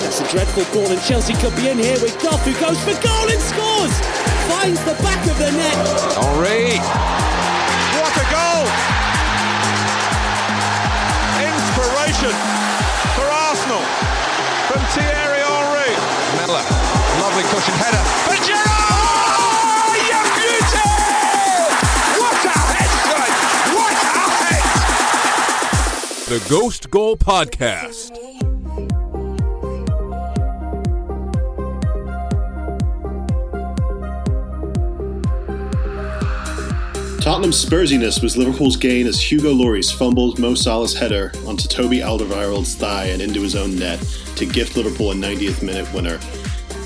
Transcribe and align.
That's 0.00 0.20
a 0.20 0.28
dreadful 0.28 0.64
ball, 0.72 0.90
and 0.90 1.00
Chelsea 1.02 1.34
could 1.34 1.54
be 1.54 1.68
in 1.68 1.78
here 1.78 2.00
with 2.00 2.18
Goff, 2.22 2.42
who 2.44 2.52
goes 2.58 2.80
for 2.82 2.96
goal 3.04 3.26
and 3.30 3.40
scores! 3.40 3.94
Finds 4.48 4.80
the 4.84 4.94
back 5.04 5.20
of 5.28 5.36
the 5.38 5.52
net. 5.52 5.76
Henry. 6.16 6.80
What 8.00 8.10
a 8.16 8.26
goal! 8.32 8.64
Inspiration 11.38 12.34
for 13.14 13.28
Arsenal 13.28 13.84
from 14.66 14.80
Thierry 14.96 15.44
Henry. 15.44 15.94
Miller. 16.40 16.64
Lovely 17.20 17.44
cushion 17.52 17.74
header. 17.76 18.02
For 18.24 18.38
Giroud! 18.40 19.36
Oh, 19.36 19.94
you 20.10 20.20
beauty! 20.40 20.90
What 22.18 22.40
a 22.40 22.56
head! 22.72 22.90
What 23.76 23.92
a 23.92 24.26
head! 24.48 24.64
The 26.28 26.40
Ghost 26.48 26.90
Goal 26.90 27.16
Podcast. 27.16 27.99
Tottenham's 37.20 37.62
Spursiness 37.62 38.22
was 38.22 38.38
Liverpool's 38.38 38.78
gain 38.78 39.06
as 39.06 39.20
Hugo 39.20 39.52
Lloris 39.52 39.94
fumbled 39.94 40.38
Mo 40.38 40.54
Salah's 40.54 40.94
header 40.94 41.30
onto 41.46 41.68
Toby 41.68 41.98
Alderweireld's 41.98 42.74
thigh 42.74 43.06
and 43.06 43.20
into 43.20 43.42
his 43.42 43.54
own 43.54 43.78
net 43.78 44.00
to 44.36 44.46
gift 44.46 44.74
Liverpool 44.74 45.10
a 45.10 45.14
90th 45.14 45.62
minute 45.62 45.92
winner. 45.92 46.18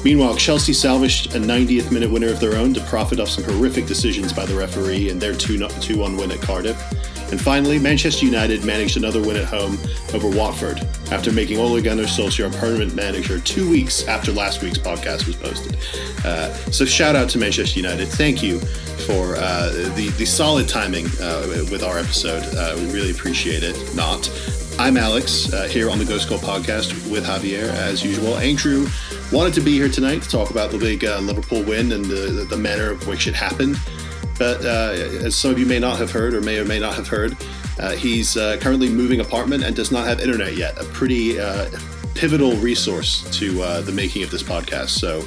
Meanwhile, 0.04 0.34
Chelsea 0.34 0.72
salvaged 0.72 1.36
a 1.36 1.38
90th 1.38 1.92
minute 1.92 2.10
winner 2.10 2.30
of 2.30 2.40
their 2.40 2.56
own 2.56 2.74
to 2.74 2.80
profit 2.80 3.20
off 3.20 3.28
some 3.28 3.44
horrific 3.44 3.86
decisions 3.86 4.32
by 4.32 4.44
the 4.44 4.56
referee 4.56 5.08
in 5.08 5.20
their 5.20 5.34
2 5.34 5.68
1 5.96 6.16
win 6.16 6.32
at 6.32 6.42
Cardiff. 6.42 6.82
And 7.30 7.40
finally, 7.40 7.78
Manchester 7.78 8.26
United 8.26 8.64
managed 8.64 8.96
another 8.96 9.20
win 9.20 9.36
at 9.36 9.44
home 9.44 9.78
over 10.14 10.28
Watford 10.28 10.84
after 11.14 11.30
making 11.30 11.58
Ole 11.58 11.80
Gunnar 11.80 12.02
Solskjaer 12.02 12.52
permanent 12.58 12.92
manager 12.96 13.38
two 13.38 13.70
weeks 13.70 14.04
after 14.08 14.32
last 14.32 14.62
week's 14.62 14.78
podcast 14.78 15.28
was 15.28 15.36
posted. 15.36 15.76
Uh, 16.24 16.52
so 16.72 16.84
shout 16.84 17.14
out 17.14 17.28
to 17.28 17.38
Manchester 17.38 17.78
United. 17.78 18.08
Thank 18.08 18.42
you 18.42 18.58
for 19.06 19.36
uh, 19.36 19.70
the, 19.94 20.12
the 20.18 20.24
solid 20.26 20.68
timing 20.68 21.06
uh, 21.20 21.66
with 21.70 21.84
our 21.84 21.98
episode. 21.98 22.42
Uh, 22.56 22.74
we 22.78 22.92
really 22.92 23.12
appreciate 23.12 23.62
it. 23.62 23.76
Not. 23.94 24.28
I'm 24.76 24.96
Alex 24.96 25.52
uh, 25.52 25.68
here 25.68 25.88
on 25.88 25.98
the 25.98 26.04
Ghost 26.04 26.28
Goal 26.28 26.38
podcast 26.38 27.08
with 27.08 27.24
Javier 27.24 27.68
as 27.68 28.04
usual. 28.04 28.36
Andrew 28.38 28.88
wanted 29.30 29.54
to 29.54 29.60
be 29.60 29.70
here 29.70 29.88
tonight 29.88 30.20
to 30.22 30.28
talk 30.28 30.50
about 30.50 30.72
the 30.72 30.78
big 30.78 31.04
uh, 31.04 31.20
Liverpool 31.20 31.62
win 31.62 31.92
and 31.92 32.04
the, 32.04 32.44
the 32.50 32.56
manner 32.56 32.90
of 32.90 33.06
which 33.06 33.28
it 33.28 33.34
happened. 33.34 33.78
But 34.36 34.64
as 34.64 35.36
some 35.36 35.52
of 35.52 35.60
you 35.60 35.66
may 35.66 35.78
not 35.78 35.96
have 35.98 36.10
heard, 36.10 36.34
or 36.34 36.40
may 36.40 36.58
or 36.58 36.64
may 36.64 36.80
not 36.80 36.96
have 36.96 37.06
heard, 37.06 37.36
uh, 37.78 37.92
he's 37.92 38.36
uh, 38.36 38.56
currently 38.60 38.88
moving 38.88 39.20
apartment 39.20 39.64
and 39.64 39.74
does 39.74 39.90
not 39.92 40.06
have 40.06 40.20
internet 40.20 40.56
yet. 40.56 40.80
A 40.80 40.84
pretty 40.84 41.38
uh, 41.40 41.68
pivotal 42.14 42.54
resource 42.56 43.22
to 43.38 43.62
uh, 43.62 43.80
the 43.82 43.92
making 43.92 44.22
of 44.22 44.30
this 44.30 44.42
podcast. 44.42 44.90
So 44.90 45.26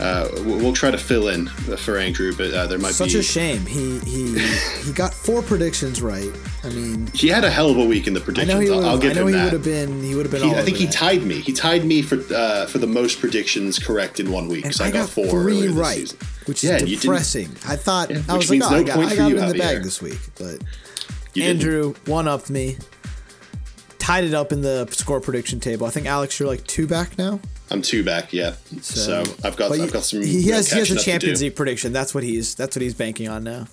uh, 0.00 0.28
we'll 0.44 0.72
try 0.72 0.90
to 0.90 0.98
fill 0.98 1.28
in 1.28 1.46
for 1.76 1.96
Andrew, 1.98 2.32
but 2.36 2.66
there 2.68 2.78
might 2.78 2.92
Such 2.92 3.08
be 3.08 3.12
such 3.12 3.20
a 3.20 3.22
shame. 3.22 3.66
He 3.66 3.98
he 4.00 4.38
he 4.84 4.92
got 4.92 5.12
four 5.14 5.42
predictions 5.42 6.00
right. 6.02 6.32
I 6.64 6.70
mean, 6.70 7.08
He 7.14 7.28
had 7.28 7.44
a 7.44 7.50
hell 7.50 7.70
of 7.70 7.76
a 7.76 7.84
week 7.84 8.06
in 8.08 8.14
the 8.14 8.20
I 8.20 8.24
predictions. 8.24 8.54
know 8.54 8.60
he 8.60 8.70
I'll. 8.72 8.84
I'll 8.92 8.98
give 8.98 9.12
I 9.12 9.14
know 9.14 9.20
him 9.22 9.26
he 9.28 9.32
that. 9.34 9.44
would 9.44 9.52
have 9.52 9.62
been. 9.64 10.02
He 10.02 10.14
would 10.14 10.24
have 10.26 10.32
been. 10.32 10.42
He- 10.48 10.54
I 10.56 10.62
think 10.62 10.78
he 10.78 10.86
that. 10.86 10.94
tied 10.94 11.22
me. 11.22 11.40
He 11.40 11.52
tied 11.52 11.84
me 11.84 12.02
for 12.02 12.18
uh, 12.34 12.66
for 12.66 12.78
the 12.78 12.86
most 12.86 13.20
predictions 13.20 13.78
correct 13.78 14.18
in 14.18 14.32
one 14.32 14.48
week. 14.48 14.64
And 14.64 14.72
'cause 14.72 14.80
I, 14.80 14.90
got, 14.90 15.08
four 15.08 15.26
three 15.28 15.68
right, 15.68 15.98
season. 15.98 16.18
which 16.46 16.64
Yeah, 16.64 16.76
is 16.78 17.00
depressing. 17.00 17.50
I 17.68 17.76
thought 17.76 18.10
Yeah, 18.10 18.22
I 18.28 18.36
was 18.36 18.50
like, 18.50 18.62
oh, 18.62 18.70
no 18.70 18.76
I 18.76 18.82
got, 18.82 18.98
I 18.98 19.14
got 19.16 19.28
you, 19.30 19.38
in 19.38 19.48
the 19.48 19.58
bag 19.58 19.82
this 19.84 20.00
week, 20.02 20.18
but 20.38 20.58
You. 21.34 21.44
Andrew 21.44 21.94
one 22.06 22.28
upped 22.28 22.50
me, 22.50 22.76
tied 23.98 24.24
it 24.24 24.34
up 24.34 24.52
in 24.52 24.60
the 24.62 24.86
score 24.90 25.20
prediction 25.20 25.60
table. 25.60 25.86
I 25.86 25.90
think 25.90 26.06
Alex, 26.06 26.38
you're 26.38 26.48
like 26.48 26.66
two 26.66 26.86
back 26.86 27.16
now. 27.18 27.40
I'm 27.70 27.80
two 27.80 28.04
back. 28.04 28.32
Yeah. 28.34 28.54
So, 28.82 29.20
I've 29.42 29.56
got 29.56 29.72
I've 29.72 29.78
you- 29.78 29.90
got 29.90 30.02
some. 30.02 30.20
He 30.22 30.48
has 30.50 30.70
he 30.70 30.78
has 30.78 30.90
a 30.90 30.98
Champions. 30.98 31.40
League 31.40 31.56
prediction. 31.56 31.92
That's 31.92 32.14
what 32.14 32.22
he's 32.22 32.54
that's 32.54 32.76
what 32.76 32.82
he's 32.82 32.92
banking 32.94 33.28
on 33.28 33.44
now. 33.44 33.66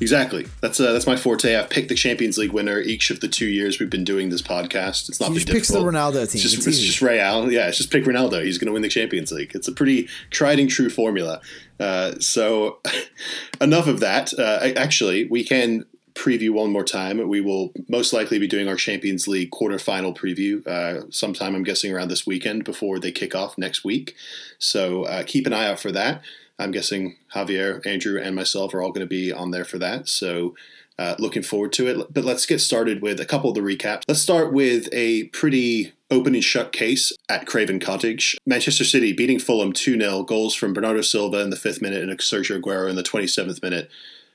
Exactly. 0.00 0.46
That's 0.60 0.78
uh, 0.78 0.92
that's 0.92 1.06
my 1.08 1.16
forte. 1.16 1.56
I've 1.56 1.68
picked 1.68 1.88
the 1.88 1.94
Champions 1.96 2.38
League 2.38 2.52
winner 2.52 2.80
each 2.80 3.10
of 3.10 3.18
the 3.20 3.28
two 3.28 3.46
years 3.46 3.78
we've 3.80 3.90
been 3.90 4.04
doing 4.04 4.28
this 4.30 4.42
podcast. 4.42 5.08
It's 5.08 5.20
not 5.20 5.26
He 5.30 5.34
been 5.34 5.40
just 5.40 5.52
picks 5.52 5.68
the. 5.68 5.78
Ronaldo 5.80 6.22
It's 6.22 6.32
team. 6.32 6.42
just, 6.42 6.56
It's 6.58 6.66
it's 6.68 6.78
just 6.80 7.02
Real. 7.02 7.50
Yeah, 7.50 7.66
it's 7.68 7.78
just 7.78 7.90
pick 7.90 8.04
Ronaldo. 8.04 8.44
He's 8.44 8.58
going 8.58 8.66
to 8.66 8.72
win 8.72 8.82
the 8.82 8.88
Champions 8.88 9.32
League. 9.32 9.52
It's 9.54 9.66
a 9.68 9.72
pretty 9.72 10.08
tried 10.30 10.60
and 10.60 10.70
true 10.70 10.88
formula. 10.90 11.40
Uh, 11.80 12.12
so, 12.20 12.80
enough 13.60 13.88
of 13.88 13.98
that. 14.00 14.32
Uh, 14.38 14.72
actually, 14.76 15.26
we 15.28 15.42
can 15.44 15.84
preview 16.14 16.50
one 16.50 16.70
more 16.70 16.84
time. 16.84 17.26
We 17.28 17.40
will 17.40 17.72
most 17.88 18.12
likely 18.12 18.38
be 18.38 18.46
doing 18.46 18.68
our 18.68 18.76
Champions 18.76 19.26
League 19.28 19.50
quarterfinal 19.50 20.16
preview 20.16 20.66
uh, 20.66 21.10
sometime. 21.10 21.54
I'm 21.54 21.64
guessing 21.64 21.92
around 21.92 22.08
this 22.08 22.26
weekend 22.26 22.64
before 22.64 22.98
they 22.98 23.12
kick 23.12 23.34
off 23.34 23.58
next 23.58 23.84
week. 23.84 24.14
So 24.58 25.04
uh, 25.04 25.24
keep 25.24 25.46
an 25.46 25.52
eye 25.52 25.66
out 25.66 25.80
for 25.80 25.92
that. 25.92 26.22
I'm 26.58 26.70
guessing 26.70 27.16
Javier, 27.34 27.84
Andrew, 27.86 28.20
and 28.20 28.36
myself 28.36 28.74
are 28.74 28.82
all 28.82 28.92
going 28.92 29.06
to 29.06 29.10
be 29.10 29.32
on 29.32 29.50
there 29.50 29.64
for 29.64 29.78
that. 29.78 30.08
So 30.08 30.54
uh, 30.98 31.16
looking 31.18 31.42
forward 31.42 31.72
to 31.74 31.88
it. 31.88 32.12
But 32.12 32.24
let's 32.24 32.46
get 32.46 32.60
started 32.60 33.02
with 33.02 33.20
a 33.20 33.24
couple 33.24 33.50
of 33.50 33.54
the 33.54 33.60
recaps. 33.60 34.02
Let's 34.06 34.20
start 34.20 34.52
with 34.52 34.88
a 34.92 35.24
pretty 35.28 35.92
open 36.10 36.34
and 36.34 36.44
shut 36.44 36.72
case 36.72 37.12
at 37.28 37.46
Craven 37.46 37.80
Cottage. 37.80 38.36
Manchester 38.46 38.84
City 38.84 39.12
beating 39.12 39.38
Fulham 39.38 39.72
2 39.72 39.98
0, 39.98 40.22
goals 40.24 40.54
from 40.54 40.72
Bernardo 40.72 41.00
Silva 41.00 41.40
in 41.40 41.50
the 41.50 41.56
fifth 41.56 41.80
minute 41.80 42.02
and 42.02 42.18
Sergio 42.18 42.60
Aguero 42.60 42.88
in 42.88 42.96
the 42.96 43.02
27th 43.02 43.62
minute. 43.62 43.90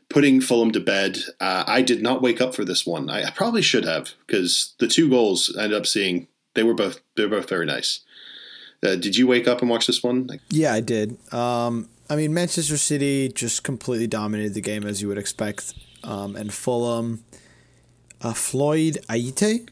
Putting 0.10 0.40
Fulham 0.42 0.72
to 0.72 0.80
bed. 0.80 1.18
Uh, 1.40 1.64
I 1.68 1.82
did 1.82 2.02
not 2.02 2.22
wake 2.22 2.40
up 2.40 2.56
for 2.56 2.64
this 2.64 2.86
one. 2.86 3.10
I, 3.10 3.26
I 3.26 3.30
probably 3.32 3.62
should 3.62 3.84
have 3.86 4.14
because 4.26 4.74
the 4.80 4.88
two 4.88 5.10
goals 5.10 5.54
I 5.60 5.64
ended 5.66 5.78
up 5.80 5.86
seeing 5.86 6.28
they 6.56 6.64
were 6.64 6.74
both 6.74 7.02
they 7.16 7.24
were 7.26 7.38
both 7.38 7.50
very 7.50 7.66
nice. 7.66 8.00
Uh, 8.84 8.96
did 8.96 9.18
you 9.18 9.28
wake 9.28 9.48
up 9.48 9.62
and 9.62 9.70
watch 9.70 9.86
this 9.88 10.02
one? 10.04 10.30
Yeah, 10.50 10.74
I 10.74 10.80
did. 10.82 11.18
Um, 11.34 11.90
I 12.10 12.16
mean, 12.16 12.34
Manchester 12.34 12.78
City 12.78 13.28
just 13.30 13.64
completely 13.64 14.08
dominated 14.08 14.54
the 14.54 14.62
game 14.62 14.86
as 14.86 15.02
you 15.02 15.08
would 15.10 15.18
expect, 15.18 15.74
um, 16.04 16.36
and 16.36 16.54
Fulham. 16.54 17.24
Uh, 18.22 18.34
Floyd 18.34 18.98
Ayité, 19.10 19.68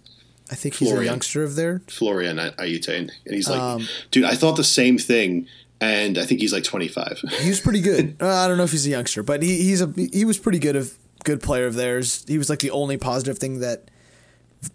I 0.52 0.56
think 0.56 0.76
he's 0.76 0.90
a 0.90 0.92
Florian. 0.92 1.12
youngster 1.14 1.44
of 1.44 1.56
there. 1.56 1.82
Florian 1.88 2.38
Ayité, 2.38 2.98
and 3.00 3.12
he's 3.26 3.50
like, 3.50 3.60
Um, 3.60 3.88
dude, 4.12 4.24
I 4.26 4.36
thought 4.36 4.56
the 4.56 4.64
same 4.64 5.00
thing, 5.00 5.48
and 5.82 6.18
I 6.18 6.26
think 6.26 6.40
he's 6.42 6.54
like 6.54 6.64
25. 6.64 7.22
He 7.42 7.50
was 7.50 7.60
pretty 7.60 7.82
good. 7.82 8.18
uh, 8.22 8.28
I 8.28 8.48
don't 8.48 8.58
know 8.58 8.64
if 8.64 8.72
he's 8.72 8.88
a 8.88 8.92
youngster, 8.92 9.24
but 9.24 9.44
he, 9.44 9.62
he's 9.64 9.82
a 9.82 9.92
he 10.14 10.26
was 10.26 10.38
pretty 10.38 10.60
good 10.60 10.76
of 10.76 10.94
good 11.24 11.42
player 11.42 11.66
of 11.66 11.76
theirs. 11.76 12.24
He 12.28 12.38
was 12.38 12.50
like 12.50 12.60
the 12.60 12.72
only 12.72 12.98
positive 12.98 13.38
thing 13.40 13.60
that 13.60 13.90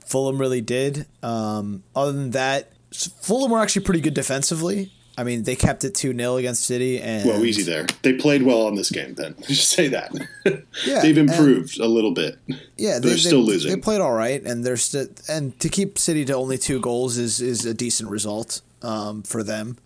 Fulham 0.07 0.39
really 0.39 0.61
did. 0.61 1.07
Um, 1.23 1.83
other 1.95 2.13
than 2.13 2.31
that, 2.31 2.73
Fulham 2.93 3.51
were 3.51 3.61
actually 3.61 3.85
pretty 3.85 4.01
good 4.01 4.15
defensively. 4.15 4.93
I 5.19 5.23
mean, 5.25 5.43
they 5.43 5.55
kept 5.55 5.85
it 5.85 5.95
two 5.95 6.15
0 6.17 6.37
against 6.37 6.65
City, 6.65 6.99
and 7.01 7.29
Well, 7.29 7.45
easy 7.45 7.63
there. 7.63 7.87
They 8.03 8.15
played 8.15 8.43
well 8.43 8.63
on 8.67 8.75
this 8.75 8.91
game. 8.91 9.15
Then 9.15 9.35
just 9.47 9.69
say 9.71 9.89
that. 9.89 10.13
Yeah, 10.87 11.01
They've 11.03 11.19
improved 11.19 11.79
a 11.79 11.87
little 11.87 12.13
bit. 12.13 12.39
Yeah, 12.79 12.99
They're 13.01 13.19
still 13.19 13.41
losing. 13.41 13.71
They 13.71 13.77
played 13.79 14.01
all 14.01 14.15
right, 14.15 14.43
and 14.43 14.65
they're 14.65 14.79
still 14.79 15.09
and 15.29 15.59
to 15.61 15.69
keep 15.69 15.99
City 15.99 16.25
to 16.25 16.35
only 16.35 16.57
two 16.57 16.81
goals 16.81 17.19
is 17.19 17.41
is 17.43 17.67
a 17.67 17.75
decent 17.75 18.09
result 18.09 18.63
um, 18.83 19.23
for 19.23 19.43
them. 19.43 19.77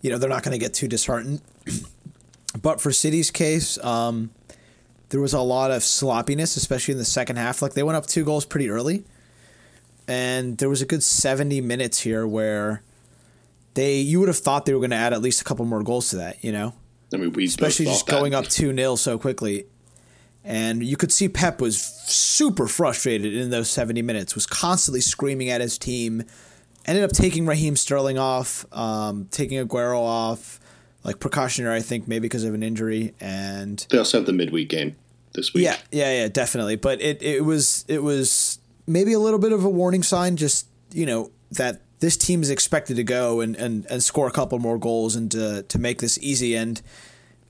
You 0.00 0.10
know, 0.10 0.18
they're 0.18 0.30
not 0.30 0.42
going 0.42 0.52
to 0.52 0.58
get 0.58 0.74
too 0.74 0.88
disheartened. 0.88 1.42
but 2.62 2.80
for 2.80 2.92
City's 2.92 3.30
case, 3.30 3.82
um, 3.84 4.30
there 5.10 5.20
was 5.20 5.32
a 5.32 5.40
lot 5.40 5.70
of 5.70 5.82
sloppiness, 5.82 6.56
especially 6.56 6.92
in 6.92 6.98
the 6.98 7.04
second 7.04 7.36
half. 7.36 7.62
Like 7.62 7.74
they 7.74 7.82
went 7.82 7.96
up 7.96 8.06
two 8.06 8.24
goals 8.24 8.44
pretty 8.44 8.70
early, 8.70 9.04
and 10.08 10.58
there 10.58 10.68
was 10.68 10.82
a 10.82 10.86
good 10.86 11.02
seventy 11.02 11.60
minutes 11.60 12.00
here 12.00 12.26
where 12.26 12.82
they 13.74 13.96
you 13.96 14.20
would 14.20 14.28
have 14.28 14.38
thought 14.38 14.66
they 14.66 14.72
were 14.72 14.80
going 14.80 14.90
to 14.90 14.96
add 14.96 15.12
at 15.12 15.22
least 15.22 15.40
a 15.40 15.44
couple 15.44 15.64
more 15.64 15.82
goals 15.82 16.10
to 16.10 16.16
that. 16.16 16.42
You 16.42 16.52
know, 16.52 16.74
I 17.12 17.16
mean, 17.16 17.32
we 17.32 17.46
especially 17.46 17.86
just 17.86 18.06
that. 18.06 18.12
going 18.12 18.34
up 18.34 18.46
2 18.46 18.74
0 18.74 18.96
so 18.96 19.18
quickly. 19.18 19.66
And 20.42 20.82
you 20.82 20.96
could 20.96 21.12
see 21.12 21.28
Pep 21.28 21.60
was 21.60 21.78
super 21.78 22.66
frustrated 22.66 23.34
in 23.34 23.50
those 23.50 23.68
70 23.68 24.00
minutes, 24.00 24.34
was 24.34 24.46
constantly 24.46 25.02
screaming 25.02 25.50
at 25.50 25.60
his 25.60 25.76
team. 25.76 26.24
Ended 26.90 27.04
up 27.04 27.12
taking 27.12 27.46
Raheem 27.46 27.76
Sterling 27.76 28.18
off, 28.18 28.66
um, 28.76 29.28
taking 29.30 29.64
Aguero 29.64 30.00
off, 30.00 30.58
like 31.04 31.20
precautionary, 31.20 31.76
I 31.76 31.82
think, 31.82 32.08
maybe 32.08 32.22
because 32.22 32.42
of 32.42 32.52
an 32.52 32.64
injury. 32.64 33.14
And 33.20 33.86
They 33.90 33.98
also 33.98 34.18
have 34.18 34.26
the 34.26 34.32
midweek 34.32 34.70
game 34.70 34.96
this 35.32 35.54
week. 35.54 35.62
yeah, 35.62 35.76
yeah, 35.92 36.22
yeah, 36.22 36.26
definitely. 36.26 36.74
But 36.74 37.00
it, 37.00 37.22
it 37.22 37.44
was 37.44 37.84
it 37.86 38.02
was 38.02 38.58
maybe 38.88 39.12
a 39.12 39.20
little 39.20 39.38
bit 39.38 39.52
of 39.52 39.64
a 39.64 39.68
warning 39.68 40.02
sign, 40.02 40.36
just 40.36 40.66
you 40.92 41.06
know 41.06 41.30
that 41.52 41.80
this 42.00 42.16
team 42.16 42.42
is 42.42 42.50
expected 42.50 42.96
to 42.96 43.04
go 43.04 43.40
and, 43.40 43.54
and, 43.54 43.86
and 43.88 44.02
score 44.02 44.26
a 44.26 44.32
couple 44.32 44.58
more 44.58 44.76
goals 44.76 45.14
and 45.14 45.30
to 45.30 45.62
to 45.62 45.78
make 45.78 46.00
this 46.00 46.18
easy. 46.20 46.56
And 46.56 46.82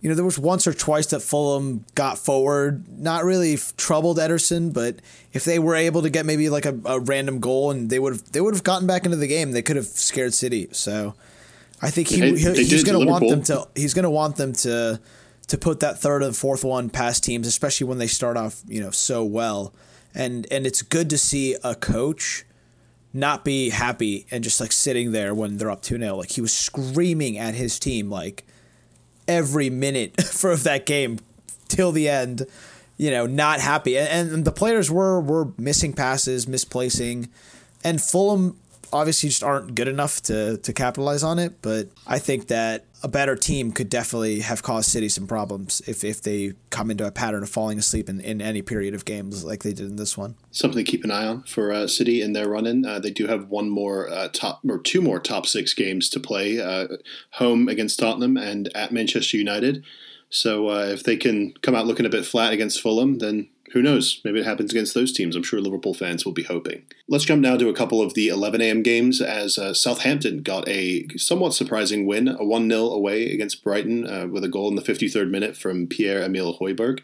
you 0.00 0.08
know 0.08 0.14
there 0.14 0.24
was 0.24 0.38
once 0.38 0.66
or 0.66 0.72
twice 0.72 1.06
that 1.06 1.20
Fulham 1.20 1.84
got 1.94 2.18
forward, 2.18 2.84
not 2.88 3.24
really 3.24 3.58
troubled 3.76 4.18
Ederson, 4.18 4.72
but 4.72 4.96
if 5.32 5.44
they 5.44 5.58
were 5.58 5.74
able 5.74 6.02
to 6.02 6.10
get 6.10 6.26
maybe 6.26 6.48
like 6.48 6.64
a, 6.64 6.78
a 6.84 7.00
random 7.00 7.40
goal 7.40 7.70
and 7.70 7.90
they 7.90 7.98
would 7.98 8.14
have 8.14 8.32
they 8.32 8.40
would 8.40 8.54
have 8.54 8.64
gotten 8.64 8.86
back 8.86 9.04
into 9.04 9.16
the 9.16 9.26
game, 9.26 9.52
they 9.52 9.62
could 9.62 9.76
have 9.76 9.86
scared 9.86 10.34
City. 10.34 10.68
So. 10.72 11.14
I 11.82 11.90
think 11.90 12.08
he, 12.08 12.20
he 12.36 12.64
he's 12.64 12.84
going 12.84 13.00
to 13.00 13.10
want 13.10 13.26
them 13.26 13.42
to 13.44 13.66
he's 13.74 13.94
going 13.94 14.02
to 14.02 14.10
want 14.10 14.36
them 14.36 14.52
to 14.52 15.00
to 15.48 15.58
put 15.58 15.80
that 15.80 15.98
third 15.98 16.22
and 16.22 16.36
fourth 16.36 16.62
one 16.62 16.90
past 16.90 17.24
teams, 17.24 17.46
especially 17.46 17.86
when 17.86 17.98
they 17.98 18.06
start 18.06 18.36
off 18.36 18.60
you 18.66 18.80
know 18.80 18.90
so 18.90 19.24
well. 19.24 19.74
And 20.14 20.46
and 20.50 20.66
it's 20.66 20.82
good 20.82 21.08
to 21.10 21.18
see 21.18 21.56
a 21.64 21.74
coach 21.74 22.44
not 23.12 23.44
be 23.44 23.70
happy 23.70 24.26
and 24.30 24.44
just 24.44 24.60
like 24.60 24.72
sitting 24.72 25.12
there 25.12 25.34
when 25.34 25.56
they're 25.56 25.70
up 25.70 25.82
2 25.82 25.98
0. 25.98 26.16
Like 26.16 26.30
he 26.30 26.40
was 26.40 26.52
screaming 26.52 27.38
at 27.38 27.54
his 27.54 27.78
team 27.78 28.10
like 28.10 28.44
every 29.30 29.70
minute 29.70 30.20
for 30.24 30.56
that 30.56 30.84
game 30.84 31.18
till 31.68 31.92
the 31.92 32.08
end, 32.08 32.46
you 32.96 33.10
know, 33.10 33.26
not 33.26 33.60
happy. 33.60 33.96
And, 33.96 34.30
and 34.30 34.44
the 34.44 34.52
players 34.52 34.90
were 34.90 35.20
were 35.20 35.52
missing 35.56 35.92
passes, 35.92 36.48
misplacing, 36.48 37.28
and 37.84 38.02
Fulham 38.02 38.58
obviously 38.92 39.28
just 39.28 39.42
aren't 39.42 39.74
good 39.74 39.88
enough 39.88 40.20
to 40.22 40.58
to 40.58 40.72
capitalize 40.72 41.22
on 41.22 41.38
it. 41.38 41.62
But 41.62 41.88
I 42.06 42.18
think 42.18 42.48
that 42.48 42.84
a 43.02 43.08
better 43.08 43.34
team 43.34 43.72
could 43.72 43.88
definitely 43.88 44.40
have 44.40 44.62
caused 44.62 44.90
City 44.90 45.08
some 45.08 45.26
problems 45.26 45.80
if, 45.86 46.04
if 46.04 46.20
they 46.20 46.52
come 46.68 46.90
into 46.90 47.06
a 47.06 47.10
pattern 47.10 47.42
of 47.42 47.48
falling 47.48 47.78
asleep 47.78 48.08
in, 48.08 48.20
in 48.20 48.42
any 48.42 48.60
period 48.60 48.94
of 48.94 49.04
games 49.04 49.42
like 49.42 49.62
they 49.62 49.72
did 49.72 49.86
in 49.86 49.96
this 49.96 50.18
one. 50.18 50.34
Something 50.50 50.84
to 50.84 50.90
keep 50.90 51.04
an 51.04 51.10
eye 51.10 51.26
on 51.26 51.42
for 51.44 51.72
uh, 51.72 51.86
City 51.86 52.20
in 52.20 52.34
their 52.34 52.48
run 52.48 52.66
in. 52.66 52.84
Uh, 52.84 52.98
they 52.98 53.10
do 53.10 53.26
have 53.26 53.48
one 53.48 53.70
more 53.70 54.08
uh, 54.10 54.28
top 54.28 54.60
or 54.68 54.78
two 54.78 55.00
more 55.00 55.18
top 55.18 55.46
six 55.46 55.72
games 55.72 56.10
to 56.10 56.20
play 56.20 56.60
uh, 56.60 56.88
home 57.32 57.68
against 57.68 57.98
Tottenham 57.98 58.36
and 58.36 58.70
at 58.74 58.92
Manchester 58.92 59.36
United. 59.36 59.82
So 60.28 60.68
uh, 60.68 60.86
if 60.86 61.02
they 61.02 61.16
can 61.16 61.54
come 61.62 61.74
out 61.74 61.86
looking 61.86 62.06
a 62.06 62.10
bit 62.10 62.24
flat 62.24 62.52
against 62.52 62.80
Fulham, 62.80 63.18
then 63.18 63.48
who 63.72 63.82
knows? 63.82 64.20
Maybe 64.24 64.40
it 64.40 64.46
happens 64.46 64.72
against 64.72 64.94
those 64.94 65.12
teams. 65.12 65.36
I'm 65.36 65.42
sure 65.42 65.60
Liverpool 65.60 65.94
fans 65.94 66.24
will 66.24 66.32
be 66.32 66.42
hoping. 66.42 66.84
Let's 67.08 67.24
jump 67.24 67.40
now 67.40 67.56
to 67.56 67.68
a 67.68 67.74
couple 67.74 68.02
of 68.02 68.14
the 68.14 68.28
11 68.28 68.60
a.m. 68.60 68.82
games 68.82 69.20
as 69.20 69.58
uh, 69.58 69.74
Southampton 69.74 70.42
got 70.42 70.68
a 70.68 71.06
somewhat 71.16 71.54
surprising 71.54 72.06
win, 72.06 72.28
a 72.28 72.44
1 72.44 72.68
0 72.68 72.82
away 72.82 73.30
against 73.32 73.62
Brighton 73.62 74.08
uh, 74.08 74.26
with 74.26 74.44
a 74.44 74.48
goal 74.48 74.68
in 74.68 74.74
the 74.74 74.82
53rd 74.82 75.30
minute 75.30 75.56
from 75.56 75.86
Pierre 75.86 76.22
Emile 76.22 76.58
Højbjerg. 76.58 77.00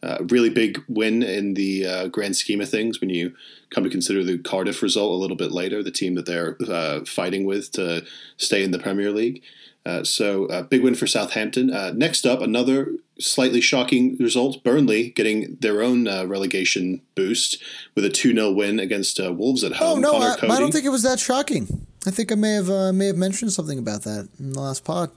A 0.00 0.20
uh, 0.20 0.24
really 0.28 0.50
big 0.50 0.80
win 0.88 1.24
in 1.24 1.54
the 1.54 1.84
uh, 1.84 2.06
grand 2.06 2.36
scheme 2.36 2.60
of 2.60 2.68
things 2.68 3.00
when 3.00 3.10
you 3.10 3.34
come 3.70 3.82
to 3.82 3.90
consider 3.90 4.22
the 4.22 4.38
Cardiff 4.38 4.80
result 4.80 5.10
a 5.10 5.16
little 5.16 5.36
bit 5.36 5.50
later, 5.50 5.82
the 5.82 5.90
team 5.90 6.14
that 6.14 6.24
they're 6.24 6.56
uh, 6.68 7.04
fighting 7.04 7.44
with 7.44 7.72
to 7.72 8.04
stay 8.36 8.62
in 8.62 8.70
the 8.70 8.78
Premier 8.78 9.10
League. 9.10 9.42
Uh, 9.84 10.04
so, 10.04 10.46
uh, 10.46 10.62
big 10.62 10.82
win 10.82 10.94
for 10.94 11.06
Southampton. 11.06 11.72
Uh, 11.72 11.92
next 11.94 12.26
up, 12.26 12.42
another 12.42 12.92
slightly 13.20 13.60
shocking 13.60 14.16
result 14.18 14.62
Burnley 14.62 15.10
getting 15.10 15.56
their 15.60 15.82
own 15.82 16.06
uh, 16.06 16.24
relegation 16.24 17.02
boost 17.14 17.62
with 17.94 18.04
a 18.04 18.10
2 18.10 18.32
0 18.32 18.52
win 18.52 18.78
against 18.78 19.20
uh, 19.20 19.32
Wolves 19.32 19.64
at 19.64 19.72
home. 19.72 20.04
Oh, 20.04 20.12
no, 20.12 20.18
I, 20.18 20.36
I, 20.42 20.58
don't 20.58 20.72
think 20.72 20.84
it 20.84 20.90
was 20.90 21.02
that 21.02 21.18
shocking. 21.18 21.86
I 22.06 22.10
think 22.10 22.30
I 22.32 22.34
may 22.34 22.52
have 22.52 22.70
uh, 22.70 22.92
may 22.92 23.06
have 23.06 23.16
mentioned 23.16 23.52
something 23.52 23.78
about 23.78 24.02
that 24.02 24.28
in 24.38 24.52
the 24.52 24.60
last 24.60 24.84
pod. 24.84 25.10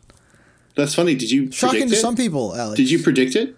That's 0.75 0.95
funny. 0.95 1.15
Did 1.15 1.31
you 1.31 1.51
shocking 1.51 1.89
to 1.89 1.95
it? 1.95 1.99
some 1.99 2.15
people, 2.15 2.55
Alex? 2.55 2.77
Did 2.77 2.89
you 2.89 3.01
predict 3.03 3.35
it? 3.35 3.55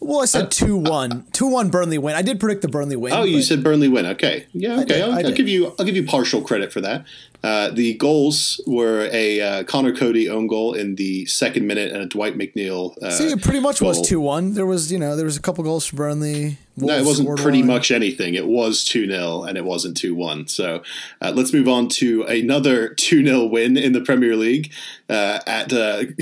Well, 0.00 0.20
I 0.20 0.26
said 0.26 0.50
two 0.50 0.76
one, 0.76 1.24
two 1.32 1.46
one 1.46 1.70
Burnley 1.70 1.96
win. 1.96 2.14
I 2.14 2.20
did 2.22 2.38
predict 2.38 2.60
the 2.62 2.68
Burnley 2.68 2.96
win. 2.96 3.14
Oh, 3.14 3.24
you 3.24 3.40
said 3.40 3.64
Burnley 3.64 3.88
win. 3.88 4.04
Okay, 4.06 4.46
yeah, 4.52 4.80
okay. 4.80 5.00
I'll, 5.00 5.12
I'll 5.14 5.32
give 5.32 5.48
you 5.48 5.74
I'll 5.78 5.84
give 5.86 5.96
you 5.96 6.04
partial 6.04 6.42
credit 6.42 6.72
for 6.72 6.82
that. 6.82 7.06
Uh, 7.42 7.70
the 7.70 7.94
goals 7.94 8.58
were 8.66 9.08
a 9.12 9.40
uh, 9.40 9.64
Conor 9.64 9.94
Coady 9.94 10.30
own 10.30 10.46
goal 10.46 10.72
in 10.72 10.94
the 10.94 11.26
second 11.26 11.66
minute 11.66 11.92
and 11.92 12.02
a 12.02 12.06
Dwight 12.06 12.36
McNeil. 12.38 12.96
Uh, 13.02 13.10
See, 13.10 13.26
it 13.26 13.42
pretty 13.42 13.60
much 13.60 13.80
goal. 13.80 13.90
was 13.90 14.06
two 14.06 14.20
one. 14.20 14.54
There 14.54 14.66
was 14.66 14.92
you 14.92 14.98
know 14.98 15.16
there 15.16 15.26
was 15.26 15.36
a 15.36 15.42
couple 15.42 15.64
goals 15.64 15.86
for 15.86 15.96
Burnley. 15.96 16.58
Wolves 16.76 16.88
no, 16.92 16.98
it 16.98 17.04
wasn't 17.06 17.38
pretty 17.38 17.60
one. 17.60 17.68
much 17.68 17.90
anything. 17.90 18.34
It 18.34 18.48
was 18.48 18.84
two 18.84 19.06
0 19.06 19.44
and 19.44 19.56
it 19.56 19.64
wasn't 19.64 19.96
two 19.96 20.14
one. 20.14 20.48
So 20.48 20.82
uh, 21.22 21.32
let's 21.34 21.52
move 21.52 21.68
on 21.68 21.88
to 21.90 22.24
another 22.24 22.88
two 22.88 23.24
0 23.24 23.44
win 23.46 23.76
in 23.76 23.92
the 23.92 24.00
Premier 24.00 24.36
League 24.36 24.72
uh, 25.08 25.40
at. 25.46 25.72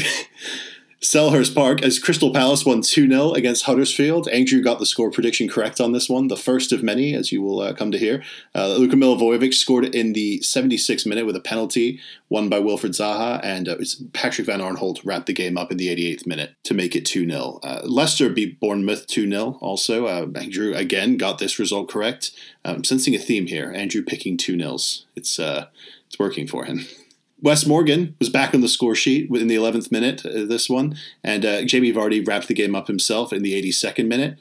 Selhurst 1.03 1.53
Park 1.53 1.83
as 1.83 1.99
Crystal 1.99 2.33
Palace 2.33 2.65
won 2.65 2.81
2 2.81 3.09
0 3.09 3.33
against 3.33 3.65
Huddersfield. 3.65 4.29
Andrew 4.29 4.63
got 4.63 4.79
the 4.79 4.87
score 4.87 5.11
prediction 5.11 5.49
correct 5.49 5.81
on 5.81 5.91
this 5.91 6.09
one, 6.09 6.29
the 6.29 6.37
first 6.37 6.71
of 6.71 6.85
many, 6.85 7.13
as 7.13 7.33
you 7.33 7.43
will 7.43 7.61
uh, 7.61 7.73
come 7.73 7.91
to 7.91 7.99
hear. 7.99 8.23
Uh, 8.55 8.77
Luka 8.77 8.95
Milivojevic 8.95 9.53
scored 9.53 9.85
in 9.85 10.13
the 10.13 10.39
76th 10.39 11.05
minute 11.05 11.27
with 11.27 11.35
a 11.35 11.41
penalty, 11.41 11.99
won 12.29 12.49
by 12.49 12.61
Wilfried 12.61 12.93
Zaha, 12.93 13.41
and 13.43 13.69
uh, 13.69 13.79
Patrick 14.13 14.47
Van 14.47 14.61
Aanholt 14.61 15.01
wrapped 15.05 15.27
the 15.27 15.33
game 15.33 15.59
up 15.59 15.73
in 15.73 15.77
the 15.77 15.89
88th 15.89 16.25
minute 16.25 16.55
to 16.63 16.73
make 16.73 16.95
it 16.95 17.05
2 17.05 17.29
0. 17.29 17.59
Uh, 17.65 17.81
Leicester 17.83 18.29
beat 18.29 18.61
Bournemouth 18.61 19.09
2 19.09 19.29
0 19.29 19.59
also. 19.61 20.07
Uh, 20.07 20.29
Andrew, 20.37 20.73
again, 20.73 21.17
got 21.17 21.39
this 21.39 21.59
result 21.59 21.91
correct. 21.91 22.31
I'm 22.65 22.85
sensing 22.85 23.17
a 23.17 23.19
theme 23.19 23.49
here. 23.49 23.73
Andrew 23.75 24.05
picking 24.05 24.37
2 24.37 24.55
0s. 24.55 25.03
It's, 25.17 25.41
uh, 25.41 25.67
it's 26.07 26.21
working 26.21 26.47
for 26.47 26.65
him. 26.65 26.87
Wes 27.43 27.67
Morgan 27.67 28.15
was 28.21 28.29
back 28.29 28.55
on 28.55 28.61
the 28.61 28.69
score 28.69 28.95
sheet 28.95 29.29
in 29.29 29.49
the 29.49 29.57
11th 29.57 29.91
minute, 29.91 30.25
uh, 30.25 30.47
this 30.47 30.71
one, 30.71 30.97
and 31.25 31.45
uh, 31.45 31.65
Jamie 31.65 31.93
Vardy 31.93 32.25
wrapped 32.25 32.47
the 32.47 32.55
game 32.55 32.77
up 32.77 32.87
himself 32.87 33.33
in 33.33 33.43
the 33.43 33.61
82nd 33.61 34.07
minute. 34.07 34.39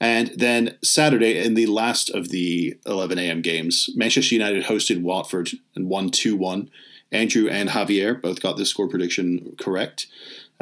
And 0.00 0.32
then 0.36 0.76
Saturday, 0.82 1.38
in 1.38 1.54
the 1.54 1.66
last 1.66 2.10
of 2.10 2.30
the 2.30 2.76
11 2.86 3.18
a.m. 3.18 3.40
games, 3.40 3.90
Manchester 3.94 4.34
United 4.34 4.64
hosted 4.64 5.02
Watford 5.02 5.50
and 5.76 5.88
won 5.88 6.10
2 6.10 6.34
1. 6.36 6.70
Andrew 7.12 7.48
and 7.48 7.70
Javier 7.70 8.20
both 8.20 8.40
got 8.40 8.56
this 8.56 8.70
score 8.70 8.88
prediction 8.88 9.54
correct, 9.60 10.06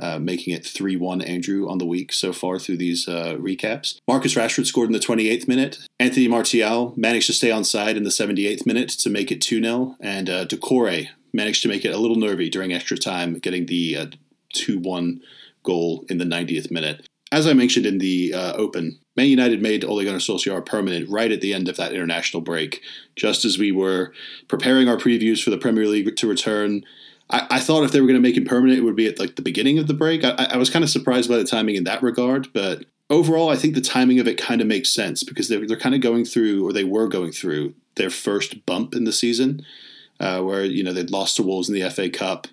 uh, 0.02 0.19
making 0.19 0.55
it 0.55 0.67
3 0.67 0.96
1 0.96 1.23
Andrew 1.23 1.70
on 1.70 1.79
the 1.79 1.87
week 1.87 2.12
so 2.12 2.35
far 2.35 2.58
through 2.58 2.79
these 2.79 3.08
uh, 3.08 3.37
recaps. 3.38 3.99
Marcus 4.06 4.35
Rashford 4.35 4.67
scored 4.67 4.88
in 4.88 4.93
the 4.93 4.99
28th 4.99 5.49
minute. 5.49 5.79
Anthony 5.99 6.29
Martial 6.29 6.93
managed 6.96 7.29
to 7.29 7.32
stay 7.32 7.50
on 7.50 7.64
side 7.64 7.96
in 7.96 8.02
the 8.02 8.11
78th 8.11 8.67
minute 8.67 8.90
to 8.90 9.08
make 9.08 9.31
it 9.31 9.40
2 9.40 9.62
0. 9.62 9.96
And 10.00 10.29
uh, 10.29 10.44
Doucouré 10.44 11.08
managed 11.32 11.62
to 11.62 11.69
make 11.69 11.84
it 11.84 11.94
a 11.94 11.98
little 11.98 12.16
nervy 12.16 12.48
during 12.48 12.72
extra 12.72 12.96
time, 12.96 13.38
getting 13.38 13.66
the 13.66 13.96
uh, 13.96 14.06
2 14.54 14.78
1 14.78 15.20
goal 15.62 16.04
in 16.08 16.19
the 16.19 16.25
90th 16.25 16.70
minute. 16.70 17.08
As 17.30 17.46
I 17.46 17.52
mentioned 17.52 17.84
in 17.84 17.98
the 17.98 18.32
uh, 18.32 18.54
Open, 18.54 18.98
Man 19.16 19.26
United 19.26 19.60
made 19.60 19.84
Ole 19.84 20.04
Gunnar 20.04 20.19
Solskjaer 20.19 20.64
permanent 20.64 21.10
right 21.10 21.30
at 21.30 21.40
the 21.40 21.52
end 21.52 21.69
of 21.69 21.76
that 21.76 21.92
international 21.92 22.40
break, 22.40 22.80
just 23.16 23.44
as 23.44 23.58
we 23.58 23.70
were 23.70 24.12
preparing 24.48 24.88
our 24.88 24.96
previews 24.96 25.42
for 25.42 25.50
the 25.50 25.58
Premier 25.58 25.86
League 25.86 26.16
to 26.16 26.26
return. 26.26 26.84
I, 27.28 27.46
I 27.50 27.60
thought 27.60 27.84
if 27.84 27.92
they 27.92 28.00
were 28.00 28.06
going 28.06 28.20
to 28.20 28.26
make 28.26 28.36
him 28.36 28.46
permanent, 28.46 28.78
it 28.78 28.82
would 28.82 28.96
be 28.96 29.06
at 29.06 29.19
like 29.19 29.36
the 29.36 29.42
beginning 29.42 29.78
of 29.78 29.88
the 29.88 29.94
break. 29.94 30.25
I, 30.25 30.48
I 30.52 30.56
was 30.56 30.70
kind 30.70 30.82
of 30.82 30.90
surprised 30.90 31.28
by 31.28 31.36
the 31.36 31.44
timing 31.44 31.75
in 31.75 31.84
that 31.84 32.02
regard, 32.02 32.50
but 32.54 32.86
overall, 33.10 33.50
I 33.50 33.56
think 33.56 33.75
the 33.75 33.82
timing 33.82 34.20
of 34.20 34.28
it 34.28 34.38
kind 34.38 34.62
of 34.62 34.66
makes 34.66 34.88
sense 34.88 35.22
because 35.22 35.48
they're, 35.48 35.66
they're 35.66 35.76
kind 35.76 35.94
of 35.94 36.00
going 36.00 36.25
through, 36.25 36.66
or 36.66 36.72
they 36.72 36.84
were 36.84 37.08
going 37.08 37.32
through, 37.32 37.75
their 37.96 38.10
first 38.10 38.64
bump 38.64 38.94
in 38.94 39.04
the 39.04 39.12
season 39.12 39.66
uh, 40.20 40.41
where 40.41 40.65
you 40.65 40.82
know 40.82 40.93
they'd 40.93 41.11
lost 41.11 41.37
to 41.37 41.43
Wolves 41.43 41.69
in 41.69 41.75
the 41.75 41.88
FA 41.91 42.09
Cup, 42.09 42.47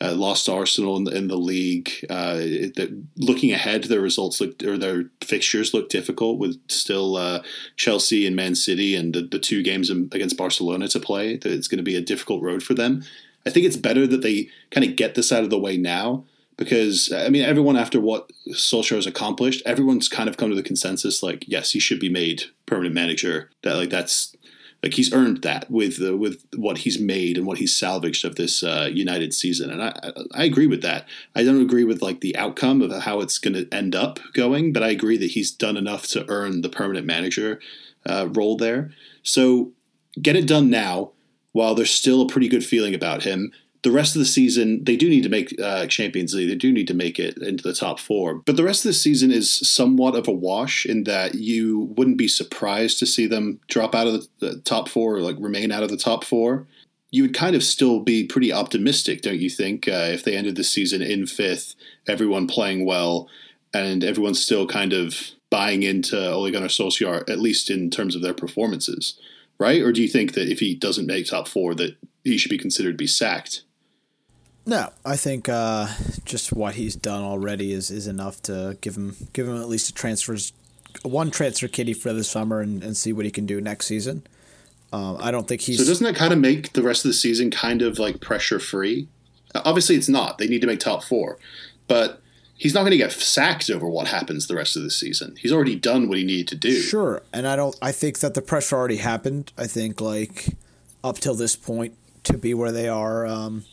uh, 0.00 0.14
lost 0.14 0.46
to 0.46 0.52
Arsenal 0.52 0.96
in 0.96 1.04
the, 1.04 1.16
in 1.16 1.28
the 1.28 1.36
league. 1.36 1.90
Uh, 2.08 2.36
it, 2.38 2.92
looking 3.16 3.52
ahead, 3.52 3.84
their 3.84 4.00
results 4.00 4.40
look 4.40 4.62
or 4.62 4.78
their 4.78 5.04
fixtures 5.22 5.74
look 5.74 5.88
difficult 5.88 6.38
with 6.38 6.58
still 6.68 7.16
uh, 7.16 7.42
Chelsea 7.76 8.26
and 8.26 8.34
Man 8.34 8.54
City 8.54 8.94
and 8.94 9.14
the, 9.14 9.22
the 9.22 9.38
two 9.38 9.62
games 9.62 9.90
against 9.90 10.38
Barcelona 10.38 10.88
to 10.88 11.00
play. 11.00 11.34
It's 11.34 11.68
going 11.68 11.78
to 11.78 11.84
be 11.84 11.96
a 11.96 12.00
difficult 12.00 12.42
road 12.42 12.62
for 12.62 12.74
them. 12.74 13.04
I 13.46 13.50
think 13.50 13.66
it's 13.66 13.76
better 13.76 14.06
that 14.06 14.22
they 14.22 14.48
kind 14.70 14.86
of 14.86 14.96
get 14.96 15.14
this 15.14 15.32
out 15.32 15.44
of 15.44 15.50
the 15.50 15.58
way 15.58 15.76
now 15.76 16.24
because 16.56 17.10
I 17.10 17.30
mean 17.30 17.42
everyone 17.42 17.76
after 17.76 18.00
what 18.00 18.30
Solskjaer 18.50 18.96
has 18.96 19.06
accomplished, 19.06 19.62
everyone's 19.64 20.08
kind 20.08 20.28
of 20.28 20.36
come 20.36 20.50
to 20.50 20.56
the 20.56 20.62
consensus 20.62 21.22
like 21.22 21.44
yes, 21.48 21.72
he 21.72 21.80
should 21.80 22.00
be 22.00 22.10
made 22.10 22.44
permanent 22.66 22.94
manager. 22.94 23.50
That 23.62 23.76
like 23.76 23.90
that's 23.90 24.36
like 24.82 24.94
he's 24.94 25.12
earned 25.12 25.42
that 25.42 25.70
with 25.70 26.00
uh, 26.02 26.16
with 26.16 26.46
what 26.56 26.78
he's 26.78 26.98
made 26.98 27.36
and 27.36 27.46
what 27.46 27.58
he's 27.58 27.76
salvaged 27.76 28.24
of 28.24 28.36
this 28.36 28.62
uh, 28.62 28.88
United 28.92 29.34
season, 29.34 29.70
and 29.70 29.82
I 29.82 30.12
I 30.34 30.44
agree 30.44 30.66
with 30.66 30.82
that. 30.82 31.06
I 31.34 31.44
don't 31.44 31.60
agree 31.60 31.84
with 31.84 32.02
like 32.02 32.20
the 32.20 32.36
outcome 32.36 32.80
of 32.82 32.90
how 33.02 33.20
it's 33.20 33.38
going 33.38 33.54
to 33.54 33.68
end 33.74 33.94
up 33.94 34.18
going, 34.32 34.72
but 34.72 34.82
I 34.82 34.88
agree 34.88 35.18
that 35.18 35.32
he's 35.32 35.50
done 35.50 35.76
enough 35.76 36.06
to 36.08 36.24
earn 36.28 36.62
the 36.62 36.68
permanent 36.68 37.06
manager 37.06 37.60
uh, 38.06 38.28
role 38.30 38.56
there. 38.56 38.90
So 39.22 39.72
get 40.20 40.36
it 40.36 40.48
done 40.48 40.70
now 40.70 41.12
while 41.52 41.74
there's 41.74 41.90
still 41.90 42.22
a 42.22 42.28
pretty 42.28 42.48
good 42.48 42.64
feeling 42.64 42.94
about 42.94 43.24
him 43.24 43.52
the 43.82 43.90
rest 43.90 44.14
of 44.14 44.20
the 44.20 44.26
season, 44.26 44.84
they 44.84 44.96
do 44.96 45.08
need 45.08 45.22
to 45.22 45.28
make 45.28 45.58
uh, 45.60 45.86
Champions 45.86 46.34
League. 46.34 46.48
They 46.48 46.54
do 46.54 46.72
need 46.72 46.88
to 46.88 46.94
make 46.94 47.18
it 47.18 47.38
into 47.38 47.62
the 47.62 47.72
top 47.72 47.98
four. 47.98 48.34
But 48.34 48.56
the 48.56 48.64
rest 48.64 48.84
of 48.84 48.90
the 48.90 48.94
season 48.94 49.30
is 49.30 49.52
somewhat 49.52 50.14
of 50.14 50.28
a 50.28 50.32
wash 50.32 50.84
in 50.84 51.04
that 51.04 51.36
you 51.36 51.92
wouldn't 51.96 52.18
be 52.18 52.28
surprised 52.28 52.98
to 52.98 53.06
see 53.06 53.26
them 53.26 53.60
drop 53.68 53.94
out 53.94 54.06
of 54.06 54.12
the, 54.14 54.28
the 54.40 54.58
top 54.60 54.88
four 54.88 55.16
or 55.16 55.20
like 55.20 55.36
remain 55.38 55.72
out 55.72 55.82
of 55.82 55.88
the 55.88 55.96
top 55.96 56.24
four. 56.24 56.66
You 57.10 57.22
would 57.22 57.34
kind 57.34 57.56
of 57.56 57.64
still 57.64 58.00
be 58.00 58.24
pretty 58.24 58.52
optimistic, 58.52 59.22
don't 59.22 59.40
you 59.40 59.50
think, 59.50 59.88
uh, 59.88 60.10
if 60.12 60.22
they 60.22 60.36
ended 60.36 60.56
the 60.56 60.64
season 60.64 61.02
in 61.02 61.26
fifth, 61.26 61.74
everyone 62.06 62.46
playing 62.46 62.84
well, 62.84 63.28
and 63.74 64.04
everyone's 64.04 64.42
still 64.42 64.66
kind 64.66 64.92
of 64.92 65.30
buying 65.50 65.82
into 65.82 66.30
Ole 66.30 66.50
Gunnar 66.50 66.68
Solskjaer, 66.68 67.28
at 67.28 67.40
least 67.40 67.70
in 67.70 67.90
terms 67.90 68.14
of 68.14 68.22
their 68.22 68.34
performances, 68.34 69.18
right? 69.58 69.82
Or 69.82 69.90
do 69.90 70.00
you 70.00 70.08
think 70.08 70.34
that 70.34 70.48
if 70.48 70.60
he 70.60 70.74
doesn't 70.74 71.06
make 71.06 71.26
top 71.26 71.48
four, 71.48 71.74
that 71.74 71.96
he 72.22 72.38
should 72.38 72.50
be 72.50 72.58
considered 72.58 72.92
to 72.92 72.96
be 72.96 73.08
sacked? 73.08 73.64
No, 74.70 74.90
I 75.04 75.16
think 75.16 75.48
uh, 75.48 75.88
just 76.24 76.52
what 76.52 76.76
he's 76.76 76.94
done 76.94 77.24
already 77.24 77.72
is, 77.72 77.90
is 77.90 78.06
enough 78.06 78.40
to 78.42 78.78
give 78.80 78.96
him 78.96 79.16
give 79.32 79.48
him 79.48 79.60
at 79.60 79.68
least 79.68 79.90
a 79.90 79.92
transfers 79.92 80.52
one 81.02 81.32
transfer 81.32 81.66
kitty 81.66 81.92
for 81.92 82.12
the 82.12 82.22
summer 82.22 82.60
and, 82.60 82.80
and 82.84 82.96
see 82.96 83.12
what 83.12 83.24
he 83.24 83.32
can 83.32 83.46
do 83.46 83.60
next 83.60 83.86
season. 83.86 84.24
Um, 84.92 85.16
I 85.18 85.32
don't 85.32 85.48
think 85.48 85.62
he's. 85.62 85.78
So 85.78 85.84
doesn't 85.84 86.04
that 86.06 86.14
kind 86.14 86.32
of 86.32 86.38
make 86.38 86.74
the 86.74 86.84
rest 86.84 87.04
of 87.04 87.08
the 87.08 87.14
season 87.14 87.50
kind 87.50 87.82
of 87.82 87.98
like 87.98 88.20
pressure 88.20 88.60
free? 88.60 89.08
Obviously, 89.56 89.96
it's 89.96 90.08
not. 90.08 90.38
They 90.38 90.46
need 90.46 90.60
to 90.60 90.68
make 90.68 90.78
top 90.78 91.02
four, 91.02 91.40
but 91.88 92.22
he's 92.56 92.72
not 92.72 92.82
going 92.82 92.92
to 92.92 92.96
get 92.96 93.10
sacked 93.10 93.70
over 93.70 93.88
what 93.88 94.06
happens 94.06 94.46
the 94.46 94.54
rest 94.54 94.76
of 94.76 94.84
the 94.84 94.90
season. 94.92 95.34
He's 95.34 95.52
already 95.52 95.74
done 95.74 96.08
what 96.08 96.16
he 96.16 96.22
needed 96.22 96.46
to 96.46 96.54
do. 96.54 96.80
Sure, 96.80 97.22
and 97.32 97.48
I 97.48 97.56
don't. 97.56 97.74
I 97.82 97.90
think 97.90 98.20
that 98.20 98.34
the 98.34 98.42
pressure 98.42 98.76
already 98.76 98.98
happened. 98.98 99.52
I 99.58 99.66
think 99.66 100.00
like 100.00 100.46
up 101.02 101.18
till 101.18 101.34
this 101.34 101.56
point 101.56 101.96
to 102.22 102.38
be 102.38 102.54
where 102.54 102.70
they 102.70 102.88
are. 102.88 103.26
Um, 103.26 103.64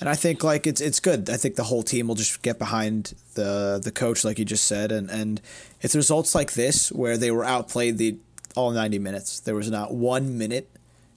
and 0.00 0.08
I 0.08 0.14
think 0.14 0.42
like 0.42 0.66
it's 0.66 0.80
it's 0.80 1.00
good. 1.00 1.28
I 1.30 1.36
think 1.36 1.56
the 1.56 1.64
whole 1.64 1.82
team 1.82 2.08
will 2.08 2.14
just 2.14 2.42
get 2.42 2.58
behind 2.58 3.14
the 3.34 3.80
the 3.82 3.90
coach, 3.92 4.24
like 4.24 4.38
you 4.38 4.44
just 4.44 4.64
said, 4.64 4.90
and 4.92 5.10
and 5.10 5.40
it's 5.80 5.94
results 5.94 6.34
like 6.34 6.54
this 6.54 6.90
where 6.90 7.16
they 7.16 7.30
were 7.30 7.44
outplayed 7.44 7.98
the 7.98 8.16
all 8.56 8.70
ninety 8.70 8.98
minutes. 8.98 9.40
There 9.40 9.54
was 9.54 9.70
not 9.70 9.92
one 9.94 10.36
minute 10.38 10.68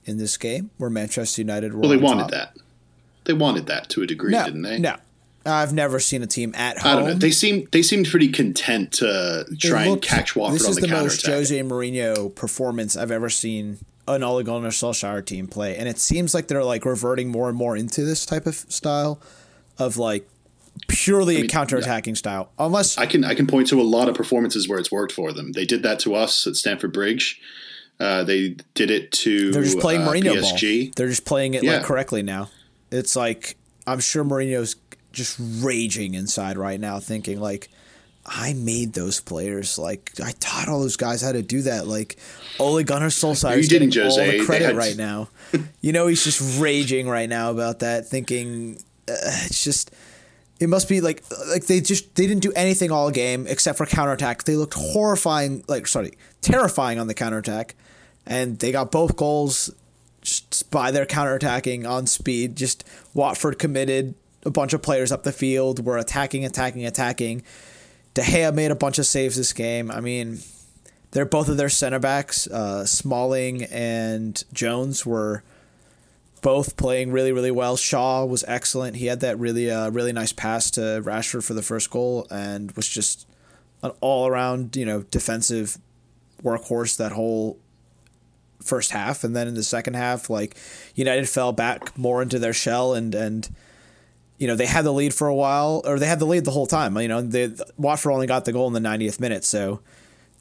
in 0.06 0.18
this 0.18 0.38
game 0.38 0.70
where 0.78 0.90
Manchester 0.90 1.42
United 1.42 1.74
were. 1.74 1.82
Well, 1.82 1.90
they 1.90 1.98
wanted 1.98 2.24
top. 2.24 2.32
that. 2.32 2.58
They 3.26 3.34
wanted 3.34 3.68
that 3.68 3.90
to 3.92 4.02
a 4.04 4.06
degree, 4.08 4.32
No, 4.32 4.44
didn't 4.44 4.64
they? 4.64 4.78
no. 4.80 4.98
I've 5.46 5.74
never 5.74 6.00
seen 6.00 6.24
a 6.24 6.28
team 6.28 6.54
at 6.56 6.78
home. 6.78 6.92
I 6.92 6.96
don't 6.96 7.06
know. 7.08 7.14
They 7.16 7.32
seem 7.32 7.68
they 7.74 7.82
seemed 7.82 8.08
pretty 8.08 8.30
content 8.30 8.94
to 8.94 9.46
try 9.60 9.82
and 9.84 9.92
looked- 9.92 10.06
catch 10.06 10.36
Watford 10.38 10.60
This 10.60 10.66
on 10.66 10.70
is 10.72 10.76
the, 10.76 10.82
the, 10.82 10.88
counter 10.88 11.04
most 11.04 11.26
Jose 11.26 11.60
Mourinho 11.62 12.34
performance 12.34 12.96
I've 12.96 13.12
ever 13.12 13.30
seen 13.30 13.80
an 14.08 14.24
Ole 14.24 14.44
Gunnar 14.44 14.70
Solskjaer 14.70 15.26
team 15.26 15.48
play, 15.48 15.78
and 15.78 15.88
it 15.88 15.98
seems 15.98 16.34
like 16.34 16.48
they're 16.48 16.64
like 16.64 16.86
reverting 16.86 17.30
more 17.30 17.48
and 17.50 17.58
more 17.58 17.76
into 17.78 18.04
this 18.04 18.26
type 18.26 18.46
of 18.46 18.56
style 18.56 19.20
of 19.80 19.98
like 19.98 20.28
purely 20.88 21.38
a 21.38 21.40
mean, 21.42 21.50
counterattacking 21.50 22.18
style. 22.18 22.52
Unless 22.60 22.98
I 22.98 23.06
can 23.06 23.24
I 23.24 23.34
can 23.36 23.48
point 23.48 23.68
to 23.70 23.80
a 23.80 23.84
lot 23.84 24.10
of 24.10 24.16
performances 24.16 24.68
where 24.68 24.80
it's 24.80 24.92
worked 24.92 25.14
for 25.14 25.32
them. 25.32 25.52
They 25.54 25.66
did 25.66 25.84
that 25.84 26.00
to 26.00 26.16
us 26.16 26.46
at 26.48 26.56
Stamford 26.56 26.94
Bridge. 26.94 27.40
Uh, 28.00 28.24
they 28.24 28.56
did 28.74 28.90
it 28.92 29.12
to 29.12 29.52
they're 29.52 29.64
just 29.64 29.80
playing 29.80 30.02
uh, 30.02 30.08
Mourinho 30.10 30.34
PSG. 30.34 30.86
ball, 30.88 30.94
they're 30.98 31.10
just 31.10 31.26
playing 31.26 31.54
it 31.54 31.64
Yeah. 31.64 31.74
like 31.78 31.84
correctly 31.84 32.24
now. 32.24 32.50
It's 32.92 33.16
like 33.16 33.56
I'm 33.88 34.00
sure 34.00 34.24
Mourinho's 34.24 34.76
just 35.12 35.38
raging 35.40 36.14
inside 36.16 36.58
right 36.58 36.80
now, 36.80 37.00
thinking 37.00 37.40
like. 37.40 37.70
I 38.26 38.54
made 38.54 38.94
those 38.94 39.20
players. 39.20 39.78
Like 39.78 40.12
I 40.24 40.32
taught 40.40 40.70
all 40.70 40.80
those 40.80 40.98
guys 40.98 41.22
how 41.22 41.32
to 41.32 41.42
do 41.42 41.64
that. 41.64 41.88
Like 41.88 42.18
Ole 42.60 42.84
Gunnar 42.84 43.08
Solskjaer 43.08 43.58
is 43.58 43.68
getting 43.68 43.90
all 44.02 44.16
the 44.16 44.44
credit 44.46 44.68
had- 44.68 44.76
right 44.78 44.96
now. 44.96 45.30
you 45.82 45.92
know 45.92 46.08
he's 46.08 46.24
just 46.24 46.60
raging 46.62 47.08
right 47.08 47.30
now 47.30 47.52
about 47.52 47.80
that, 47.80 48.08
thinking 48.08 48.78
uh, 49.08 49.14
it's 49.46 49.64
just 49.64 49.92
it 50.60 50.68
must 50.70 50.88
be 50.88 51.02
like 51.02 51.24
like 51.50 51.66
they 51.66 51.82
just 51.82 52.16
they 52.16 52.26
didn't 52.26 52.44
do 52.44 52.54
anything 52.56 52.92
all 52.92 53.12
game 53.12 53.46
except 53.48 53.78
for 53.78 53.86
counterattack. 53.86 54.44
They 54.44 54.56
looked 54.56 54.76
horrifying, 54.76 55.64
like 55.68 55.88
sorry, 55.88 56.14
terrifying 56.42 57.00
on 57.00 57.08
the 57.08 57.14
counterattack, 57.14 57.76
and 58.26 58.60
they 58.60 58.72
got 58.72 58.92
both 58.92 59.16
goals 59.18 59.70
just 60.22 60.72
by 60.72 60.92
their 60.92 61.06
counterattacking 61.06 61.88
on 61.88 62.08
speed. 62.08 62.56
Just 62.56 62.86
Watford 63.14 63.60
committed 63.60 64.16
a 64.46 64.50
bunch 64.50 64.74
of 64.74 64.82
players 64.82 65.12
up 65.12 65.24
the 65.24 65.32
field, 65.34 65.86
were 65.86 65.98
attacking, 65.98 66.46
attacking, 66.46 66.86
attacking. 66.86 67.44
De 68.14 68.22
Gea 68.22 68.54
made 68.54 68.72
a 68.72 68.76
bunch 68.76 69.00
of 69.00 69.06
saves 69.06 69.36
this 69.36 69.54
game. 69.54 69.90
I 69.90 70.00
mean, 70.00 70.40
they're 71.12 71.26
both 71.26 71.50
of 71.50 71.58
their 71.58 71.70
center 71.70 72.00
backs, 72.00 72.48
uh, 72.48 72.86
Smalling 72.86 73.64
and 73.66 74.44
Jones, 74.54 75.06
were 75.06 75.44
both 76.42 76.76
playing 76.76 77.12
really, 77.12 77.32
really 77.32 77.52
well. 77.52 77.78
Shaw 77.78 78.26
was 78.26 78.44
excellent. 78.48 78.98
He 78.98 79.06
had 79.06 79.22
that 79.22 79.40
really, 79.40 79.72
uh, 79.72 79.90
really 79.90 80.12
nice 80.12 80.34
pass 80.34 80.70
to 80.72 81.02
Rashford 81.04 81.44
for 81.44 81.54
the 81.54 81.62
first 81.62 81.90
goal, 81.90 82.28
and 82.30 82.72
was 82.74 82.88
just 82.88 83.28
an 83.82 83.92
all-around, 84.02 84.76
you 84.76 84.86
know, 84.86 85.04
defensive 85.04 85.78
workhorse 86.44 86.98
that 86.98 87.14
whole 87.14 87.58
first 88.62 88.92
half. 88.92 89.24
And 89.24 89.36
then 89.36 89.48
in 89.48 89.56
the 89.56 89.64
second 89.64 89.96
half, 89.96 90.30
like 90.30 90.56
United 90.96 91.30
fell 91.30 91.52
back 91.52 91.98
more 91.98 92.22
into 92.22 92.40
their 92.40 92.54
shell, 92.54 92.94
and 92.94 93.16
and 93.16 93.50
you 94.44 94.48
know 94.48 94.58
they 94.58 94.66
had 94.66 94.84
the 94.84 94.92
lead 94.92 95.14
for 95.14 95.30
a 95.30 95.34
while, 95.34 95.82
or 95.86 95.98
they 95.98 96.06
had 96.06 96.20
the 96.20 96.26
lead 96.26 96.44
the 96.44 96.52
whole 96.52 96.68
time. 96.68 96.98
You 96.98 97.08
know, 97.08 97.22
they, 97.22 97.50
Watford 97.78 98.12
only 98.12 98.28
got 98.28 98.44
the 98.44 98.52
goal 98.52 98.68
in 98.68 98.74
the 98.74 98.82
90th 98.82 99.22
minute, 99.22 99.46
so 99.46 99.80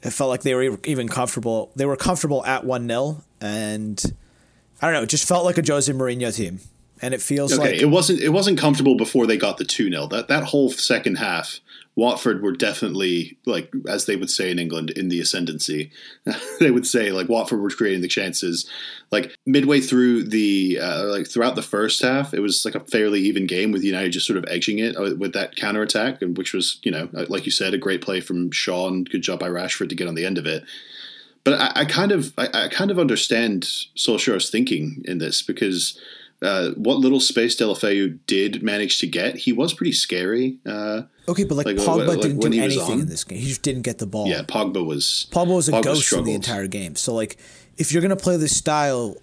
it 0.03 0.09
felt 0.09 0.29
like 0.29 0.41
they 0.41 0.53
were 0.53 0.77
even 0.83 1.07
comfortable. 1.07 1.71
They 1.77 1.85
were 1.85 1.95
comfortable 1.95 2.45
at 2.45 2.65
one 2.65 2.85
0 2.85 3.23
and 3.39 4.03
I 4.81 4.87
don't 4.87 4.93
know. 4.95 5.03
It 5.03 5.09
just 5.09 5.25
felt 5.25 5.45
like 5.45 5.57
a 5.57 5.63
Jose 5.65 5.89
Mourinho 5.89 6.35
team, 6.35 6.59
and 7.01 7.13
it 7.13 7.21
feels 7.21 7.53
Okay, 7.53 7.61
like 7.61 7.81
it 7.81 7.85
wasn't 7.85 8.19
it 8.19 8.29
wasn't 8.29 8.59
comfortable 8.59 8.97
before 8.97 9.25
they 9.25 9.37
got 9.37 9.57
the 9.57 9.63
two 9.63 9.89
0 9.89 10.07
That 10.07 10.27
that 10.27 10.43
whole 10.43 10.69
second 10.69 11.15
half, 11.15 11.61
Watford 11.95 12.41
were 12.41 12.53
definitely 12.53 13.37
like 13.45 13.71
as 13.87 14.05
they 14.05 14.15
would 14.15 14.29
say 14.29 14.49
in 14.49 14.57
England 14.57 14.89
in 14.91 15.09
the 15.09 15.19
ascendancy. 15.19 15.91
they 16.59 16.71
would 16.71 16.87
say 16.87 17.11
like 17.11 17.29
Watford 17.29 17.61
were 17.61 17.69
creating 17.69 18.01
the 18.01 18.07
chances. 18.07 18.67
Like 19.11 19.35
midway 19.45 19.79
through 19.79 20.23
the 20.23 20.79
uh, 20.81 21.05
like 21.05 21.27
throughout 21.27 21.55
the 21.55 21.61
first 21.61 22.01
half, 22.01 22.33
it 22.33 22.39
was 22.39 22.65
like 22.65 22.75
a 22.75 22.79
fairly 22.79 23.21
even 23.21 23.45
game 23.45 23.71
with 23.71 23.83
United 23.83 24.11
just 24.11 24.25
sort 24.25 24.37
of 24.37 24.45
edging 24.47 24.79
it 24.79 24.95
uh, 24.97 25.15
with 25.17 25.33
that 25.33 25.55
counter 25.55 25.83
attack, 25.83 26.19
which 26.21 26.53
was 26.53 26.79
you 26.83 26.91
know 26.91 27.09
uh, 27.15 27.25
like 27.29 27.45
you 27.45 27.51
said 27.51 27.73
a 27.73 27.77
great 27.77 28.01
play 28.01 28.21
from 28.21 28.49
and 28.67 29.09
good 29.09 29.21
job 29.21 29.39
by 29.39 29.47
Rashford 29.47 29.89
to 29.89 29.95
get 29.95 30.07
on 30.07 30.15
the 30.15 30.25
end 30.25 30.39
of 30.39 30.47
it. 30.47 30.63
But 31.43 31.59
I, 31.59 31.81
I 31.81 31.85
kind 31.85 32.11
of 32.11 32.33
I, 32.39 32.47
I 32.53 32.67
kind 32.69 32.89
of 32.89 32.97
understand 32.97 33.63
Solskjaer's 33.95 34.49
thinking 34.49 35.03
in 35.05 35.19
this 35.19 35.43
because 35.43 35.99
uh, 36.43 36.71
what 36.71 36.97
little 36.97 37.19
space 37.19 37.55
Deulofeu 37.59 38.19
did 38.27 38.61
manage 38.63 38.99
to 38.99 39.07
get, 39.07 39.35
he 39.37 39.53
was 39.53 39.73
pretty 39.73 39.93
scary. 39.93 40.57
Uh, 40.65 41.03
okay, 41.27 41.43
but 41.45 41.55
like, 41.55 41.65
like, 41.65 41.77
Pogba 41.77 42.07
like, 42.07 42.21
didn't 42.21 42.39
do 42.39 42.47
anything 42.47 42.79
on? 42.81 42.99
in 43.01 43.07
this 43.07 43.23
game. 43.23 43.39
He 43.39 43.47
just 43.47 43.61
didn't 43.61 43.83
get 43.83 43.97
the 43.99 44.05
ball. 44.07 44.27
yeah, 44.27 44.43
Pogba 44.43 44.85
was 44.85 45.27
Pogba 45.31 45.55
was 45.55 45.69
a 45.69 45.73
Pogba 45.73 45.83
ghost 45.83 46.13
in 46.13 46.23
the 46.25 46.33
entire 46.33 46.67
game. 46.67 46.95
So 46.95 47.13
like, 47.13 47.37
if 47.77 47.91
you're 47.91 48.01
gonna 48.01 48.15
play 48.15 48.37
this 48.37 48.55
style, 48.55 49.15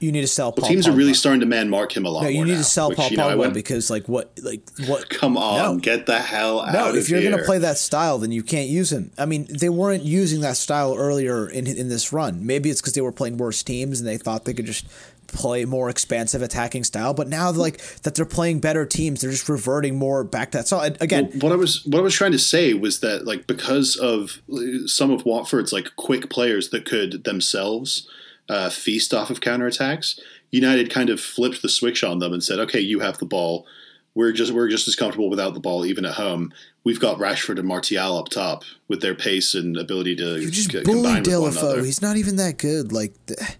you 0.00 0.10
need 0.10 0.22
to 0.22 0.26
sell. 0.26 0.50
Paul 0.50 0.68
Teams 0.68 0.86
Pogba. 0.86 0.92
are 0.92 0.96
really 0.96 1.14
starting 1.14 1.40
to 1.40 1.46
man 1.46 1.68
mark 1.70 1.96
him 1.96 2.04
a 2.04 2.10
lot. 2.10 2.24
No, 2.24 2.28
you 2.28 2.44
need 2.44 2.52
now, 2.52 2.58
to 2.58 2.64
sell 2.64 2.88
which, 2.88 2.98
Paul 2.98 3.10
you 3.10 3.16
know, 3.16 3.28
Pogba 3.28 3.38
went, 3.38 3.54
because 3.54 3.90
like 3.90 4.08
what 4.08 4.32
like 4.42 4.62
what 4.86 5.08
Come 5.22 5.36
on, 5.36 5.74
No. 5.74 5.80
get 5.80 6.06
the 6.06 6.18
hell 6.18 6.60
out 6.60 6.72
No, 6.72 6.94
if 6.94 7.08
you're 7.08 7.20
here. 7.20 7.30
going 7.30 7.40
to 7.40 7.46
play 7.46 7.58
that 7.58 7.78
style, 7.78 8.18
then 8.18 8.32
you 8.32 8.42
can't 8.42 8.68
use 8.68 8.90
him. 8.90 9.12
I 9.16 9.26
mean, 9.26 9.46
they 9.48 9.68
weren't 9.68 10.02
using 10.02 10.40
that 10.40 10.56
style 10.56 10.96
earlier 10.96 11.48
in 11.48 11.66
in 11.66 11.88
this 11.88 12.12
run. 12.12 12.44
Maybe 12.44 12.68
it's 12.70 12.80
because 12.80 12.94
they 12.94 13.00
were 13.00 13.12
playing 13.12 13.36
worse 13.36 13.62
teams 13.62 14.00
and 14.00 14.08
they 14.08 14.18
thought 14.18 14.44
they 14.44 14.54
could 14.54 14.66
just 14.66 14.86
play 15.32 15.64
more 15.64 15.88
expansive 15.88 16.42
attacking 16.42 16.84
style. 16.84 17.14
But 17.14 17.28
now, 17.28 17.50
like 17.50 17.78
that, 18.02 18.14
they're 18.14 18.24
playing 18.24 18.60
better 18.60 18.86
teams. 18.86 19.20
They're 19.20 19.30
just 19.30 19.48
reverting 19.48 19.98
more 19.98 20.24
back 20.24 20.52
to 20.52 20.58
that. 20.58 20.68
So 20.68 20.80
again, 20.80 21.30
what 21.40 21.52
I 21.52 21.56
was 21.56 21.84
what 21.86 21.98
I 21.98 22.02
was 22.02 22.14
trying 22.14 22.32
to 22.32 22.38
say 22.38 22.74
was 22.74 23.00
that 23.00 23.26
like 23.26 23.46
because 23.46 23.96
of 23.96 24.42
some 24.86 25.10
of 25.10 25.24
Watford's 25.24 25.72
like 25.72 25.96
quick 25.96 26.30
players 26.30 26.70
that 26.70 26.84
could 26.84 27.24
themselves 27.24 28.08
uh, 28.48 28.70
feast 28.70 29.14
off 29.14 29.30
of 29.30 29.40
counterattacks, 29.40 30.18
United 30.50 30.90
kind 30.90 31.10
of 31.10 31.20
flipped 31.20 31.62
the 31.62 31.68
switch 31.68 32.04
on 32.04 32.18
them 32.18 32.32
and 32.32 32.44
said, 32.44 32.58
"Okay, 32.60 32.80
you 32.80 33.00
have 33.00 33.18
the 33.18 33.26
ball. 33.26 33.66
We're 34.14 34.32
just 34.32 34.52
we're 34.52 34.68
just 34.68 34.86
as 34.88 34.96
comfortable 34.96 35.30
without 35.30 35.54
the 35.54 35.60
ball, 35.60 35.86
even 35.86 36.04
at 36.04 36.14
home. 36.14 36.52
We've 36.84 37.00
got 37.00 37.18
Rashford 37.18 37.58
and 37.58 37.66
Martial 37.66 38.18
up 38.18 38.28
top 38.28 38.64
with 38.88 39.00
their 39.00 39.14
pace 39.14 39.54
and 39.54 39.76
ability 39.76 40.16
to 40.16 40.40
you 40.40 40.50
just 40.50 40.70
c- 40.72 40.82
bully 40.82 41.14
combine 41.14 41.22
with 41.22 41.40
one 41.40 41.52
another." 41.52 41.84
He's 41.84 42.02
not 42.02 42.16
even 42.16 42.36
that 42.36 42.58
good. 42.58 42.92
Like. 42.92 43.14
The, 43.26 43.56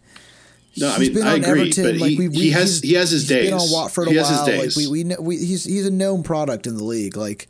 No, 0.76 0.91
I 0.91 0.99
mean 0.99 1.12
been 1.14 1.23
I 1.25 1.35
on 1.35 1.45
agree, 1.45 1.61
Everton, 1.62 1.85
but 1.85 1.97
like, 1.97 2.11
he, 2.11 2.17
we- 2.19 2.29
we- 2.29 2.35
he 2.37 2.50
has 2.50 2.81
he 2.81 2.95
has 2.95 3.11
his 3.11 3.23
he's 3.23 3.29
days. 3.29 3.50
Been 3.50 3.59
on 3.61 3.71
Watford 3.71 4.09
a 4.09 4.11
he 4.12 4.17
has 4.17 4.31
while. 4.31 4.59
Like 4.59 4.76
we, 4.76 4.87
we, 4.87 5.17
we 5.21 5.37
he's 5.37 5.64
he's 5.64 5.87
a 5.87 5.91
known 5.91 6.23
product 6.23 6.67
in 6.67 6.76
the 6.76 6.85
league. 6.85 7.17
Like, 7.17 7.49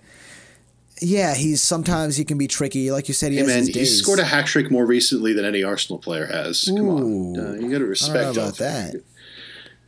yeah, 1.01 1.35
he's 1.35 1.63
sometimes 1.63 2.17
he 2.17 2.25
can 2.25 2.39
be 2.39 2.47
tricky. 2.49 2.91
Like 2.91 3.09
you 3.09 3.15
said, 3.15 3.33
he 3.33 3.39
Hey 3.39 3.45
man, 3.47 3.67
he 3.67 3.85
scored 3.85 4.19
a 4.19 4.25
hat 4.25 4.47
trick 4.47 4.71
more 4.71 4.87
recently 4.87 5.33
than 5.33 5.45
any 5.45 5.63
Arsenal 5.63 5.99
player 5.99 6.27
has. 6.27 6.65
Come 6.67 6.89
on, 6.89 7.39
uh, 7.39 7.53
you 7.61 7.71
got 7.71 7.79
to 7.79 7.87
respect 7.87 8.37
about 8.37 8.57
that. 8.59 9.03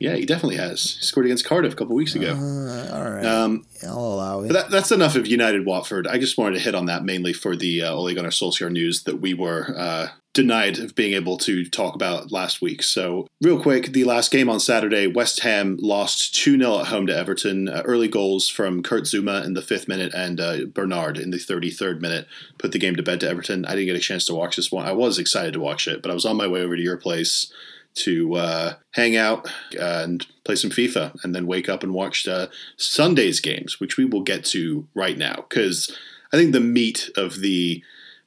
Yeah, 0.00 0.16
he 0.16 0.26
definitely 0.26 0.56
has. 0.56 0.96
He 0.98 1.04
scored 1.04 1.24
against 1.26 1.44
Cardiff 1.46 1.72
a 1.72 1.76
couple 1.76 1.94
weeks 1.94 2.14
ago. 2.16 2.32
Uh, 2.32 2.90
all 2.96 3.10
right, 3.10 3.24
Um, 3.24 3.64
I'll 3.86 3.96
allow 3.96 4.40
it. 4.42 4.48
but 4.48 4.54
that, 4.54 4.70
that's 4.70 4.90
enough 4.90 5.14
of 5.14 5.26
United 5.26 5.64
Watford. 5.64 6.08
I 6.08 6.18
just 6.18 6.36
wanted 6.36 6.54
to 6.58 6.60
hit 6.64 6.74
on 6.74 6.86
that 6.86 7.04
mainly 7.04 7.32
for 7.32 7.54
the 7.56 7.82
uh, 7.84 7.92
Ole 7.94 8.12
Gunnar 8.12 8.30
Solskjaer 8.30 8.70
news 8.72 9.04
that 9.04 9.20
we 9.20 9.34
were 9.34 9.72
uh, 9.78 10.08
denied 10.34 10.78
of 10.78 10.94
being 10.94 11.14
able 11.14 11.38
to 11.38 11.64
talk 11.64 11.94
about 11.94 12.30
last 12.30 12.60
week. 12.60 12.82
So, 12.82 13.26
real 13.40 13.60
quick, 13.60 13.92
the 13.92 14.04
last 14.04 14.30
game 14.30 14.50
on 14.50 14.60
Saturday, 14.60 15.06
West 15.06 15.40
Ham 15.40 15.78
lost 15.80 16.34
2 16.34 16.58
0 16.58 16.80
at 16.80 16.88
home 16.88 17.06
to 17.06 17.16
Everton. 17.16 17.68
Uh, 17.68 17.82
early 17.84 18.08
goals 18.08 18.48
from 18.48 18.82
Kurt 18.82 19.04
Zouma 19.04 19.44
in 19.44 19.54
the 19.54 19.62
fifth 19.62 19.88
minute 19.88 20.12
and 20.12 20.40
uh, 20.40 20.66
Bernard 20.66 21.16
in 21.16 21.30
the 21.30 21.38
33rd 21.38 22.00
minute 22.00 22.26
put 22.58 22.72
the 22.72 22.78
game 22.78 22.96
to 22.96 23.02
bed 23.02 23.20
to 23.20 23.28
Everton. 23.28 23.64
I 23.64 23.70
didn't 23.70 23.86
get 23.86 23.96
a 23.96 24.00
chance 24.00 24.26
to 24.26 24.34
watch 24.34 24.56
this 24.56 24.70
one. 24.70 24.86
I 24.86 24.92
was 24.92 25.18
excited 25.18 25.54
to 25.54 25.60
watch 25.60 25.88
it, 25.88 26.02
but 26.02 26.10
I 26.10 26.14
was 26.14 26.26
on 26.26 26.36
my 26.36 26.46
way 26.46 26.60
over 26.60 26.76
to 26.76 26.82
your 26.82 26.98
place 26.98 27.52
to 27.94 28.34
uh, 28.34 28.74
hang 28.92 29.16
out 29.16 29.48
and 29.78 30.26
play 30.44 30.56
some 30.56 30.70
FIFA, 30.70 31.22
and 31.22 31.34
then 31.34 31.46
wake 31.46 31.68
up 31.68 31.82
and 31.82 31.94
watch 31.94 32.26
uh, 32.26 32.48
Sunday's 32.76 33.40
games, 33.40 33.80
which 33.80 33.96
we 33.96 34.04
will 34.04 34.22
get 34.22 34.44
to 34.46 34.86
right 34.94 35.16
now. 35.16 35.46
Because 35.48 35.96
I 36.32 36.36
think 36.36 36.52
the 36.52 36.60
meat 36.60 37.08
of 37.16 37.40
the 37.40 37.82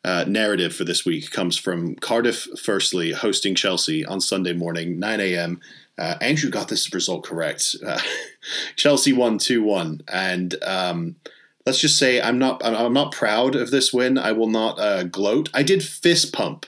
uh, 0.08 0.24
narrative 0.26 0.74
for 0.74 0.86
this 0.86 1.06
week 1.06 1.32
comes 1.32 1.58
from 1.58 1.96
Cardiff, 1.96 2.48
firstly, 2.58 3.12
hosting 3.12 3.56
Chelsea 3.56 4.06
on 4.06 4.22
Sunday 4.22 4.54
morning, 4.54 5.00
9 5.00 5.20
a.m. 5.20 5.60
Uh, 5.98 6.16
Andrew 6.22 6.50
got 6.50 6.70
this 6.70 6.94
result 6.94 7.26
correct. 7.26 7.76
Uh, 7.86 8.00
Chelsea 8.78 9.12
won 9.12 9.38
2 9.38 9.62
1. 9.62 10.02
And 10.08 10.56
um, 10.64 11.18
let's 11.66 11.80
just 11.80 11.98
say 12.00 12.22
I'm 12.22 12.40
not, 12.40 12.64
I'm, 12.64 12.94
not 12.94 13.12
proud 13.12 13.56
of 13.56 13.70
this 13.70 13.92
win. 13.92 14.18
I 14.18 14.32
will 14.32 14.50
not 14.50 14.80
uh, 14.80 15.04
gloat. 15.04 15.50
I 15.54 15.64
did 15.64 15.84
fist 15.84 16.32
pump 16.32 16.66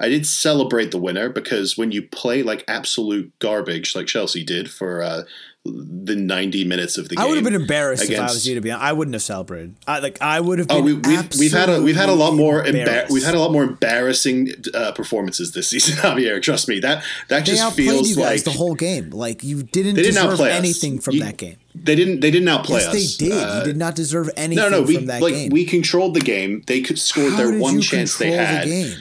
I 0.00 0.08
did 0.08 0.26
celebrate 0.26 0.90
the 0.90 0.98
winner 0.98 1.28
because 1.28 1.76
when 1.76 1.90
you 1.90 2.02
play 2.02 2.42
like 2.42 2.64
absolute 2.68 3.36
garbage, 3.40 3.96
like 3.96 4.06
Chelsea 4.06 4.44
did 4.44 4.70
for 4.70 5.02
uh, 5.02 5.22
the 5.64 6.16
90 6.16 6.64
minutes 6.64 6.96
of 6.96 7.08
the 7.08 7.16
game. 7.16 7.22
I 7.24 7.26
would 7.28 7.34
have 7.36 7.44
been 7.44 7.54
embarrassed 7.54 8.04
against, 8.04 8.14
if 8.22 8.30
I 8.30 8.32
was 8.32 8.48
you 8.48 8.54
to 8.54 8.60
be 8.60 8.70
honest. 8.70 8.84
I 8.84 8.92
wouldn't 8.92 9.14
have 9.14 9.22
celebrated. 9.22 9.74
I 9.86 9.98
like 9.98 10.20
I 10.22 10.40
would 10.40 10.58
have 10.60 10.68
Oh, 10.70 10.80
we, 10.80 10.94
we've, 10.94 11.28
we've 11.38 11.52
had 11.52 11.68
a 11.68 11.82
we've 11.82 11.96
had 11.96 12.08
a 12.08 12.14
lot 12.14 12.32
more 12.34 12.64
embar- 12.64 13.10
we've 13.10 13.24
had 13.24 13.34
a 13.34 13.40
lot 13.40 13.52
more 13.52 13.64
embarrassing 13.64 14.52
uh, 14.72 14.92
performances 14.92 15.52
this 15.52 15.68
season, 15.70 15.96
Javier. 15.96 16.40
Trust 16.40 16.68
me 16.68 16.80
that 16.80 17.04
that 17.28 17.44
they 17.44 17.52
just 17.52 17.76
feels 17.76 18.16
like 18.16 18.44
the 18.44 18.50
whole 18.50 18.74
game. 18.74 19.10
Like 19.10 19.44
you 19.44 19.62
didn't 19.62 19.96
they 19.96 20.02
didn't 20.02 20.14
deserve 20.22 20.40
us. 20.40 20.46
anything 20.48 21.00
from 21.00 21.16
You- 21.16 21.24
that 21.24 21.36
game. 21.36 21.56
They 21.74 21.94
didn't 21.94 22.20
they 22.20 22.30
didn't 22.30 22.48
outplay 22.48 22.80
Yes, 22.80 22.88
us. 22.94 23.16
they 23.18 23.26
did. 23.28 23.32
Uh, 23.32 23.58
you 23.58 23.64
did 23.66 23.76
not 23.76 23.94
deserve 23.94 24.30
anything 24.36 24.64
no, 24.64 24.80
no, 24.80 24.82
we 24.82 24.96
from 24.96 25.06
that 25.06 25.20
like 25.22 25.34
game. 25.34 25.50
we 25.50 25.64
controlled 25.64 26.14
the 26.14 26.20
game. 26.20 26.62
They 26.66 26.80
could 26.80 26.98
scored 26.98 27.32
How 27.32 27.36
their 27.38 27.58
one 27.58 27.80
chance 27.80 28.16
they 28.16 28.30
had. 28.32 28.64
The 28.64 28.70
game? 28.70 28.96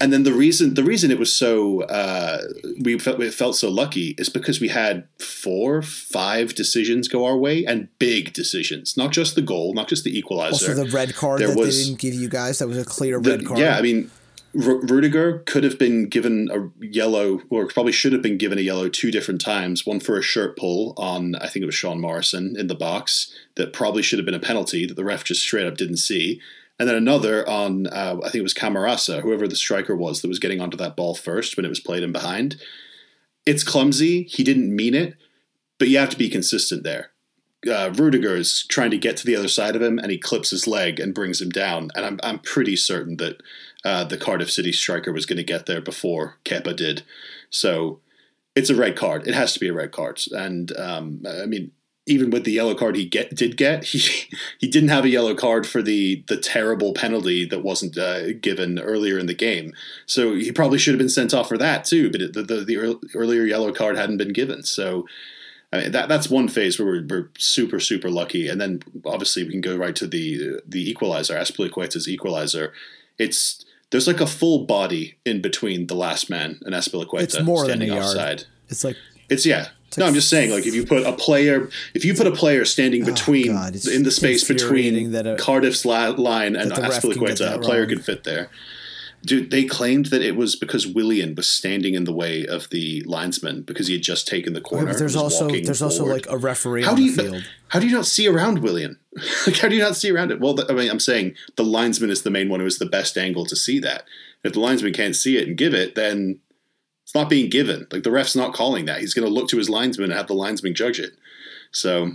And 0.00 0.12
then 0.12 0.24
the 0.24 0.32
reason 0.32 0.74
the 0.74 0.82
reason 0.82 1.10
it 1.10 1.18
was 1.18 1.34
so 1.34 1.82
uh, 1.82 2.38
we 2.80 2.98
felt 2.98 3.18
we 3.18 3.30
felt 3.30 3.56
so 3.56 3.70
lucky 3.70 4.14
is 4.18 4.28
because 4.28 4.60
we 4.60 4.68
had 4.68 5.06
four, 5.18 5.82
five 5.82 6.54
decisions 6.54 7.06
go 7.08 7.24
our 7.24 7.36
way 7.36 7.64
and 7.64 7.88
big 7.98 8.32
decisions, 8.32 8.96
not 8.96 9.12
just 9.12 9.34
the 9.36 9.42
goal, 9.42 9.72
not 9.72 9.88
just 9.88 10.02
the 10.04 10.16
equalizer. 10.16 10.72
Also, 10.72 10.84
the 10.84 10.90
red 10.90 11.14
card 11.14 11.40
There 11.40 11.48
that 11.48 11.56
was- 11.56 11.78
they 11.78 11.84
didn't 11.84 12.00
give 12.00 12.14
you 12.14 12.28
guys. 12.28 12.58
That 12.58 12.68
was 12.68 12.78
a 12.78 12.84
clear 12.84 13.20
The- 13.20 13.30
red 13.30 13.46
card. 13.46 13.60
Yeah, 13.60 13.78
I 13.78 13.82
mean, 13.82 14.10
R- 14.56 14.80
Rudiger 14.80 15.42
could 15.46 15.64
have 15.64 15.78
been 15.78 16.08
given 16.08 16.48
a 16.52 16.84
yellow, 16.84 17.42
or 17.48 17.66
probably 17.66 17.92
should 17.92 18.12
have 18.12 18.22
been 18.22 18.36
given 18.38 18.58
a 18.58 18.62
yellow 18.62 18.88
two 18.88 19.10
different 19.10 19.40
times. 19.40 19.86
One 19.86 20.00
for 20.00 20.18
a 20.18 20.22
shirt 20.22 20.56
pull 20.56 20.94
on, 20.96 21.34
I 21.36 21.48
think 21.48 21.62
it 21.62 21.66
was 21.66 21.74
Sean 21.74 22.00
Morrison 22.00 22.56
in 22.58 22.66
the 22.68 22.74
box, 22.74 23.32
that 23.56 23.72
probably 23.72 24.02
should 24.02 24.18
have 24.18 24.26
been 24.26 24.34
a 24.34 24.40
penalty 24.40 24.86
that 24.86 24.94
the 24.94 25.04
ref 25.04 25.24
just 25.24 25.40
straight 25.40 25.66
up 25.66 25.76
didn't 25.76 25.96
see. 25.98 26.40
And 26.78 26.88
then 26.88 26.96
another 26.96 27.48
on, 27.48 27.86
uh, 27.86 28.16
I 28.18 28.24
think 28.24 28.36
it 28.36 28.42
was 28.42 28.54
Camarasa, 28.54 29.22
whoever 29.22 29.46
the 29.46 29.56
striker 29.56 29.94
was 29.94 30.22
that 30.22 30.28
was 30.28 30.40
getting 30.40 30.60
onto 30.60 30.76
that 30.78 30.96
ball 30.96 31.14
first 31.14 31.56
when 31.56 31.64
it 31.64 31.68
was 31.68 31.80
played 31.80 32.02
in 32.02 32.12
behind. 32.12 32.56
It's 33.46 33.62
clumsy. 33.62 34.24
He 34.24 34.42
didn't 34.42 34.74
mean 34.74 34.94
it, 34.94 35.14
but 35.78 35.88
you 35.88 35.98
have 35.98 36.10
to 36.10 36.18
be 36.18 36.28
consistent 36.28 36.82
there 36.82 37.10
uh, 37.68 37.92
Rudiger 37.94 38.36
is 38.36 38.64
trying 38.66 38.90
to 38.90 38.98
get 38.98 39.16
to 39.18 39.26
the 39.26 39.36
other 39.36 39.48
side 39.48 39.76
of 39.76 39.82
him, 39.82 39.98
and 39.98 40.10
he 40.10 40.18
clips 40.18 40.50
his 40.50 40.66
leg 40.66 41.00
and 41.00 41.14
brings 41.14 41.40
him 41.40 41.50
down. 41.50 41.90
And 41.94 42.04
I'm 42.04 42.20
I'm 42.22 42.38
pretty 42.38 42.76
certain 42.76 43.16
that 43.18 43.40
uh, 43.84 44.04
the 44.04 44.18
Cardiff 44.18 44.50
City 44.50 44.72
striker 44.72 45.12
was 45.12 45.26
going 45.26 45.36
to 45.38 45.44
get 45.44 45.66
there 45.66 45.80
before 45.80 46.38
Kepa 46.44 46.76
did. 46.76 47.02
So 47.50 48.00
it's 48.54 48.70
a 48.70 48.76
red 48.76 48.96
card. 48.96 49.26
It 49.26 49.34
has 49.34 49.52
to 49.54 49.60
be 49.60 49.68
a 49.68 49.74
red 49.74 49.92
card. 49.92 50.20
And 50.32 50.76
um, 50.76 51.22
I 51.26 51.46
mean, 51.46 51.72
even 52.06 52.30
with 52.30 52.44
the 52.44 52.52
yellow 52.52 52.74
card 52.74 52.96
he 52.96 53.06
get 53.06 53.34
did 53.34 53.56
get, 53.56 53.84
he 53.84 53.98
he 54.58 54.68
didn't 54.68 54.90
have 54.90 55.04
a 55.04 55.08
yellow 55.08 55.34
card 55.34 55.66
for 55.66 55.82
the 55.82 56.24
the 56.28 56.36
terrible 56.36 56.92
penalty 56.92 57.44
that 57.46 57.62
wasn't 57.62 57.96
uh, 57.96 58.32
given 58.34 58.78
earlier 58.78 59.18
in 59.18 59.26
the 59.26 59.34
game. 59.34 59.72
So 60.06 60.34
he 60.34 60.52
probably 60.52 60.78
should 60.78 60.94
have 60.94 60.98
been 60.98 61.08
sent 61.08 61.34
off 61.34 61.48
for 61.48 61.58
that 61.58 61.84
too. 61.84 62.10
But 62.10 62.22
it, 62.22 62.32
the, 62.34 62.42
the 62.42 62.64
the 62.64 63.00
earlier 63.14 63.44
yellow 63.44 63.72
card 63.72 63.96
hadn't 63.96 64.18
been 64.18 64.32
given. 64.32 64.62
So. 64.62 65.06
I 65.72 65.78
mean, 65.78 65.90
that 65.90 66.08
that's 66.08 66.30
one 66.30 66.46
phase 66.46 66.78
where 66.78 66.86
we're, 66.86 67.04
we're 67.04 67.30
super 67.36 67.80
super 67.80 68.08
lucky, 68.08 68.46
and 68.46 68.60
then 68.60 68.80
obviously 69.04 69.42
we 69.42 69.50
can 69.50 69.60
go 69.60 69.76
right 69.76 69.96
to 69.96 70.06
the 70.06 70.60
the 70.64 70.88
equalizer, 70.88 71.34
Azpilicueta's 71.34 72.06
equalizer. 72.06 72.72
It's 73.18 73.64
there's 73.90 74.06
like 74.06 74.20
a 74.20 74.26
full 74.26 74.66
body 74.66 75.16
in 75.24 75.42
between 75.42 75.88
the 75.88 75.96
last 75.96 76.30
man 76.30 76.60
and 76.64 76.76
Azpilicueta 76.76 77.22
it's 77.22 77.40
more 77.40 77.62
than 77.66 77.82
a 77.82 77.86
standing 77.86 77.88
yard. 77.88 78.04
offside. 78.04 78.44
It's 78.68 78.84
like 78.84 78.96
It's 79.28 79.46
yeah. 79.46 79.68
No, 79.96 80.06
I'm 80.06 80.14
just 80.14 80.28
saying, 80.28 80.50
like 80.50 80.66
if 80.66 80.74
you 80.74 80.84
put 80.84 81.06
a 81.06 81.12
player, 81.12 81.68
if 81.94 82.04
you 82.04 82.14
put 82.14 82.26
a 82.26 82.32
player 82.32 82.64
standing 82.64 83.02
oh, 83.02 83.06
between 83.06 83.50
Oh, 83.50 83.54
God, 83.54 83.76
in 83.86 84.02
the 84.02 84.10
space 84.10 84.46
between 84.46 85.12
that 85.12 85.26
a- 85.26 85.36
Cardiff's 85.36 85.84
la- 85.84 86.08
line 86.08 86.56
and 86.56 86.70
that 86.70 86.76
the 86.76 86.82
ref 86.82 87.00
can 87.00 87.10
get 87.10 87.18
Azpilicueta, 87.38 87.54
a 87.54 87.58
player 87.60 87.86
could 87.86 88.04
fit 88.04 88.24
there. 88.24 88.50
Dude, 89.24 89.50
they 89.50 89.64
claimed 89.64 90.06
that 90.06 90.20
it 90.20 90.36
was 90.36 90.54
because 90.54 90.86
Willian 90.86 91.34
was 91.34 91.48
standing 91.48 91.94
in 91.94 92.04
the 92.04 92.12
way 92.12 92.46
of 92.46 92.68
the 92.68 93.02
linesman 93.06 93.62
because 93.62 93.86
he 93.86 93.94
had 93.94 94.02
just 94.02 94.28
taken 94.28 94.52
the 94.52 94.60
corner. 94.60 94.86
but 94.86 94.98
there's 94.98 95.16
also 95.16 95.48
there's 95.48 95.80
also 95.80 96.04
like 96.04 96.26
a 96.28 96.36
referee 96.36 96.84
How 96.84 96.94
do 96.94 97.02
the 97.02 97.22
you 97.22 97.30
field. 97.30 97.44
how 97.68 97.80
do 97.80 97.86
you 97.86 97.94
not 97.94 98.04
see 98.04 98.26
around 98.28 98.58
Willian? 98.58 98.98
like 99.46 99.56
how 99.56 99.68
do 99.68 99.76
you 99.76 99.82
not 99.82 99.96
see 99.96 100.10
around 100.10 100.30
it? 100.30 100.40
Well, 100.40 100.58
I 100.68 100.74
mean, 100.74 100.90
I'm 100.90 101.00
saying 101.00 101.36
the 101.56 101.64
linesman 101.64 102.10
is 102.10 102.22
the 102.22 102.30
main 102.30 102.50
one 102.50 102.60
who 102.60 102.66
is 102.66 102.78
the 102.78 102.86
best 102.86 103.16
angle 103.16 103.46
to 103.46 103.56
see 103.56 103.78
that. 103.78 104.04
If 104.42 104.52
the 104.52 104.60
linesman 104.60 104.92
can't 104.92 105.16
see 105.16 105.38
it 105.38 105.48
and 105.48 105.56
give 105.56 105.72
it, 105.72 105.94
then 105.94 106.40
it's 107.14 107.20
not 107.20 107.30
being 107.30 107.48
given. 107.48 107.86
Like 107.92 108.02
the 108.02 108.10
ref's 108.10 108.34
not 108.34 108.54
calling 108.54 108.86
that. 108.86 108.98
He's 108.98 109.14
going 109.14 109.26
to 109.26 109.32
look 109.32 109.48
to 109.50 109.56
his 109.56 109.70
linesman 109.70 110.10
and 110.10 110.18
have 110.18 110.26
the 110.26 110.34
linesman 110.34 110.74
judge 110.74 110.98
it. 110.98 111.12
So 111.70 112.10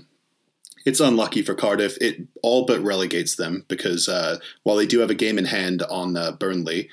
it's 0.85 0.99
unlucky 0.99 1.41
for 1.41 1.55
Cardiff. 1.55 1.97
It 2.01 2.27
all 2.43 2.65
but 2.65 2.81
relegates 2.81 3.37
them 3.37 3.63
because 3.69 4.09
uh, 4.09 4.39
while 4.63 4.75
they 4.75 4.85
do 4.85 4.99
have 4.99 5.09
a 5.09 5.15
game 5.15 5.37
in 5.37 5.45
hand 5.45 5.83
on 5.83 6.17
uh, 6.17 6.33
Burnley, 6.33 6.89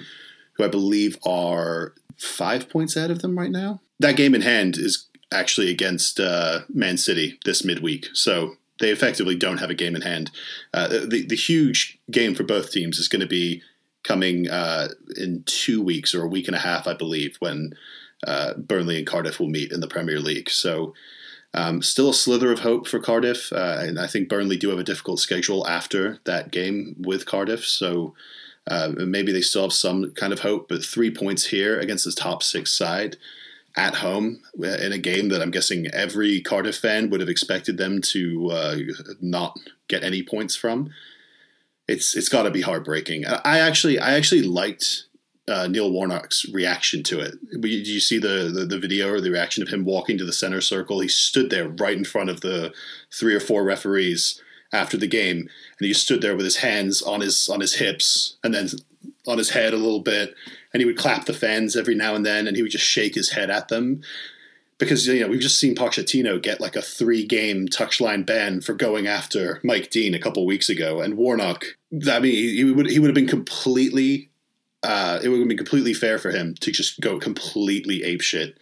who 0.53 0.63
I 0.63 0.69
believe 0.69 1.19
are 1.27 1.95
five 2.17 2.69
points 2.69 2.97
out 2.97 3.11
of 3.11 3.23
them 3.23 3.37
right 3.37 3.51
now, 3.51 3.81
that 3.99 4.17
game 4.17 4.37
in 4.37 4.43
hand 4.43 4.77
is 4.77 5.09
actually 5.33 5.69
against 5.69 6.21
uh, 6.21 6.61
Man 6.73 6.99
City 6.99 7.41
this 7.45 7.65
midweek. 7.65 8.07
So 8.13 8.55
they 8.79 8.91
effectively 8.91 9.35
don't 9.35 9.59
have 9.59 9.71
a 9.71 9.75
game 9.75 9.97
in 9.97 10.03
hand. 10.03 10.31
Uh, 10.73 10.87
the, 10.87 11.27
the 11.29 11.35
huge 11.35 11.99
game 12.09 12.37
for 12.37 12.45
both 12.45 12.71
teams 12.71 12.99
is 12.99 13.09
going 13.09 13.21
to 13.21 13.27
be 13.27 13.63
coming 14.07 14.49
uh, 14.49 14.89
in 15.17 15.43
two 15.45 15.83
weeks 15.83 16.15
or 16.15 16.23
a 16.23 16.29
week 16.29 16.47
and 16.47 16.57
a 16.57 16.61
half, 16.61 16.87
I 16.87 16.95
believe, 16.95 17.37
when 17.41 17.75
uh, 18.27 18.55
Burnley 18.55 18.99
and 18.99 19.07
Cardiff 19.07 19.41
will 19.41 19.49
meet 19.49 19.73
in 19.73 19.81
the 19.81 19.89
Premier 19.89 20.21
League. 20.21 20.49
So 20.49 20.95
um, 21.53 21.83
still 21.83 22.11
a 22.11 22.15
slither 22.15 22.53
of 22.53 22.61
hope 22.61 22.87
for 22.87 22.99
Cardiff. 22.99 23.53
Uh, 23.53 23.79
and 23.81 23.99
I 23.99 24.07
think 24.07 24.29
Burnley 24.29 24.57
do 24.57 24.71
have 24.71 24.79
a 24.79 24.85
difficult 24.85 25.21
schedule 25.21 25.67
after 25.67 26.19
that 26.25 26.51
game 26.51 26.97
with 26.99 27.27
Cardiff. 27.27 27.65
So 27.65 28.15
uh, 28.67 28.93
maybe 28.97 29.33
they 29.33 29.43
still 29.43 29.63
have 29.63 29.73
some 29.73 30.13
kind 30.13 30.33
of 30.33 30.41
hope. 30.41 30.69
But 30.69 30.85
three 30.85 31.11
points 31.11 31.47
here 31.47 31.79
against 31.79 32.05
the 32.05 32.13
top 32.13 32.43
six 32.43 32.73
side 32.73 33.17
at 33.77 33.97
home 33.97 34.41
uh, 34.63 34.67
in 34.67 34.93
a 34.93 34.99
game 34.99 35.29
that 35.29 35.43
I'm 35.43 35.51
guessing 35.51 35.87
every 35.89 36.41
Cardiff 36.41 36.77
fan 36.77 37.11
would 37.11 37.21
have 37.21 37.29
expected 37.29 37.77
them 37.77 38.01
to 38.03 38.51
uh, 38.51 38.77
not 39.21 39.59
get 39.89 40.03
any 40.03 40.23
points 40.23 40.57
from. 40.57 40.91
It's 41.89 42.17
it's 42.17 42.29
got 42.29 42.43
to 42.45 42.51
be 42.51 42.63
heartbreaking. 42.63 43.27
I 43.27 43.59
actually 43.59 43.99
I 43.99 44.15
actually 44.15 44.43
liked 44.43 45.05
uh, 45.49 45.69
Neil 45.69 45.91
Warnock's 45.91 46.47
reaction 46.53 47.03
to 47.05 47.21
it. 47.21 47.35
Did 47.61 47.87
you 47.87 48.01
see 48.01 48.19
the, 48.19 48.51
the 48.53 48.67
the 48.67 48.79
video 48.79 49.11
or 49.11 49.21
the 49.21 49.31
reaction 49.31 49.63
of 49.63 49.69
him 49.69 49.85
walking 49.85 50.19
to 50.19 50.25
the 50.25 50.33
center 50.33 50.61
circle? 50.61 51.01
He 51.01 51.09
stood 51.09 51.51
there 51.51 51.69
right 51.69 51.97
in 51.97 52.05
front 52.05 52.31
of 52.31 52.41
the 52.41 52.73
three 53.13 53.35
or 53.35 53.41
four 53.41 53.63
referees 53.63 54.41
after 54.73 54.97
the 54.97 55.07
game, 55.07 55.49
and 55.79 55.87
he 55.87 55.95
stood 55.95 56.23
there 56.23 56.35
with 56.35 56.45
his 56.45 56.57
hands 56.57 57.03
on 57.03 57.21
his 57.21 57.49
on 57.49 57.61
his 57.61 57.75
hips 57.75 58.37
and 58.43 58.53
then 58.53 58.69
on 59.27 59.39
his 59.39 59.51
head 59.51 59.73
a 59.73 59.77
little 59.79 60.01
bit, 60.01 60.35
and 60.73 60.81
he 60.81 60.87
would 60.87 60.99
clap 60.99 61.27
the 61.27 61.33
fans 61.33 61.77
every 61.77 61.95
now 61.95 62.15
and 62.15 62.27
then, 62.27 62.47
and 62.47 62.57
he 62.57 62.63
would 62.63 62.73
just 62.73 62.85
shake 62.85 63.15
his 63.15 63.31
head 63.31 63.51
at 63.51 63.69
them. 63.69 64.03
Because 64.79 65.07
you 65.07 65.21
know 65.21 65.29
we've 65.29 65.41
just 65.41 65.59
seen 65.59 65.75
Pochettino 65.75 66.43
get 66.43 66.61
like 66.61 66.77
a 66.77 66.83
three-game 66.83 67.69
touchline 67.69 68.27
ban 68.27 68.61
for 68.61 68.75
going 68.75 69.07
after 69.07 69.61
Mike 69.65 69.91
Dean 69.91 70.15
a 70.15 70.19
couple 70.19 70.45
weeks 70.45 70.69
ago, 70.69 71.01
and 71.01 71.17
Warnock. 71.17 71.65
I 72.11 72.21
mean, 72.21 72.33
he 72.33 72.65
would 72.65 72.91
he 72.91 72.99
would 72.99 73.09
have 73.09 73.15
been 73.15 73.27
completely 73.27 74.31
uh, 74.87 75.19
it 75.23 75.29
would 75.29 75.41
have 75.41 75.49
been 75.49 75.57
completely 75.57 75.95
fair 75.95 76.19
for 76.19 76.31
him 76.31 76.55
to 76.61 76.71
just 76.71 77.01
go 77.01 77.19
completely 77.19 78.03
apeshit, 78.03 78.55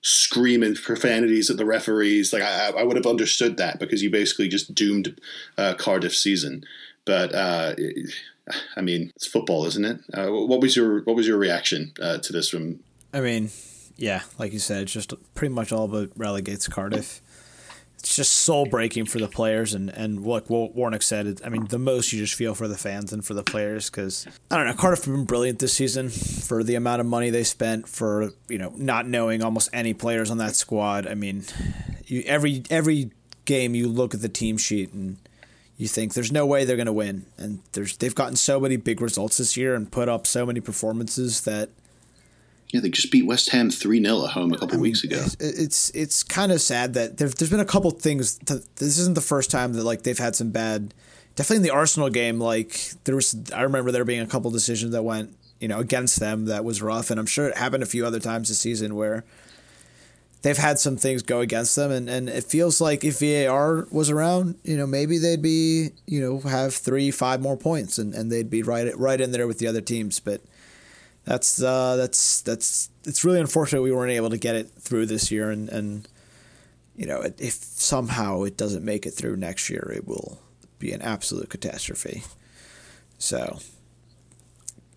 screaming 0.00 0.76
profanities 0.76 1.50
at 1.50 1.56
the 1.56 1.64
referees. 1.64 2.32
Like 2.32 2.42
I, 2.42 2.70
I 2.70 2.82
would 2.84 2.96
have 2.96 3.06
understood 3.06 3.56
that 3.56 3.80
because 3.80 4.02
you 4.02 4.10
basically 4.10 4.48
just 4.48 4.74
doomed 4.74 5.20
uh, 5.58 5.74
Cardiff 5.74 6.14
season. 6.14 6.64
But 7.04 7.34
uh, 7.34 7.74
I 8.76 8.80
mean, 8.80 9.10
it's 9.16 9.26
football, 9.26 9.66
isn't 9.66 9.84
it? 9.84 10.00
Uh, 10.14 10.28
what 10.28 10.60
was 10.60 10.76
your 10.76 11.02
what 11.02 11.16
was 11.16 11.26
your 11.26 11.38
reaction 11.38 11.92
uh, 12.00 12.18
to 12.18 12.32
this 12.32 12.48
from? 12.48 12.78
I 13.12 13.20
mean, 13.20 13.50
yeah, 13.96 14.22
like 14.38 14.52
you 14.52 14.58
said, 14.58 14.82
it's 14.82 14.92
just 14.92 15.14
pretty 15.34 15.54
much 15.54 15.72
all 15.72 15.88
but 15.88 16.10
relegates 16.16 16.68
Cardiff. 16.68 17.20
It's 17.98 18.16
just 18.16 18.32
soul 18.32 18.66
breaking 18.66 19.04
for 19.04 19.20
the 19.20 19.28
players, 19.28 19.74
and 19.74 19.88
and 19.88 20.26
like 20.26 20.50
what 20.50 20.74
Warnock 20.74 21.02
said, 21.02 21.26
it, 21.26 21.40
I 21.44 21.48
mean, 21.48 21.66
the 21.66 21.78
most 21.78 22.12
you 22.12 22.18
just 22.18 22.34
feel 22.34 22.54
for 22.54 22.66
the 22.66 22.76
fans 22.76 23.12
and 23.12 23.24
for 23.24 23.32
the 23.34 23.44
players 23.44 23.90
because 23.90 24.26
I 24.50 24.56
don't 24.56 24.66
know, 24.66 24.74
Cardiff 24.74 25.04
have 25.04 25.14
been 25.14 25.24
brilliant 25.24 25.60
this 25.60 25.74
season 25.74 26.08
for 26.08 26.64
the 26.64 26.74
amount 26.74 27.00
of 27.00 27.06
money 27.06 27.30
they 27.30 27.44
spent 27.44 27.88
for 27.88 28.32
you 28.48 28.58
know 28.58 28.72
not 28.76 29.06
knowing 29.06 29.42
almost 29.42 29.70
any 29.72 29.94
players 29.94 30.32
on 30.32 30.38
that 30.38 30.56
squad. 30.56 31.06
I 31.06 31.14
mean, 31.14 31.44
you 32.06 32.24
every 32.26 32.64
every 32.70 33.12
game 33.44 33.74
you 33.74 33.88
look 33.88 34.14
at 34.14 34.20
the 34.20 34.28
team 34.28 34.56
sheet 34.56 34.92
and 34.92 35.18
you 35.76 35.88
think 35.88 36.14
there's 36.14 36.32
no 36.32 36.46
way 36.46 36.64
they're 36.64 36.76
going 36.76 36.86
to 36.86 36.92
win, 36.92 37.26
and 37.38 37.60
there's 37.72 37.96
they've 37.96 38.14
gotten 38.14 38.36
so 38.36 38.58
many 38.58 38.76
big 38.76 39.00
results 39.00 39.38
this 39.38 39.56
year 39.56 39.74
and 39.74 39.90
put 39.90 40.08
up 40.08 40.26
so 40.26 40.44
many 40.44 40.60
performances 40.60 41.42
that 41.42 41.70
Yeah, 42.72 42.80
they 42.80 42.88
just 42.88 43.12
beat 43.12 43.26
West 43.26 43.50
Ham 43.50 43.70
three 43.70 44.02
0 44.02 44.24
at 44.24 44.30
home 44.30 44.50
a 44.50 44.58
couple 44.58 44.78
weeks 44.80 45.04
ago. 45.04 45.18
It's 45.18 45.36
it's, 45.38 45.90
it's 45.90 46.22
kind 46.22 46.50
of 46.50 46.60
sad 46.60 46.94
that 46.94 47.18
there, 47.18 47.28
there's 47.28 47.50
been 47.50 47.60
a 47.60 47.66
couple 47.66 47.90
things. 47.90 48.38
To, 48.46 48.62
this 48.76 48.98
isn't 48.98 49.14
the 49.14 49.20
first 49.20 49.50
time 49.50 49.74
that 49.74 49.84
like 49.84 50.02
they've 50.02 50.18
had 50.18 50.34
some 50.34 50.50
bad. 50.50 50.94
Definitely 51.34 51.58
in 51.58 51.62
the 51.62 51.70
Arsenal 51.70 52.08
game, 52.08 52.40
like 52.40 52.92
there 53.04 53.14
was. 53.14 53.36
I 53.54 53.62
remember 53.62 53.92
there 53.92 54.04
being 54.06 54.20
a 54.20 54.26
couple 54.26 54.50
decisions 54.50 54.92
that 54.92 55.02
went 55.02 55.36
you 55.60 55.68
know 55.68 55.80
against 55.80 56.18
them 56.18 56.46
that 56.46 56.64
was 56.64 56.80
rough, 56.80 57.10
and 57.10 57.20
I'm 57.20 57.26
sure 57.26 57.48
it 57.48 57.58
happened 57.58 57.82
a 57.82 57.86
few 57.86 58.06
other 58.06 58.20
times 58.20 58.48
this 58.48 58.58
season 58.58 58.94
where 58.94 59.22
they've 60.40 60.56
had 60.56 60.78
some 60.78 60.96
things 60.96 61.22
go 61.22 61.40
against 61.40 61.76
them, 61.76 61.90
and, 61.90 62.08
and 62.08 62.30
it 62.30 62.44
feels 62.44 62.80
like 62.80 63.04
if 63.04 63.20
VAR 63.20 63.86
was 63.90 64.08
around, 64.08 64.56
you 64.64 64.78
know 64.78 64.86
maybe 64.86 65.18
they'd 65.18 65.42
be 65.42 65.90
you 66.06 66.20
know 66.22 66.40
have 66.40 66.74
three 66.74 67.10
five 67.10 67.42
more 67.42 67.58
points, 67.58 67.98
and, 67.98 68.14
and 68.14 68.32
they'd 68.32 68.48
be 68.48 68.62
right 68.62 68.96
right 68.98 69.20
in 69.20 69.32
there 69.32 69.46
with 69.46 69.58
the 69.58 69.66
other 69.66 69.82
teams, 69.82 70.20
but 70.20 70.40
that's 71.24 71.62
uh, 71.62 71.96
that's 71.96 72.40
that's 72.42 72.90
it's 73.04 73.24
really 73.24 73.40
unfortunate 73.40 73.82
we 73.82 73.92
weren't 73.92 74.12
able 74.12 74.30
to 74.30 74.38
get 74.38 74.54
it 74.54 74.70
through 74.78 75.06
this 75.06 75.30
year, 75.30 75.50
and 75.50 75.68
and 75.68 76.08
you 76.96 77.06
know 77.06 77.22
if 77.38 77.52
somehow 77.52 78.42
it 78.42 78.56
doesn't 78.56 78.84
make 78.84 79.06
it 79.06 79.12
through 79.12 79.36
next 79.36 79.70
year, 79.70 79.92
it 79.94 80.06
will 80.06 80.40
be 80.78 80.92
an 80.92 81.02
absolute 81.02 81.48
catastrophe. 81.48 82.24
So 83.18 83.60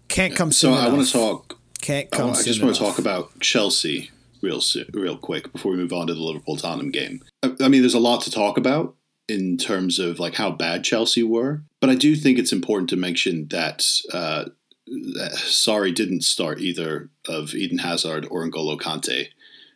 can't 0.07 0.35
come 0.35 0.51
so 0.51 0.73
soon. 0.73 0.77
I 0.83 0.89
want 0.89 1.05
to 1.05 1.13
talk. 1.13 1.59
Can't 1.81 2.09
I, 2.11 2.17
come. 2.17 2.29
I 2.31 2.33
soon 2.33 2.45
just 2.45 2.63
want 2.63 2.75
to 2.75 2.81
talk 2.81 2.97
about 2.97 3.39
Chelsea 3.39 4.09
real 4.41 4.61
real 4.93 5.17
quick 5.17 5.51
before 5.51 5.71
we 5.71 5.77
move 5.77 5.93
on 5.93 6.07
to 6.07 6.15
the 6.15 6.21
Liverpool 6.21 6.57
Tottenham 6.57 6.89
game. 6.89 7.21
I, 7.43 7.53
I 7.61 7.67
mean, 7.67 7.81
there's 7.81 7.93
a 7.93 7.99
lot 7.99 8.23
to 8.23 8.31
talk 8.31 8.57
about 8.57 8.95
in 9.27 9.57
terms 9.57 9.99
of 9.99 10.19
like 10.19 10.33
how 10.33 10.49
bad 10.49 10.83
Chelsea 10.83 11.21
were, 11.21 11.63
but 11.81 11.91
I 11.91 11.95
do 11.95 12.15
think 12.15 12.39
it's 12.39 12.51
important 12.51 12.89
to 12.89 12.95
mention 12.95 13.47
that. 13.49 13.85
Uh, 14.11 14.45
that 14.45 14.55
Sarri 14.87 15.93
didn't 15.93 16.23
start 16.23 16.59
either 16.59 17.09
of 17.27 17.55
Eden 17.55 17.79
Hazard 17.79 18.27
or 18.29 18.47
N'Golo 18.47 18.79
Kante, 18.79 19.29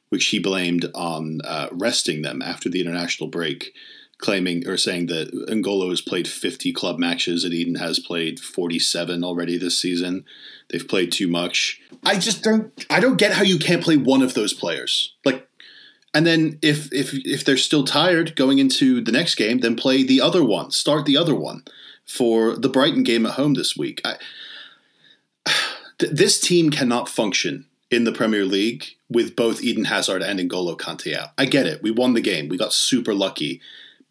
which 0.10 0.28
he 0.28 0.40
blamed 0.40 0.86
on 0.94 1.40
uh, 1.44 1.68
resting 1.72 2.22
them 2.22 2.42
after 2.42 2.70
the 2.70 2.82
international 2.82 3.30
break, 3.30 3.74
claiming 4.20 4.68
or 4.68 4.78
saying 4.78 5.08
that 5.08 5.34
N'Golo 5.48 5.90
has 5.90 6.02
played 6.02 6.28
50 6.28 6.72
club 6.74 7.00
matches 7.00 7.44
and 7.44 7.54
Eden 7.54 7.76
has 7.76 8.00
played 8.00 8.40
47 8.40 9.24
already 9.24 9.58
this 9.58 9.80
season. 9.80 10.26
They've 10.70 10.88
played 10.88 11.12
too 11.12 11.28
much. 11.28 11.82
I 12.06 12.20
just 12.20 12.44
don't. 12.44 12.86
I 12.90 13.00
don't 13.00 13.18
get 13.18 13.34
how 13.34 13.44
you 13.44 13.58
can't 13.58 13.84
play 13.84 13.98
one 13.98 14.22
of 14.22 14.36
those 14.36 14.54
players. 14.54 15.16
Like, 15.26 15.48
and 16.14 16.26
then 16.26 16.60
if 16.62 16.94
if 16.94 17.14
if 17.14 17.44
they're 17.44 17.58
still 17.58 17.84
tired 17.84 18.36
going 18.36 18.60
into 18.60 19.02
the 19.02 19.12
next 19.12 19.36
game, 19.36 19.60
then 19.60 19.76
play 19.76 20.04
the 20.04 20.22
other 20.22 20.44
one. 20.44 20.70
Start 20.70 21.06
the 21.06 21.18
other 21.18 21.34
one 21.34 21.64
for 22.06 22.56
the 22.56 22.70
Brighton 22.70 23.04
game 23.04 23.26
at 23.26 23.34
home 23.34 23.56
this 23.56 23.76
week. 23.76 24.02
I, 24.06 24.18
th- 26.00 26.12
this 26.12 26.40
team 26.40 26.70
cannot 26.70 27.10
function 27.10 27.66
in 27.92 28.04
the 28.04 28.12
Premier 28.12 28.46
League 28.46 28.86
with 29.10 29.36
both 29.36 29.64
Eden 29.64 29.86
Hazard 29.86 30.22
and 30.22 30.40
N'Golo 30.40 30.78
Kante 30.78 31.16
out. 31.16 31.30
I 31.38 31.46
get 31.46 31.66
it. 31.66 31.82
We 31.82 31.92
won 31.92 32.14
the 32.14 32.22
game. 32.22 32.48
We 32.50 32.58
got 32.58 32.74
super 32.74 33.14
lucky. 33.14 33.62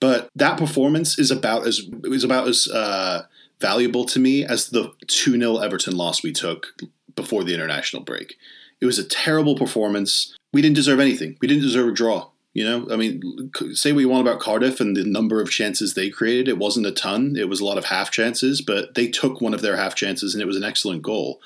But 0.01 0.31
that 0.35 0.59
performance 0.59 1.19
is 1.19 1.31
about 1.31 1.67
as 1.67 1.89
is 2.05 2.25
about 2.25 2.49
as 2.49 2.69
uh, 2.69 3.23
valuable 3.61 4.05
to 4.07 4.21
me 4.21 4.45
as 4.45 4.71
the 4.71 4.93
2 5.07 5.39
0 5.39 5.59
Everton 5.59 5.97
loss 5.97 6.23
we 6.23 6.33
took 6.33 6.69
before 7.15 7.45
the 7.45 7.55
international 7.55 8.03
break. 8.03 8.37
It 8.81 8.87
was 8.87 8.99
a 8.99 9.05
terrible 9.05 9.57
performance. 9.57 10.37
We 10.53 10.63
didn't 10.63 10.77
deserve 10.77 11.01
anything. 11.01 11.37
We 11.41 11.49
didn't 11.49 11.65
deserve 11.65 11.89
a 11.89 11.93
draw. 11.93 12.31
You 12.55 12.65
know, 12.65 12.89
I 12.91 12.97
mean, 12.97 13.51
say 13.73 13.93
what 13.93 14.01
you 14.01 14.09
want 14.09 14.27
about 14.27 14.41
Cardiff 14.41 14.81
and 14.81 14.97
the 14.97 15.05
number 15.05 15.41
of 15.41 15.51
chances 15.51 15.95
they 15.95 16.11
created. 16.11 16.49
It 16.49 16.59
wasn't 16.59 16.87
a 16.87 16.93
ton. 16.93 17.37
It 17.37 17.49
was 17.49 17.61
a 17.61 17.65
lot 17.65 17.79
of 17.79 17.85
half 17.85 18.11
chances, 18.11 18.61
but 18.63 18.95
they 18.95 19.07
took 19.09 19.41
one 19.41 19.55
of 19.55 19.61
their 19.61 19.77
half 19.77 19.95
chances 19.95 20.35
and 20.35 20.43
it 20.43 20.47
was 20.47 20.57
an 20.57 20.65
excellent 20.65 21.03
goal. 21.03 21.41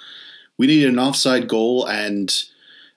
We 0.62 0.68
needed 0.68 0.90
an 0.90 1.00
offside 1.00 1.48
goal 1.48 1.86
and 1.88 2.32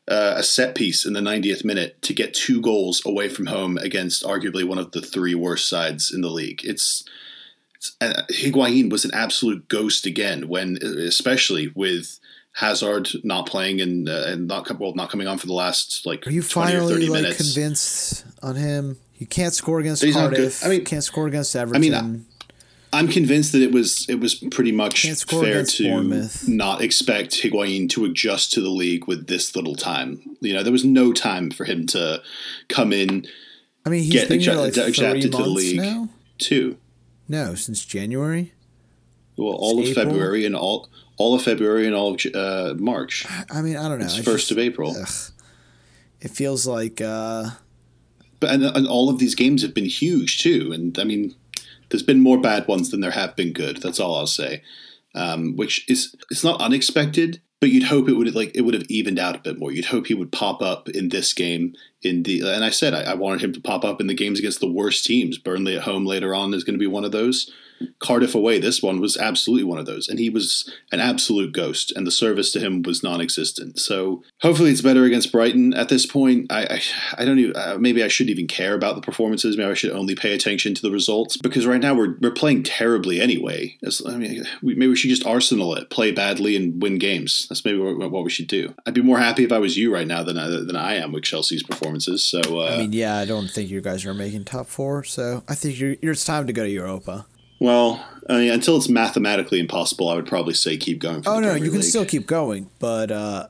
uh, 0.07 0.35
a 0.37 0.43
set 0.43 0.75
piece 0.75 1.03
in 1.03 1.13
the 1.13 1.19
90th 1.19 1.65
minute 1.65 1.99
to 2.03 2.13
get 2.13 2.35
two 2.35 2.61
goals 2.61 3.03
away 3.07 3.27
from 3.27 3.47
home 3.47 3.79
against 3.79 4.21
arguably 4.23 4.63
one 4.63 4.77
of 4.77 4.91
the 4.91 5.01
three 5.01 5.33
worst 5.33 5.67
sides 5.67 6.13
in 6.13 6.21
the 6.21 6.29
league. 6.29 6.61
It's, 6.63 7.03
it's 7.73 7.95
uh, 8.01 8.21
Higuain 8.29 8.91
was 8.91 9.03
an 9.03 9.09
absolute 9.15 9.67
ghost 9.67 10.05
again 10.05 10.47
when, 10.47 10.77
especially 10.83 11.71
with 11.73 12.19
Hazard 12.53 13.09
not 13.23 13.47
playing 13.47 13.81
and 13.81 14.07
uh, 14.07 14.25
and 14.27 14.47
not 14.47 14.69
well 14.79 14.93
not 14.93 15.09
coming 15.09 15.27
on 15.27 15.39
for 15.39 15.47
the 15.47 15.53
last 15.53 16.05
like 16.05 16.27
Are 16.27 16.29
you 16.29 16.43
20 16.43 16.71
or 16.71 16.77
finally 16.77 16.93
30 16.93 17.07
like 17.07 17.21
minutes. 17.23 17.51
convinced 17.51 18.25
on 18.43 18.55
him? 18.57 18.97
You 19.17 19.25
can't 19.25 19.55
score 19.55 19.79
against 19.79 20.03
He's. 20.03 20.13
Cardiff. 20.13 20.63
I 20.63 20.69
mean- 20.69 20.85
can't 20.85 21.03
score 21.03 21.25
against 21.25 21.55
Everton. 21.55 21.81
mean, 21.81 22.25
I'm 22.95 23.07
convinced 23.07 23.51
that 23.51 23.61
it 23.61 23.71
was 23.71 24.05
it 24.09 24.19
was 24.19 24.35
pretty 24.35 24.71
much 24.71 25.05
fair 25.25 25.63
to 25.63 26.29
not 26.47 26.81
expect 26.81 27.31
Higuain 27.41 27.89
to 27.89 28.05
adjust 28.05 28.53
to 28.53 28.61
the 28.61 28.69
league 28.69 29.07
with 29.07 29.27
this 29.27 29.55
little 29.55 29.75
time. 29.75 30.21
You 30.41 30.53
know, 30.53 30.63
there 30.63 30.71
was 30.71 30.85
no 30.85 31.13
time 31.13 31.51
for 31.51 31.65
him 31.65 31.85
to 31.87 32.21
come 32.69 32.91
in 32.93 33.27
I 33.85 33.89
mean, 33.89 34.03
he's 34.03 34.13
get 34.13 34.29
been 34.29 34.39
adju- 34.39 34.57
like 34.57 34.73
three 34.73 34.83
adapted 34.83 35.21
to 35.23 35.29
the 35.29 35.37
months 35.39 35.55
league. 35.55 35.77
now. 35.77 36.09
too. 36.37 36.77
No, 37.27 37.55
since 37.55 37.83
January. 37.85 38.53
Well, 39.37 39.53
all 39.53 39.79
of 39.79 39.85
April? 39.85 40.05
February 40.05 40.45
and 40.45 40.55
all 40.55 40.89
all 41.17 41.35
of 41.35 41.41
February 41.43 41.85
and 41.85 41.95
all 41.95 42.13
of 42.15 42.25
uh, 42.35 42.73
March. 42.77 43.25
I 43.49 43.61
mean, 43.61 43.77
I 43.77 43.87
don't 43.87 43.99
know. 43.99 44.05
It's 44.05 44.15
first 44.17 44.47
just- 44.47 44.51
of 44.51 44.59
April. 44.59 44.95
ugh. 44.99 45.09
It 46.21 46.31
feels 46.31 46.65
like 46.65 47.01
uh, 47.01 47.49
But 48.39 48.51
and, 48.51 48.63
and 48.63 48.87
all 48.87 49.09
of 49.09 49.19
these 49.19 49.35
games 49.35 49.61
have 49.61 49.73
been 49.73 49.85
huge 49.85 50.41
too. 50.41 50.71
And 50.73 50.97
I 50.97 51.03
mean, 51.03 51.35
there's 51.95 52.03
been 52.03 52.19
more 52.19 52.37
bad 52.37 52.67
ones 52.67 52.91
than 52.91 52.99
there 52.99 53.11
have 53.11 53.37
been 53.37 53.53
good. 53.53 53.77
That's 53.77 54.01
all 54.01 54.15
I'll 54.15 54.27
say. 54.27 54.61
Um, 55.15 55.55
which 55.55 55.89
is 55.89 56.13
it's 56.29 56.43
not 56.43 56.59
unexpected, 56.59 57.39
but 57.61 57.69
you'd 57.69 57.85
hope 57.85 58.09
it 58.09 58.15
would 58.15 58.35
like 58.35 58.51
it 58.53 58.63
would 58.63 58.73
have 58.73 58.83
evened 58.89 59.17
out 59.17 59.37
a 59.37 59.39
bit 59.39 59.57
more. 59.57 59.71
You'd 59.71 59.85
hope 59.85 60.07
he 60.07 60.13
would 60.13 60.33
pop 60.33 60.61
up 60.61 60.89
in 60.89 61.07
this 61.07 61.31
game. 61.33 61.73
In 62.01 62.23
the 62.23 62.41
and 62.41 62.65
I 62.65 62.69
said 62.69 62.93
I, 62.93 63.11
I 63.11 63.13
wanted 63.13 63.41
him 63.41 63.53
to 63.53 63.61
pop 63.61 63.85
up 63.85 64.01
in 64.01 64.07
the 64.07 64.13
games 64.13 64.39
against 64.39 64.59
the 64.59 64.69
worst 64.69 65.05
teams. 65.05 65.37
Burnley 65.37 65.77
at 65.77 65.83
home 65.83 66.05
later 66.05 66.35
on 66.35 66.53
is 66.53 66.65
going 66.65 66.73
to 66.73 66.79
be 66.79 66.85
one 66.85 67.05
of 67.05 67.13
those. 67.13 67.49
Cardiff 67.99 68.35
away, 68.35 68.59
this 68.59 68.81
one 68.81 68.99
was 68.99 69.17
absolutely 69.17 69.63
one 69.63 69.79
of 69.79 69.85
those, 69.85 70.07
and 70.07 70.19
he 70.19 70.29
was 70.29 70.71
an 70.91 70.99
absolute 70.99 71.53
ghost, 71.53 71.91
and 71.95 72.05
the 72.05 72.11
service 72.11 72.51
to 72.53 72.59
him 72.59 72.81
was 72.83 73.03
non-existent. 73.03 73.79
So 73.79 74.23
hopefully, 74.41 74.71
it's 74.71 74.81
better 74.81 75.03
against 75.03 75.31
Brighton. 75.31 75.73
At 75.73 75.89
this 75.89 76.05
point, 76.05 76.51
I 76.51 76.63
I, 76.65 76.81
I 77.19 77.25
don't 77.25 77.39
even 77.39 77.55
uh, 77.55 77.77
maybe 77.79 78.03
I 78.03 78.07
shouldn't 78.07 78.31
even 78.31 78.47
care 78.47 78.75
about 78.75 78.95
the 78.95 79.01
performances. 79.01 79.57
Maybe 79.57 79.69
I 79.69 79.73
should 79.73 79.91
only 79.91 80.15
pay 80.15 80.33
attention 80.33 80.73
to 80.75 80.81
the 80.81 80.91
results 80.91 81.37
because 81.37 81.65
right 81.65 81.81
now 81.81 81.93
we're 81.93 82.15
we're 82.21 82.31
playing 82.31 82.63
terribly 82.63 83.19
anyway. 83.21 83.77
As, 83.83 84.01
I 84.05 84.17
mean, 84.17 84.45
we, 84.61 84.75
maybe 84.75 84.89
we 84.89 84.95
should 84.95 85.09
just 85.09 85.25
Arsenal 85.25 85.75
it, 85.75 85.89
play 85.89 86.11
badly, 86.11 86.55
and 86.55 86.81
win 86.81 86.97
games. 86.97 87.47
That's 87.49 87.65
maybe 87.65 87.79
what, 87.79 88.11
what 88.11 88.23
we 88.23 88.29
should 88.29 88.47
do. 88.47 88.73
I'd 88.85 88.93
be 88.93 89.01
more 89.01 89.19
happy 89.19 89.43
if 89.43 89.51
I 89.51 89.59
was 89.59 89.77
you 89.77 89.93
right 89.93 90.07
now 90.07 90.23
than 90.23 90.37
I, 90.37 90.47
than 90.47 90.75
I 90.75 90.95
am 90.95 91.11
with 91.11 91.23
Chelsea's 91.23 91.63
performances. 91.63 92.23
So 92.23 92.39
uh, 92.59 92.75
I 92.75 92.77
mean, 92.79 92.93
yeah, 92.93 93.17
I 93.17 93.25
don't 93.25 93.49
think 93.49 93.69
you 93.69 93.81
guys 93.81 94.05
are 94.05 94.13
making 94.13 94.45
top 94.45 94.67
four, 94.67 95.03
so 95.03 95.43
I 95.47 95.55
think 95.55 95.79
you're, 95.79 95.95
it's 96.01 96.25
time 96.25 96.47
to 96.47 96.53
go 96.53 96.63
to 96.63 96.69
Europa. 96.69 97.25
Well, 97.65 98.05
I 98.29 98.37
mean, 98.37 98.51
until 98.51 98.77
it's 98.77 98.89
mathematically 98.89 99.59
impossible, 99.59 100.09
I 100.09 100.15
would 100.15 100.25
probably 100.27 100.53
say 100.53 100.77
keep 100.77 100.99
going. 100.99 101.21
For 101.23 101.29
Oh 101.29 101.39
no, 101.39 101.49
Premier 101.49 101.65
you 101.65 101.71
can 101.71 101.81
League. 101.81 101.89
still 101.89 102.05
keep 102.05 102.25
going, 102.27 102.69
but 102.79 103.11
uh, 103.11 103.47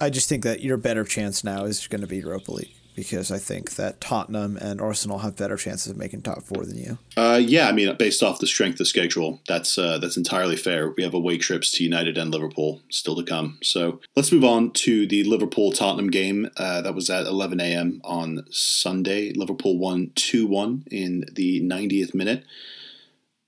I 0.00 0.10
just 0.10 0.28
think 0.28 0.44
that 0.44 0.60
your 0.62 0.76
better 0.76 1.04
chance 1.04 1.44
now 1.44 1.64
is 1.64 1.86
going 1.86 2.00
to 2.00 2.06
be 2.06 2.18
Europa 2.18 2.52
League 2.52 2.72
because 2.94 3.30
I 3.30 3.38
think 3.38 3.76
that 3.76 4.00
Tottenham 4.02 4.56
and 4.58 4.80
Arsenal 4.80 5.18
have 5.20 5.36
better 5.36 5.56
chances 5.56 5.90
of 5.90 5.96
making 5.96 6.22
top 6.22 6.42
four 6.42 6.64
than 6.66 6.76
you. 6.76 6.98
Uh, 7.16 7.40
yeah, 7.42 7.68
I 7.68 7.72
mean, 7.72 7.94
based 7.96 8.22
off 8.22 8.38
the 8.38 8.46
strength 8.46 8.80
of 8.80 8.88
schedule, 8.88 9.40
that's 9.48 9.78
uh, 9.78 9.98
that's 9.98 10.16
entirely 10.16 10.56
fair. 10.56 10.90
We 10.90 11.02
have 11.02 11.14
away 11.14 11.38
trips 11.38 11.70
to 11.72 11.84
United 11.84 12.18
and 12.18 12.30
Liverpool 12.30 12.80
still 12.90 13.16
to 13.16 13.22
come. 13.22 13.58
So 13.62 14.00
let's 14.16 14.32
move 14.32 14.44
on 14.44 14.72
to 14.72 15.06
the 15.06 15.24
Liverpool 15.24 15.72
Tottenham 15.72 16.10
game. 16.10 16.48
Uh, 16.56 16.80
that 16.82 16.94
was 16.94 17.08
at 17.10 17.26
11 17.26 17.60
a.m. 17.60 18.00
on 18.04 18.44
Sunday. 18.50 19.32
Liverpool 19.32 19.78
won 19.78 20.10
2 20.14 20.46
1 20.46 20.84
in 20.90 21.24
the 21.32 21.60
90th 21.62 22.14
minute. 22.14 22.44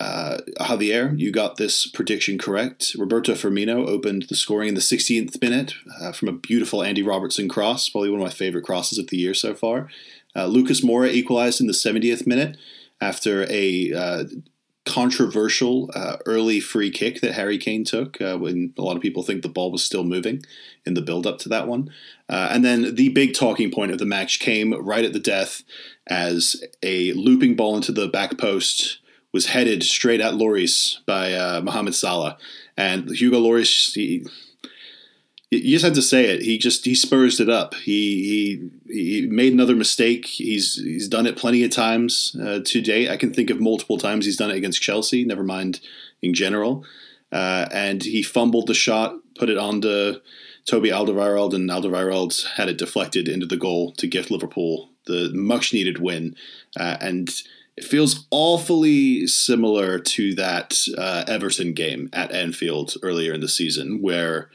Uh, 0.00 0.38
Javier, 0.60 1.16
you 1.18 1.30
got 1.30 1.56
this 1.56 1.86
prediction 1.86 2.36
correct. 2.36 2.96
Roberto 2.98 3.32
Firmino 3.32 3.86
opened 3.86 4.24
the 4.28 4.34
scoring 4.34 4.68
in 4.68 4.74
the 4.74 4.80
16th 4.80 5.40
minute 5.40 5.74
uh, 6.00 6.12
from 6.12 6.28
a 6.28 6.32
beautiful 6.32 6.82
Andy 6.82 7.02
Robertson 7.02 7.48
cross, 7.48 7.88
probably 7.88 8.10
one 8.10 8.20
of 8.20 8.26
my 8.26 8.32
favorite 8.32 8.64
crosses 8.64 8.98
of 8.98 9.08
the 9.08 9.16
year 9.16 9.34
so 9.34 9.54
far. 9.54 9.88
Uh, 10.34 10.46
Lucas 10.46 10.80
Moura 10.80 11.10
equalized 11.10 11.60
in 11.60 11.68
the 11.68 11.72
70th 11.72 12.26
minute 12.26 12.56
after 13.00 13.46
a 13.48 13.92
uh, 13.92 14.24
controversial 14.84 15.90
uh, 15.94 16.16
early 16.26 16.58
free 16.58 16.90
kick 16.90 17.20
that 17.20 17.34
Harry 17.34 17.56
Kane 17.56 17.84
took 17.84 18.20
uh, 18.20 18.36
when 18.36 18.74
a 18.76 18.82
lot 18.82 18.96
of 18.96 19.02
people 19.02 19.22
think 19.22 19.42
the 19.42 19.48
ball 19.48 19.70
was 19.70 19.84
still 19.84 20.04
moving 20.04 20.44
in 20.84 20.94
the 20.94 21.02
build 21.02 21.24
up 21.24 21.38
to 21.38 21.48
that 21.48 21.68
one. 21.68 21.88
And 22.28 22.64
then 22.64 22.96
the 22.96 23.10
big 23.10 23.34
talking 23.34 23.70
point 23.70 23.92
of 23.92 23.98
the 23.98 24.06
match 24.06 24.40
came 24.40 24.74
right 24.74 25.04
at 25.04 25.12
the 25.12 25.20
death 25.20 25.62
as 26.08 26.62
a 26.82 27.12
looping 27.12 27.54
ball 27.54 27.76
into 27.76 27.92
the 27.92 28.08
back 28.08 28.36
post 28.38 28.98
was 29.34 29.46
headed 29.46 29.82
straight 29.82 30.20
at 30.20 30.34
Lloris 30.34 31.04
by 31.06 31.34
uh, 31.34 31.60
Mohamed 31.60 31.96
Salah. 31.96 32.38
And 32.76 33.10
Hugo 33.10 33.40
Lloris. 33.40 33.92
he, 33.92 34.24
you 35.50 35.72
just 35.72 35.84
had 35.84 35.94
to 35.94 36.02
say 36.02 36.26
it. 36.26 36.42
He 36.42 36.56
just 36.56 36.84
he 36.84 36.94
spurs 36.94 37.40
it 37.40 37.48
up. 37.50 37.74
He 37.74 38.70
he, 38.86 39.20
he 39.20 39.26
made 39.26 39.52
another 39.52 39.74
mistake. 39.74 40.26
He's 40.26 40.76
he's 40.76 41.08
done 41.08 41.26
it 41.26 41.36
plenty 41.36 41.64
of 41.64 41.72
times 41.72 42.36
uh, 42.40 42.60
to 42.64 42.80
date. 42.80 43.10
I 43.10 43.16
can 43.16 43.34
think 43.34 43.50
of 43.50 43.60
multiple 43.60 43.98
times 43.98 44.24
he's 44.24 44.36
done 44.36 44.52
it 44.52 44.56
against 44.56 44.82
Chelsea. 44.82 45.24
Never 45.24 45.44
mind 45.44 45.80
in 46.22 46.32
general. 46.32 46.84
Uh, 47.32 47.66
and 47.72 48.04
he 48.04 48.22
fumbled 48.22 48.68
the 48.68 48.74
shot, 48.74 49.16
put 49.36 49.48
it 49.48 49.58
onto 49.58 50.20
Toby 50.64 50.90
Alderweireld, 50.90 51.54
and 51.54 51.68
Alderweireld 51.68 52.52
had 52.54 52.68
it 52.68 52.78
deflected 52.78 53.28
into 53.28 53.46
the 53.46 53.56
goal 53.56 53.92
to 53.94 54.06
gift 54.06 54.30
Liverpool 54.30 54.90
the 55.06 55.30
much 55.34 55.72
needed 55.72 55.98
win. 55.98 56.36
Uh, 56.78 56.96
and 57.00 57.28
it 57.76 57.84
feels 57.84 58.26
awfully 58.30 59.26
similar 59.26 59.98
to 59.98 60.34
that 60.36 60.78
uh, 60.96 61.24
Everton 61.26 61.72
game 61.72 62.08
at 62.12 62.32
Anfield 62.32 62.94
earlier 63.02 63.32
in 63.32 63.40
the 63.40 63.48
season, 63.48 64.00
where 64.00 64.48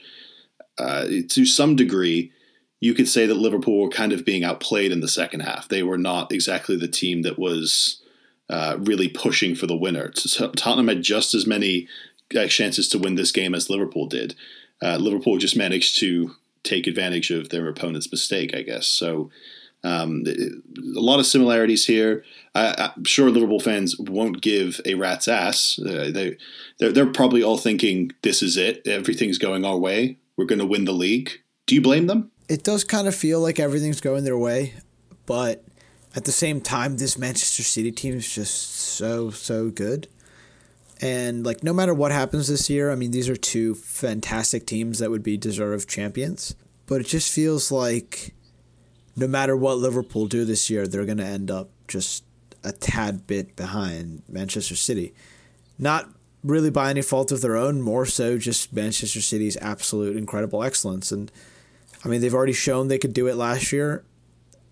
uh, 0.77 1.05
to 1.27 1.45
some 1.45 1.75
degree, 1.75 2.31
you 2.79 2.93
could 2.93 3.09
say 3.09 3.25
that 3.25 3.35
Liverpool 3.35 3.81
were 3.81 3.89
kind 3.89 4.13
of 4.13 4.23
being 4.23 4.45
outplayed 4.45 4.91
in 4.91 5.01
the 5.01 5.07
second 5.09 5.41
half. 5.41 5.67
They 5.67 5.83
were 5.83 5.97
not 5.97 6.31
exactly 6.31 6.77
the 6.77 6.87
team 6.87 7.23
that 7.23 7.37
was 7.37 8.01
uh, 8.49 8.77
really 8.79 9.09
pushing 9.09 9.53
for 9.53 9.67
the 9.67 9.75
winner. 9.75 10.09
Tottenham 10.55 10.87
had 10.87 11.01
just 11.03 11.33
as 11.33 11.45
many 11.45 11.87
uh, 12.33 12.47
chances 12.47 12.87
to 12.89 12.97
win 12.97 13.15
this 13.15 13.33
game 13.33 13.53
as 13.53 13.69
Liverpool 13.69 14.07
did. 14.07 14.35
uh, 14.81 14.97
Liverpool 14.97 15.37
just 15.37 15.57
managed 15.57 15.99
to 15.99 16.35
take 16.63 16.87
advantage 16.87 17.31
of 17.31 17.49
their 17.49 17.67
opponent's 17.67 18.11
mistake, 18.11 18.55
I 18.55 18.61
guess. 18.61 18.87
So 18.87 19.29
um, 19.83 20.23
a 20.27 20.99
lot 20.99 21.19
of 21.19 21.25
similarities 21.25 21.85
here. 21.85 22.23
I, 22.53 22.91
am 22.97 23.05
sure 23.05 23.29
Liverpool 23.29 23.59
fans 23.59 23.97
won't 23.97 24.41
give 24.41 24.81
a 24.85 24.95
rat's 24.95 25.27
ass. 25.27 25.79
Uh, 25.79 26.09
they, 26.13 26.37
they're, 26.79 26.91
they're 26.91 27.11
probably 27.11 27.43
all 27.43 27.57
thinking, 27.57 28.11
this 28.21 28.41
is 28.41 28.57
it. 28.57 28.85
Everything's 28.85 29.37
going 29.37 29.63
our 29.63 29.77
way. 29.77 30.17
We're 30.37 30.45
going 30.45 30.59
to 30.59 30.65
win 30.65 30.85
the 30.85 30.91
league. 30.91 31.31
Do 31.65 31.75
you 31.75 31.81
blame 31.81 32.07
them? 32.07 32.31
It 32.49 32.63
does 32.63 32.83
kind 32.83 33.07
of 33.07 33.15
feel 33.15 33.39
like 33.39 33.59
everything's 33.59 34.01
going 34.01 34.23
their 34.23 34.37
way, 34.37 34.73
but 35.25 35.63
at 36.15 36.25
the 36.25 36.31
same 36.31 36.59
time, 36.59 36.97
this 36.97 37.17
Manchester 37.17 37.63
City 37.63 37.91
team 37.91 38.15
is 38.15 38.33
just 38.33 38.71
so, 38.75 39.29
so 39.29 39.69
good. 39.69 40.07
And 41.01 41.45
like 41.45 41.63
no 41.63 41.71
matter 41.71 41.93
what 41.93 42.11
happens 42.11 42.47
this 42.47 42.69
year, 42.69 42.91
I 42.91 42.95
mean 42.95 43.11
these 43.11 43.29
are 43.29 43.35
two 43.35 43.75
fantastic 43.75 44.65
teams 44.65 44.99
that 44.99 45.09
would 45.09 45.23
be 45.23 45.37
deserved 45.37 45.87
champions. 45.87 46.55
But 46.87 47.01
it 47.01 47.07
just 47.07 47.31
feels 47.31 47.71
like 47.71 48.33
no 49.19 49.27
matter 49.27 49.55
what 49.55 49.77
Liverpool 49.77 50.27
do 50.27 50.45
this 50.45 50.69
year, 50.69 50.87
they're 50.87 51.05
going 51.05 51.17
to 51.17 51.25
end 51.25 51.51
up 51.51 51.69
just 51.87 52.23
a 52.63 52.71
tad 52.71 53.27
bit 53.27 53.55
behind 53.55 54.23
Manchester 54.27 54.75
City. 54.75 55.13
Not 55.77 56.09
really 56.43 56.69
by 56.69 56.89
any 56.89 57.01
fault 57.01 57.31
of 57.31 57.41
their 57.41 57.57
own, 57.57 57.81
more 57.81 58.05
so 58.05 58.37
just 58.37 58.73
Manchester 58.73 59.21
City's 59.21 59.57
absolute 59.57 60.15
incredible 60.15 60.63
excellence. 60.63 61.11
And 61.11 61.31
I 62.03 62.07
mean, 62.07 62.21
they've 62.21 62.33
already 62.33 62.53
shown 62.53 62.87
they 62.87 62.97
could 62.97 63.13
do 63.13 63.27
it 63.27 63.35
last 63.35 63.71
year. 63.71 64.03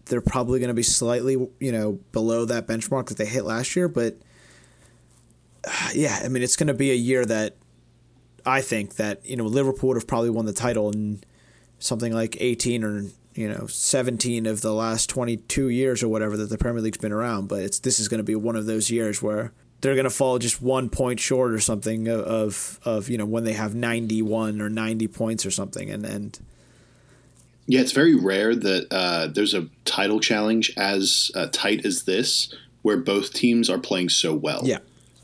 They're 0.05 0.21
probably 0.21 0.59
going 0.59 0.69
to 0.69 0.73
be 0.73 0.83
slightly, 0.83 1.33
you 1.59 1.71
know, 1.71 1.99
below 2.13 2.45
that 2.45 2.67
benchmark 2.67 3.07
that 3.07 3.17
they 3.17 3.25
hit 3.25 3.43
last 3.43 3.75
year, 3.75 3.89
but 3.89 4.17
yeah, 5.93 6.21
I 6.23 6.29
mean, 6.29 6.43
it's 6.43 6.55
going 6.55 6.67
to 6.67 6.73
be 6.73 6.91
a 6.91 6.95
year 6.95 7.25
that 7.25 7.57
I 8.45 8.61
think 8.61 8.95
that 8.95 9.25
you 9.25 9.35
know 9.35 9.43
Liverpool 9.43 9.89
would 9.89 9.97
have 9.97 10.07
probably 10.07 10.29
won 10.29 10.45
the 10.45 10.53
title 10.53 10.89
in 10.89 11.21
something 11.79 12.13
like 12.13 12.37
18 12.39 12.83
or 12.83 13.03
you 13.37 13.47
know 13.47 13.67
17 13.67 14.45
of 14.45 14.61
the 14.61 14.73
last 14.73 15.09
22 15.09 15.69
years 15.69 16.03
or 16.03 16.07
whatever 16.07 16.35
that 16.37 16.49
the 16.49 16.57
Premier 16.57 16.81
League's 16.81 16.97
been 16.97 17.11
around. 17.11 17.47
But 17.47 17.61
it's 17.61 17.79
this 17.79 17.99
is 17.99 18.07
going 18.07 18.19
to 18.19 18.23
be 18.23 18.35
one 18.35 18.55
of 18.55 18.65
those 18.65 18.89
years 18.89 19.21
where 19.21 19.51
they're 19.81 19.95
going 19.95 20.05
to 20.05 20.09
fall 20.09 20.39
just 20.39 20.61
one 20.61 20.89
point 20.89 21.19
short 21.19 21.51
or 21.51 21.59
something 21.59 22.07
of 22.07 22.79
of 22.83 23.09
you 23.09 23.17
know 23.17 23.25
when 23.25 23.43
they 23.43 23.53
have 23.53 23.75
91 23.75 24.61
or 24.61 24.69
90 24.69 25.07
points 25.07 25.45
or 25.45 25.51
something, 25.51 25.89
and 25.89 26.05
and 26.05 26.39
yeah, 27.67 27.81
it's 27.81 27.91
very 27.91 28.15
rare 28.15 28.55
that 28.55 28.87
uh, 28.91 29.27
there's 29.27 29.53
a 29.53 29.67
title 29.85 30.19
challenge 30.19 30.71
as 30.77 31.31
uh, 31.35 31.47
tight 31.51 31.85
as 31.85 32.03
this 32.03 32.53
where 32.81 32.97
both 32.97 33.33
teams 33.33 33.69
are 33.69 33.79
playing 33.79 34.09
so 34.09 34.33
well. 34.33 34.61
Yeah 34.63 34.79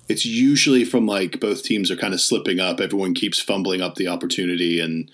it's 0.10 0.26
usually 0.26 0.84
from 0.84 1.06
like 1.06 1.40
both 1.40 1.64
teams 1.64 1.90
are 1.90 1.96
kind 1.96 2.14
of 2.14 2.22
slipping 2.22 2.60
up. 2.60 2.80
Everyone 2.80 3.14
keeps 3.14 3.40
fumbling 3.40 3.82
up 3.82 3.96
the 3.96 4.08
opportunity, 4.08 4.80
and 4.80 5.10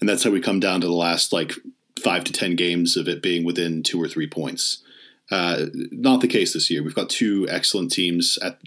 and 0.00 0.08
that's 0.08 0.24
how 0.24 0.30
we 0.30 0.40
come 0.40 0.60
down 0.60 0.80
to 0.80 0.86
the 0.86 0.92
last 0.92 1.32
like 1.32 1.52
five 2.02 2.24
to 2.24 2.32
ten 2.32 2.56
games 2.56 2.96
of 2.96 3.08
it 3.08 3.22
being 3.22 3.44
within 3.44 3.82
two 3.82 4.00
or 4.00 4.08
three 4.08 4.26
points. 4.26 4.82
Uh, 5.30 5.66
not 5.74 6.20
the 6.20 6.28
case 6.28 6.52
this 6.52 6.70
year. 6.70 6.82
We've 6.82 6.94
got 6.94 7.08
two 7.08 7.46
excellent 7.48 7.92
teams 7.92 8.38
at 8.42 8.58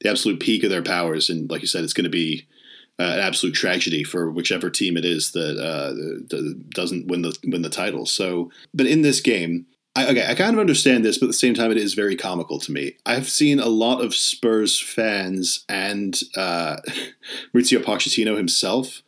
the 0.00 0.08
absolute 0.08 0.40
peak 0.40 0.64
of 0.64 0.70
their 0.70 0.82
powers, 0.82 1.28
and 1.28 1.50
like 1.50 1.60
you 1.60 1.68
said, 1.68 1.84
it's 1.84 1.92
going 1.92 2.04
to 2.04 2.10
be 2.10 2.46
uh, 2.98 3.02
an 3.02 3.20
absolute 3.20 3.54
tragedy 3.54 4.02
for 4.02 4.30
whichever 4.30 4.70
team 4.70 4.96
it 4.96 5.04
is 5.04 5.32
that 5.32 5.58
uh, 5.58 5.92
doesn't 6.70 7.06
win 7.08 7.22
the 7.22 7.36
win 7.44 7.62
the 7.62 7.70
title. 7.70 8.06
So, 8.06 8.50
but 8.72 8.86
in 8.86 9.02
this 9.02 9.20
game, 9.20 9.66
I, 9.96 10.08
okay, 10.10 10.26
I 10.26 10.34
kind 10.34 10.54
of 10.54 10.60
understand 10.60 11.04
this, 11.04 11.18
but 11.18 11.26
at 11.26 11.30
the 11.30 11.34
same 11.34 11.54
time, 11.54 11.70
it 11.70 11.76
is 11.76 11.94
very 11.94 12.14
comical 12.14 12.58
to 12.60 12.72
me. 12.72 12.96
I've 13.04 13.28
seen 13.28 13.58
a 13.58 13.68
lot 13.68 14.02
of 14.02 14.14
Spurs 14.14 14.80
fans 14.80 15.64
and 15.68 16.18
uh, 16.36 16.76
Mauricio 17.54 17.82
Pochettino 17.82 18.36
himself 18.36 19.02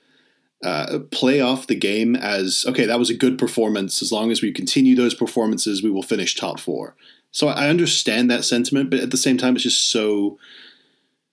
uh, 0.63 1.01
play 1.11 1.41
off 1.41 1.67
the 1.67 1.75
game 1.75 2.15
as 2.17 2.65
okay, 2.69 2.87
that 2.87 2.99
was 2.99 3.11
a 3.11 3.17
good 3.17 3.39
performance. 3.39 4.03
As 4.03 4.13
long 4.13 4.31
as 4.31 4.43
we 4.43 4.53
continue 4.53 4.95
those 4.95 5.15
performances, 5.15 5.83
we 5.83 5.91
will 5.91 6.03
finish 6.03 6.35
top 6.35 6.61
four. 6.61 6.97
So 7.31 7.49
I 7.49 7.69
understand 7.69 8.31
that 8.31 8.45
sentiment, 8.45 8.91
but 8.91 9.01
at 9.01 9.11
the 9.11 9.17
same 9.17 9.39
time, 9.39 9.55
it's 9.55 9.65
just 9.65 9.91
so 9.91 10.39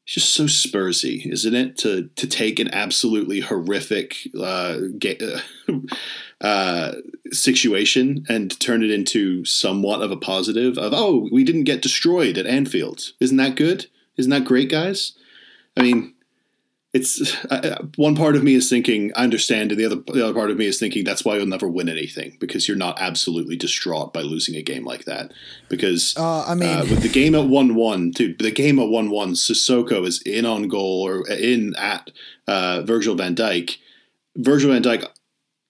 it's 0.05 0.15
just 0.15 0.33
so 0.33 0.45
Spursy, 0.45 1.31
isn't 1.31 1.53
it? 1.53 1.77
To 1.79 2.09
to 2.15 2.27
take 2.27 2.59
an 2.59 2.73
absolutely 2.73 3.41
horrific 3.41 4.15
uh, 4.39 4.77
ga- 4.97 5.41
uh, 6.41 6.93
situation 7.31 8.25
and 8.29 8.57
turn 8.59 8.81
it 8.83 8.91
into 8.91 9.43
somewhat 9.45 10.01
of 10.01 10.09
a 10.09 10.17
positive 10.17 10.77
of 10.77 10.93
oh 10.95 11.27
we 11.31 11.43
didn't 11.43 11.65
get 11.65 11.81
destroyed 11.81 12.37
at 12.37 12.47
Anfield 12.47 13.11
isn't 13.19 13.37
that 13.37 13.55
good 13.55 13.87
isn't 14.17 14.29
that 14.29 14.45
great 14.45 14.71
guys 14.71 15.13
I 15.75 15.81
mean 15.81 16.13
it's 16.91 17.45
uh, 17.45 17.85
one 17.97 18.15
part 18.15 18.35
of 18.35 18.43
me 18.43 18.55
is 18.55 18.67
thinking 18.67 19.11
I 19.15 19.23
understand 19.23 19.71
and 19.71 19.79
the 19.79 19.85
other 19.85 19.97
the 19.97 20.23
other 20.23 20.33
part 20.33 20.49
of 20.49 20.57
me 20.57 20.65
is 20.65 20.79
thinking 20.79 21.03
that's 21.03 21.23
why 21.23 21.37
you'll 21.37 21.45
never 21.45 21.67
win 21.67 21.87
anything 21.87 22.35
because 22.39 22.67
you're 22.67 22.77
not 22.77 22.99
absolutely 22.99 23.55
distraught 23.55 24.11
by 24.11 24.21
losing 24.21 24.55
a 24.55 24.63
game 24.63 24.85
like 24.85 25.05
that 25.05 25.31
because 25.69 26.15
uh, 26.17 26.45
I 26.45 26.55
mean 26.55 26.69
uh, 26.69 26.85
with 26.89 27.03
the 27.03 27.09
game 27.09 27.35
at 27.35 27.47
one 27.47 27.75
one 27.75 28.09
dude 28.09 28.39
the 28.39 28.51
game 28.51 28.79
at 28.79 28.89
one 28.89 29.11
one 29.11 29.33
Sissoko 29.33 30.05
is 30.05 30.21
in 30.23 30.45
on 30.45 30.67
goal 30.67 31.05
or 31.05 31.29
in 31.29 31.75
at 31.75 32.09
uh, 32.47 32.81
Virgil 32.81 33.15
Van 33.15 33.35
Dijk 33.35 33.77
Virgil 34.35 34.71
Van 34.71 34.81
Dijk 34.81 35.07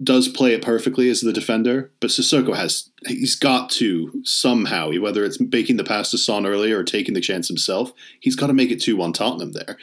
does 0.01 0.29
play 0.29 0.53
it 0.53 0.61
perfectly 0.61 1.09
as 1.09 1.19
the 1.19 1.33
defender, 1.33 1.91
but 1.99 2.09
Sissoko 2.09 2.55
has 2.55 2.89
he's 3.05 3.35
got 3.35 3.69
to 3.71 4.21
somehow, 4.23 4.91
whether 4.93 5.25
it's 5.25 5.41
making 5.41 5.75
the 5.75 5.83
pass 5.83 6.11
to 6.11 6.17
Son 6.17 6.45
earlier 6.45 6.79
or 6.79 6.83
taking 6.83 7.13
the 7.13 7.21
chance 7.21 7.49
himself, 7.49 7.91
he's 8.21 8.35
got 8.35 8.47
to 8.47 8.53
make 8.53 8.71
it 8.71 8.79
two 8.79 8.95
one 8.95 9.11
Tottenham 9.11 9.51
there. 9.51 9.77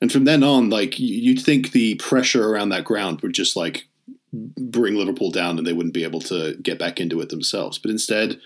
And 0.00 0.10
from 0.10 0.24
then 0.24 0.42
on, 0.42 0.70
like 0.70 0.98
you'd 0.98 1.40
think 1.40 1.72
the 1.72 1.96
pressure 1.96 2.48
around 2.48 2.70
that 2.70 2.84
ground 2.84 3.20
would 3.20 3.34
just 3.34 3.56
like 3.56 3.86
bring 4.32 4.94
Liverpool 4.94 5.30
down 5.30 5.58
and 5.58 5.66
they 5.66 5.72
wouldn't 5.72 5.94
be 5.94 6.04
able 6.04 6.20
to 6.20 6.56
get 6.56 6.78
back 6.78 7.00
into 7.00 7.20
it 7.20 7.28
themselves. 7.28 7.78
But 7.78 7.90
instead, 7.90 8.40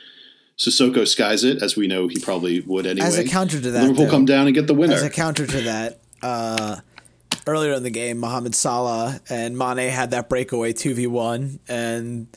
Sissoko 0.58 1.06
skies 1.06 1.44
it, 1.44 1.62
as 1.62 1.76
we 1.76 1.86
know 1.86 2.08
he 2.08 2.18
probably 2.18 2.60
would 2.60 2.86
anyway. 2.86 3.06
As 3.06 3.18
a 3.18 3.24
counter 3.24 3.60
to 3.60 3.70
that, 3.70 3.82
Liverpool 3.82 4.04
though, 4.06 4.10
come 4.10 4.24
down 4.24 4.46
and 4.46 4.54
get 4.54 4.66
the 4.66 4.74
winner. 4.74 4.94
As 4.94 5.02
a 5.02 5.10
counter 5.10 5.46
to 5.46 5.60
that, 5.62 6.00
uh, 6.22 6.76
earlier 7.46 7.72
in 7.72 7.82
the 7.82 7.90
game, 7.90 8.18
Mohamed 8.18 8.54
Salah 8.54 9.20
and 9.28 9.58
Mane 9.58 9.90
had 9.90 10.12
that 10.12 10.28
breakaway 10.28 10.72
2v1 10.72 11.58
and 11.68 12.28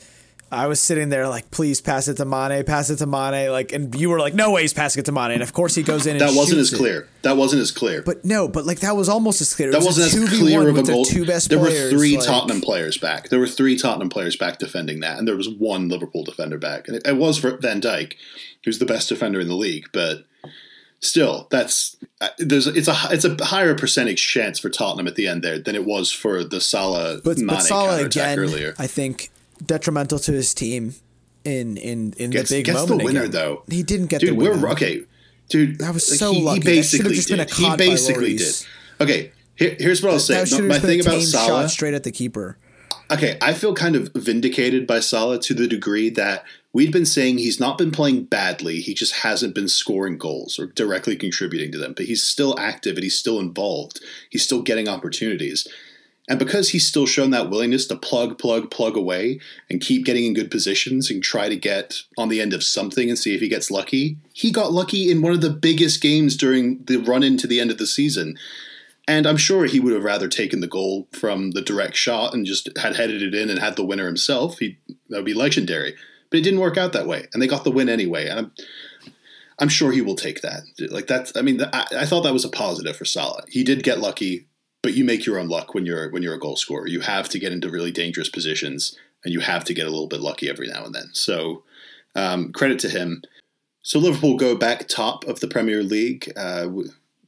I 0.50 0.66
was 0.66 0.80
sitting 0.80 1.10
there 1.10 1.28
like, 1.28 1.50
please 1.50 1.80
pass 1.80 2.08
it 2.08 2.14
to 2.14 2.24
Mane, 2.24 2.64
pass 2.64 2.88
it 2.90 2.96
to 2.96 3.06
Mane, 3.06 3.50
like, 3.50 3.72
and 3.72 3.94
you 3.94 4.08
were 4.08 4.18
like, 4.18 4.34
no 4.34 4.50
way 4.50 4.62
he's 4.62 4.72
passing 4.72 5.00
it 5.00 5.06
to 5.06 5.12
Mane, 5.12 5.32
and 5.32 5.42
of 5.42 5.52
course 5.52 5.74
he 5.74 5.82
goes 5.82 6.06
in. 6.06 6.18
that 6.18 6.34
wasn't 6.34 6.60
as 6.60 6.72
it. 6.72 6.76
clear. 6.76 7.08
That 7.22 7.36
wasn't 7.36 7.60
as 7.60 7.70
clear. 7.70 8.02
But 8.02 8.24
no, 8.24 8.48
but 8.48 8.64
like 8.64 8.80
that 8.80 8.96
was 8.96 9.08
almost 9.08 9.40
as 9.40 9.54
clear. 9.54 9.68
It 9.68 9.72
that 9.72 9.78
was 9.78 9.98
wasn't 9.98 10.22
as 10.22 10.38
clear 10.38 10.68
of 10.68 10.78
a 10.78 10.82
goal. 10.82 11.04
Two 11.04 11.26
best 11.26 11.50
there 11.50 11.58
players, 11.58 11.92
were 11.92 11.98
three 11.98 12.16
like, 12.16 12.26
Tottenham 12.26 12.60
players 12.60 12.96
back. 12.96 13.28
There 13.28 13.38
were 13.38 13.48
three 13.48 13.76
Tottenham 13.76 14.08
players 14.08 14.36
back 14.36 14.58
defending 14.58 15.00
that, 15.00 15.18
and 15.18 15.28
there 15.28 15.36
was 15.36 15.48
one 15.48 15.88
Liverpool 15.88 16.24
defender 16.24 16.58
back, 16.58 16.88
and 16.88 16.96
it, 16.96 17.06
it 17.06 17.16
was 17.16 17.38
Van 17.38 17.80
Dijk, 17.80 18.14
who's 18.64 18.78
the 18.78 18.86
best 18.86 19.08
defender 19.08 19.40
in 19.40 19.48
the 19.48 19.54
league, 19.54 19.88
but 19.92 20.24
still, 21.00 21.46
that's 21.50 21.96
uh, 22.20 22.28
there's 22.38 22.66
it's 22.66 22.88
a 22.88 22.96
it's 23.10 23.24
a 23.24 23.44
higher 23.44 23.74
percentage 23.74 24.26
chance 24.26 24.58
for 24.58 24.70
Tottenham 24.70 25.06
at 25.06 25.14
the 25.14 25.26
end 25.26 25.42
there 25.42 25.58
than 25.58 25.74
it 25.74 25.84
was 25.84 26.10
for 26.10 26.44
the 26.44 26.60
Salah 26.60 27.20
but, 27.22 27.38
Mane 27.38 27.48
but 27.48 27.60
Salah 27.60 28.04
again, 28.04 28.38
earlier. 28.38 28.74
I 28.78 28.86
think 28.86 29.30
detrimental 29.64 30.18
to 30.20 30.32
his 30.32 30.54
team 30.54 30.94
in 31.44 31.76
in 31.76 32.14
in 32.16 32.30
gets, 32.30 32.50
the 32.50 32.56
big 32.56 32.66
gets 32.66 32.78
moment. 32.78 33.00
the 33.00 33.04
winner 33.04 33.20
again. 33.20 33.30
though. 33.32 33.62
He 33.68 33.82
didn't 33.82 34.06
get 34.06 34.20
dude, 34.20 34.30
the 34.30 34.34
winner. 34.34 34.58
We're, 34.58 34.70
okay, 34.72 35.02
dude, 35.48 35.78
that 35.78 35.94
was 35.94 36.18
so 36.18 36.32
he, 36.32 36.42
lucky. 36.42 36.60
He 36.60 36.64
basically 36.64 37.14
just 37.14 37.28
did. 37.28 37.38
Been 37.38 37.46
a 37.48 37.54
he 37.54 37.76
basically 37.76 38.36
did. 38.36 38.54
Okay, 39.00 39.32
here, 39.56 39.76
here's 39.78 40.02
what 40.02 40.12
I'll 40.12 40.18
say. 40.18 40.44
That 40.44 40.64
my 40.64 40.78
thing 40.78 41.00
about 41.00 41.22
Salah, 41.22 41.62
shot 41.62 41.70
straight 41.70 41.94
at 41.94 42.04
the 42.04 42.12
keeper. 42.12 42.58
Okay, 43.10 43.38
I 43.40 43.54
feel 43.54 43.74
kind 43.74 43.96
of 43.96 44.10
vindicated 44.14 44.86
by 44.86 45.00
Salah 45.00 45.38
to 45.40 45.54
the 45.54 45.66
degree 45.66 46.10
that 46.10 46.44
we'd 46.74 46.92
been 46.92 47.06
saying 47.06 47.38
he's 47.38 47.58
not 47.58 47.78
been 47.78 47.90
playing 47.90 48.24
badly. 48.24 48.80
He 48.80 48.92
just 48.92 49.14
hasn't 49.16 49.54
been 49.54 49.68
scoring 49.68 50.18
goals 50.18 50.58
or 50.58 50.66
directly 50.66 51.16
contributing 51.16 51.72
to 51.72 51.78
them. 51.78 51.94
But 51.94 52.04
he's 52.04 52.22
still 52.22 52.58
active 52.58 52.96
and 52.96 53.02
he's 53.02 53.18
still 53.18 53.40
involved. 53.40 54.04
He's 54.28 54.42
still 54.42 54.60
getting 54.60 54.88
opportunities. 54.88 55.66
And 56.28 56.38
because 56.38 56.68
he's 56.68 56.86
still 56.86 57.06
shown 57.06 57.30
that 57.30 57.48
willingness 57.48 57.86
to 57.86 57.96
plug, 57.96 58.38
plug, 58.38 58.70
plug 58.70 58.96
away 58.96 59.40
and 59.70 59.80
keep 59.80 60.04
getting 60.04 60.26
in 60.26 60.34
good 60.34 60.50
positions 60.50 61.10
and 61.10 61.22
try 61.22 61.48
to 61.48 61.56
get 61.56 62.02
on 62.18 62.28
the 62.28 62.40
end 62.40 62.52
of 62.52 62.62
something 62.62 63.08
and 63.08 63.18
see 63.18 63.34
if 63.34 63.40
he 63.40 63.48
gets 63.48 63.70
lucky, 63.70 64.18
he 64.34 64.52
got 64.52 64.72
lucky 64.72 65.10
in 65.10 65.22
one 65.22 65.32
of 65.32 65.40
the 65.40 65.50
biggest 65.50 66.02
games 66.02 66.36
during 66.36 66.84
the 66.84 66.98
run 66.98 67.22
into 67.22 67.46
the 67.46 67.58
end 67.58 67.70
of 67.70 67.78
the 67.78 67.86
season. 67.86 68.36
And 69.08 69.26
I'm 69.26 69.38
sure 69.38 69.64
he 69.64 69.80
would 69.80 69.94
have 69.94 70.04
rather 70.04 70.28
taken 70.28 70.60
the 70.60 70.66
goal 70.66 71.08
from 71.12 71.52
the 71.52 71.62
direct 71.62 71.96
shot 71.96 72.34
and 72.34 72.44
just 72.44 72.68
had 72.76 72.96
headed 72.96 73.22
it 73.22 73.34
in 73.34 73.48
and 73.48 73.58
had 73.58 73.76
the 73.76 73.84
winner 73.84 74.04
himself. 74.04 74.58
He 74.58 74.78
that 75.08 75.16
would 75.16 75.24
be 75.24 75.32
legendary. 75.32 75.94
But 76.30 76.40
it 76.40 76.42
didn't 76.42 76.60
work 76.60 76.76
out 76.76 76.92
that 76.92 77.06
way, 77.06 77.26
and 77.32 77.40
they 77.40 77.46
got 77.46 77.64
the 77.64 77.70
win 77.70 77.88
anyway. 77.88 78.28
And 78.28 78.38
I'm, 78.38 78.52
I'm 79.58 79.68
sure 79.70 79.92
he 79.92 80.02
will 80.02 80.14
take 80.14 80.42
that. 80.42 80.60
Like 80.90 81.06
that's. 81.06 81.34
I 81.34 81.40
mean, 81.40 81.62
I, 81.62 81.86
I 82.00 82.04
thought 82.04 82.22
that 82.22 82.34
was 82.34 82.44
a 82.44 82.50
positive 82.50 82.96
for 82.96 83.06
Salah. 83.06 83.44
He 83.48 83.64
did 83.64 83.82
get 83.82 83.98
lucky, 83.98 84.46
but 84.82 84.94
you 84.94 85.04
make 85.04 85.26
your 85.26 85.38
own 85.38 85.48
luck 85.48 85.74
when 85.74 85.86
you're 85.86 86.10
when 86.10 86.22
you're 86.22 86.34
a 86.34 86.40
goal 86.40 86.56
scorer. 86.56 86.86
You 86.86 87.00
have 87.00 87.28
to 87.30 87.38
get 87.38 87.52
into 87.52 87.70
really 87.70 87.92
dangerous 87.92 88.28
positions, 88.28 88.96
and 89.24 89.32
you 89.32 89.40
have 89.40 89.64
to 89.64 89.74
get 89.74 89.86
a 89.86 89.90
little 89.90 90.08
bit 90.08 90.20
lucky 90.20 90.48
every 90.48 90.68
now 90.68 90.84
and 90.84 90.94
then. 90.94 91.10
So 91.12 91.64
um, 92.14 92.52
credit 92.52 92.78
to 92.80 92.88
him. 92.88 93.22
So 93.82 93.98
Liverpool 93.98 94.36
go 94.36 94.56
back 94.56 94.88
top 94.88 95.26
of 95.26 95.40
the 95.40 95.48
Premier 95.48 95.82
League. 95.82 96.30
Uh, 96.36 96.68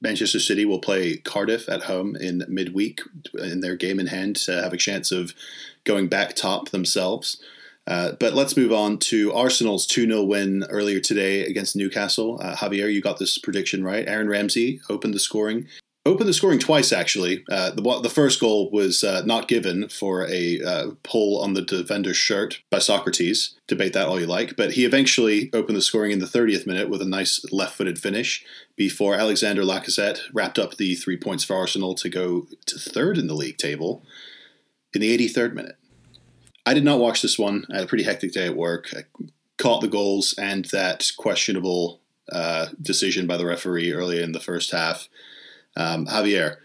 Manchester 0.03 0.41
City 0.41 0.65
will 0.65 0.79
play 0.79 1.19
Cardiff 1.19 1.69
at 1.69 1.85
home 1.85 2.17
in 2.17 2.45
midweek 2.49 3.01
in 3.35 3.61
their 3.61 3.77
game 3.77 4.01
in 4.01 4.07
hand 4.07 4.37
to 4.37 4.63
have 4.63 4.73
a 4.73 4.79
chance 4.79 5.13
of 5.13 5.35
going 5.85 6.09
back 6.09 6.35
top 6.35 6.71
themselves. 6.71 7.43
Uh, 7.87 8.13
but 8.21 8.35
let's 8.35 8.57
move 8.57 8.73
on 8.73 8.99
to 8.99 9.33
Arsenal's 9.33 9.87
2 9.87 10.07
0 10.07 10.23
win 10.23 10.65
earlier 10.71 11.01
today 11.01 11.45
against 11.45 11.77
Newcastle. 11.77 12.39
Uh, 12.41 12.55
Javier, 12.55 12.93
you 12.93 13.01
got 13.01 13.19
this 13.19 13.37
prediction 13.39 13.83
right. 13.83 14.07
Aaron 14.07 14.29
Ramsey 14.29 14.81
opened 14.89 15.15
the 15.15 15.19
scoring. 15.19 15.67
Opened 16.07 16.31
the 16.31 16.35
scoring 16.35 16.59
twice, 16.59 16.93
actually. 16.93 17.45
Uh, 17.51 17.73
the, 17.73 18.01
the 18.03 18.09
first 18.09 18.41
goal 18.41 18.71
was 18.71 19.05
uh, 19.05 19.21
not 19.27 19.49
given 19.49 19.87
for 19.91 20.27
a 20.31 20.59
uh, 20.63 20.91
pull 21.03 21.39
on 21.43 21.53
the 21.53 21.61
defender's 21.61 22.17
shirt 22.17 22.63
by 22.71 22.79
Sokratis. 22.79 23.53
Debate 23.69 23.93
that 23.93 24.09
all 24.09 24.19
you 24.19 24.27
like. 24.27 24.57
But 24.57 24.73
he 24.73 24.87
eventually 24.87 25.51
opened 25.53 25.77
the 25.77 25.83
scoring 25.83 26.11
in 26.11 26.19
the 26.19 26.25
30th 26.25 26.67
minute 26.67 26.89
with 26.89 27.03
a 27.03 27.07
nice 27.07 27.45
left 27.53 27.77
footed 27.77 27.99
finish 27.99 28.43
before 28.77 29.15
Alexander 29.15 29.63
Lacazette 29.63 30.21
wrapped 30.33 30.59
up 30.59 30.79
the 30.79 30.95
three 30.95 31.19
points 31.19 31.45
for 31.45 31.55
Arsenal 31.55 31.95
to 31.97 32.09
go 32.09 32.47
to 32.65 32.79
third 32.79 33.19
in 33.19 33.27
the 33.27 33.35
league 33.35 33.59
table 33.59 34.03
in 34.95 35.03
the 35.03 35.19
83rd 35.19 35.53
minute. 35.53 35.77
I 36.65 36.73
did 36.73 36.85
not 36.85 36.99
watch 36.99 37.21
this 37.21 37.39
one. 37.39 37.67
I 37.71 37.77
had 37.77 37.85
a 37.85 37.89
pretty 37.89 38.05
hectic 38.05 38.33
day 38.33 38.47
at 38.47 38.57
work. 38.57 38.89
I 38.97 39.03
caught 39.59 39.83
the 39.83 39.89
goals 39.89 40.35
and 40.39 40.65
that 40.67 41.11
questionable 41.19 42.01
uh, 42.33 42.69
decision 42.81 43.27
by 43.27 43.37
the 43.37 43.45
referee 43.45 43.93
early 43.93 44.23
in 44.23 44.33
the 44.33 44.41
first 44.41 44.71
half. 44.71 45.11
Um, 45.77 46.07
Javier, 46.07 46.57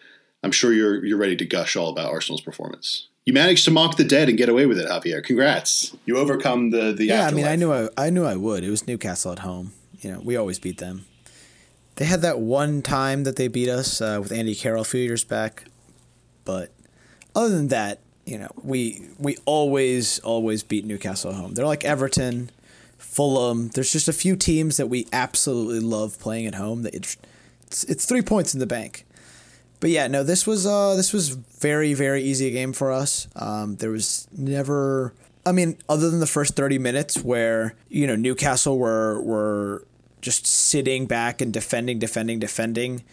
I'm 0.43 0.51
sure 0.51 0.73
you're 0.73 1.03
you're 1.05 1.17
ready 1.17 1.35
to 1.37 1.45
gush 1.45 1.75
all 1.75 1.89
about 1.89 2.11
Arsenal's 2.11 2.41
performance. 2.41 3.07
You 3.25 3.33
managed 3.33 3.65
to 3.65 3.71
mock 3.71 3.97
the 3.97 4.03
dead 4.03 4.29
and 4.29 4.37
get 4.37 4.49
away 4.49 4.67
with 4.67 4.77
it, 4.77 4.87
Javier. 4.87 5.23
Congrats! 5.23 5.95
You 6.05 6.17
overcome 6.17 6.69
the 6.69 6.93
the. 6.93 7.05
Yeah, 7.05 7.21
afterlife. 7.21 7.33
I 7.33 7.35
mean, 7.35 7.45
I 7.45 7.55
knew 7.55 7.73
I, 7.73 7.89
I 7.97 8.09
knew 8.09 8.25
I 8.25 8.35
would. 8.35 8.63
It 8.63 8.69
was 8.69 8.87
Newcastle 8.87 9.31
at 9.31 9.39
home. 9.39 9.73
You 10.01 10.13
know, 10.13 10.19
we 10.19 10.35
always 10.35 10.59
beat 10.59 10.77
them. 10.77 11.05
They 11.95 12.05
had 12.05 12.21
that 12.21 12.39
one 12.39 12.81
time 12.81 13.23
that 13.23 13.37
they 13.37 13.47
beat 13.47 13.69
us 13.69 14.01
uh, 14.01 14.19
with 14.21 14.31
Andy 14.31 14.53
Carroll 14.53 14.81
a 14.81 14.85
few 14.85 14.99
years 15.01 15.23
back, 15.23 15.65
but 16.43 16.71
other 17.33 17.49
than 17.55 17.69
that, 17.69 17.99
you 18.25 18.37
know, 18.37 18.49
we 18.61 19.07
we 19.17 19.37
always 19.45 20.19
always 20.19 20.63
beat 20.63 20.85
Newcastle 20.85 21.31
at 21.31 21.37
home. 21.37 21.53
They're 21.53 21.65
like 21.65 21.85
Everton, 21.85 22.49
Fulham. 22.97 23.69
There's 23.69 23.91
just 23.91 24.07
a 24.07 24.13
few 24.13 24.35
teams 24.35 24.77
that 24.77 24.87
we 24.87 25.07
absolutely 25.13 25.79
love 25.79 26.19
playing 26.19 26.47
at 26.47 26.55
home. 26.55 26.83
That 26.83 26.93
it's 26.93 27.17
it's, 27.67 27.83
it's 27.85 28.05
three 28.05 28.21
points 28.21 28.53
in 28.53 28.59
the 28.59 28.67
bank. 28.67 29.05
But 29.79 29.89
yeah, 29.89 30.07
no, 30.07 30.23
this 30.23 30.47
was 30.47 30.65
uh 30.65 30.95
this 30.95 31.13
was 31.13 31.29
very 31.29 31.93
very 31.93 32.23
easy 32.23 32.49
game 32.51 32.73
for 32.73 32.91
us. 32.91 33.27
Um, 33.35 33.75
there 33.75 33.91
was 33.91 34.27
never. 34.31 35.13
I 35.45 35.51
mean, 35.51 35.77
other 35.87 36.09
than 36.09 36.19
the 36.19 36.27
first 36.27 36.55
thirty 36.55 36.79
minutes 36.79 37.23
where 37.23 37.75
you 37.89 38.07
know 38.07 38.15
Newcastle 38.15 38.77
were 38.79 39.21
were 39.21 39.85
just 40.21 40.47
sitting 40.47 41.05
back 41.05 41.39
and 41.39 41.53
defending, 41.53 41.99
defending, 41.99 42.39
defending 42.39 43.03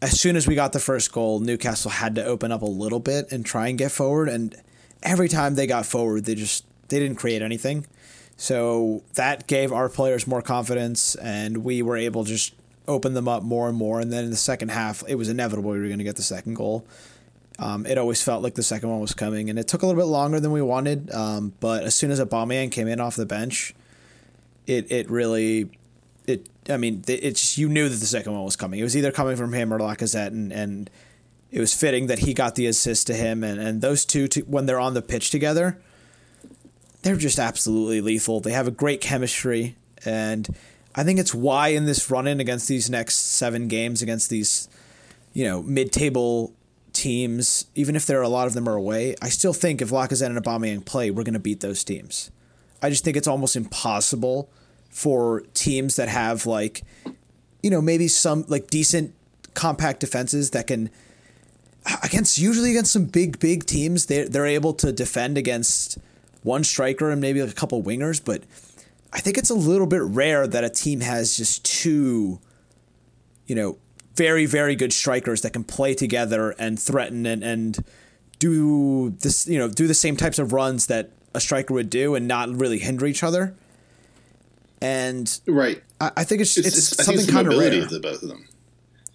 as 0.00 0.18
soon 0.18 0.36
as 0.36 0.46
we 0.46 0.54
got 0.54 0.72
the 0.72 0.80
first 0.80 1.12
goal, 1.12 1.40
Newcastle 1.40 1.90
had 1.90 2.14
to 2.14 2.24
open 2.24 2.52
up 2.52 2.62
a 2.62 2.66
little 2.66 3.00
bit 3.00 3.32
and 3.32 3.44
try 3.44 3.68
and 3.68 3.78
get 3.78 3.90
forward. 3.90 4.28
And 4.28 4.54
every 5.02 5.28
time 5.28 5.54
they 5.54 5.66
got 5.66 5.86
forward, 5.86 6.24
they 6.24 6.34
just 6.34 6.64
they 6.88 6.98
didn't 6.98 7.16
create 7.16 7.42
anything. 7.42 7.86
So 8.36 9.02
that 9.14 9.48
gave 9.48 9.72
our 9.72 9.88
players 9.88 10.26
more 10.26 10.42
confidence, 10.42 11.16
and 11.16 11.58
we 11.58 11.82
were 11.82 11.96
able 11.96 12.24
to 12.24 12.30
just 12.30 12.54
open 12.88 13.14
them 13.14 13.28
up 13.28 13.42
more 13.42 13.68
and 13.68 13.76
more. 13.76 14.00
And 14.00 14.12
then 14.12 14.24
in 14.24 14.30
the 14.30 14.36
second 14.36 14.70
half, 14.70 15.04
it 15.06 15.14
was 15.14 15.28
inevitable 15.28 15.70
we 15.70 15.78
were 15.78 15.86
going 15.86 15.98
to 15.98 16.04
get 16.04 16.16
the 16.16 16.22
second 16.22 16.54
goal. 16.54 16.84
Um, 17.60 17.86
it 17.86 17.98
always 17.98 18.22
felt 18.22 18.42
like 18.42 18.54
the 18.54 18.62
second 18.62 18.88
one 18.88 19.00
was 19.00 19.14
coming, 19.14 19.50
and 19.50 19.58
it 19.58 19.66
took 19.66 19.82
a 19.82 19.86
little 19.86 20.00
bit 20.00 20.06
longer 20.06 20.38
than 20.38 20.52
we 20.52 20.62
wanted. 20.62 21.12
Um, 21.12 21.52
but 21.60 21.84
as 21.84 21.94
soon 21.94 22.10
as 22.10 22.20
Aubameyang 22.20 22.70
came 22.70 22.86
in 22.86 23.00
off 23.00 23.16
the 23.16 23.26
bench, 23.26 23.74
it 24.66 24.90
it 24.92 25.10
really 25.10 25.68
it 26.26 26.48
I 26.68 26.76
mean, 26.76 27.02
it's 27.08 27.56
you 27.56 27.68
knew 27.68 27.88
that 27.88 27.96
the 27.96 28.06
second 28.06 28.32
one 28.32 28.44
was 28.44 28.56
coming. 28.56 28.78
It 28.80 28.84
was 28.84 28.96
either 28.96 29.10
coming 29.10 29.36
from 29.36 29.52
him 29.52 29.72
or 29.72 29.78
Lacazette, 29.78 30.28
and, 30.28 30.52
and 30.52 30.90
it 31.50 31.60
was 31.60 31.74
fitting 31.74 32.06
that 32.08 32.20
he 32.20 32.34
got 32.34 32.54
the 32.54 32.66
assist 32.66 33.06
to 33.06 33.14
him. 33.14 33.42
And, 33.42 33.58
and 33.58 33.80
those 33.80 34.04
two, 34.04 34.28
to, 34.28 34.40
when 34.42 34.66
they're 34.66 34.78
on 34.78 34.94
the 34.94 35.02
pitch 35.02 35.30
together, 35.30 35.80
they're 37.02 37.16
just 37.16 37.38
absolutely 37.38 38.00
lethal. 38.00 38.40
They 38.40 38.52
have 38.52 38.68
a 38.68 38.72
great 38.72 39.00
chemistry, 39.00 39.76
and 40.04 40.48
I 40.98 41.04
think 41.04 41.20
it's 41.20 41.32
why 41.32 41.68
in 41.68 41.86
this 41.86 42.10
run 42.10 42.26
in 42.26 42.40
against 42.40 42.66
these 42.66 42.90
next 42.90 43.18
seven 43.18 43.68
games 43.68 44.02
against 44.02 44.30
these, 44.30 44.68
you 45.32 45.44
know, 45.44 45.62
mid 45.62 45.92
table 45.92 46.52
teams, 46.92 47.66
even 47.76 47.94
if 47.94 48.04
there 48.04 48.18
are 48.18 48.24
a 48.24 48.28
lot 48.28 48.48
of 48.48 48.54
them 48.54 48.68
are 48.68 48.74
away, 48.74 49.14
I 49.22 49.28
still 49.28 49.52
think 49.52 49.80
if 49.80 49.90
Lacazette 49.90 50.26
and 50.26 50.44
Aubameyang 50.44 50.84
play, 50.84 51.12
we're 51.12 51.22
going 51.22 51.34
to 51.34 51.38
beat 51.38 51.60
those 51.60 51.84
teams. 51.84 52.32
I 52.82 52.90
just 52.90 53.04
think 53.04 53.16
it's 53.16 53.28
almost 53.28 53.54
impossible 53.54 54.50
for 54.90 55.42
teams 55.54 55.94
that 55.94 56.08
have 56.08 56.46
like 56.46 56.82
you 57.62 57.70
know 57.70 57.80
maybe 57.80 58.08
some 58.08 58.44
like 58.48 58.66
decent 58.66 59.14
compact 59.54 60.00
defenses 60.00 60.50
that 60.50 60.66
can 60.66 60.90
against 62.02 62.38
usually 62.38 62.70
against 62.70 62.92
some 62.92 63.04
big 63.04 63.38
big 63.38 63.66
teams 63.66 64.06
they 64.06 64.24
they're 64.24 64.46
able 64.46 64.72
to 64.72 64.90
defend 64.90 65.38
against 65.38 65.98
one 66.42 66.64
striker 66.64 67.10
and 67.10 67.20
maybe 67.20 67.40
like 67.40 67.50
a 67.50 67.54
couple 67.54 67.82
wingers 67.82 68.24
but 68.24 68.42
I 69.12 69.20
think 69.20 69.38
it's 69.38 69.50
a 69.50 69.54
little 69.54 69.86
bit 69.86 70.02
rare 70.02 70.46
that 70.46 70.64
a 70.64 70.70
team 70.70 71.00
has 71.00 71.36
just 71.36 71.64
two 71.64 72.40
you 73.46 73.54
know 73.54 73.78
very 74.14 74.46
very 74.46 74.74
good 74.74 74.92
strikers 74.92 75.42
that 75.42 75.52
can 75.52 75.64
play 75.64 75.94
together 75.94 76.54
and 76.58 76.78
threaten 76.78 77.24
and 77.26 77.42
and 77.42 77.84
do 78.38 79.10
this 79.20 79.46
you 79.46 79.58
know 79.58 79.68
do 79.68 79.86
the 79.86 79.94
same 79.94 80.16
types 80.16 80.38
of 80.38 80.52
runs 80.52 80.86
that 80.86 81.10
a 81.34 81.40
striker 81.40 81.74
would 81.74 81.90
do 81.90 82.14
and 82.14 82.28
not 82.28 82.48
really 82.48 82.78
hinder 82.78 83.06
each 83.06 83.22
other 83.22 83.54
and 84.80 85.40
right, 85.46 85.82
I, 86.00 86.12
I 86.18 86.24
think 86.24 86.40
it's 86.40 86.56
it's, 86.56 86.66
it's, 86.68 87.04
something 87.04 87.26
kind 87.26 87.48
of 87.48 87.58
rare. 87.58 87.82
Of 87.82 87.90
the 87.90 88.00
both 88.00 88.22
of 88.22 88.28
them. 88.28 88.48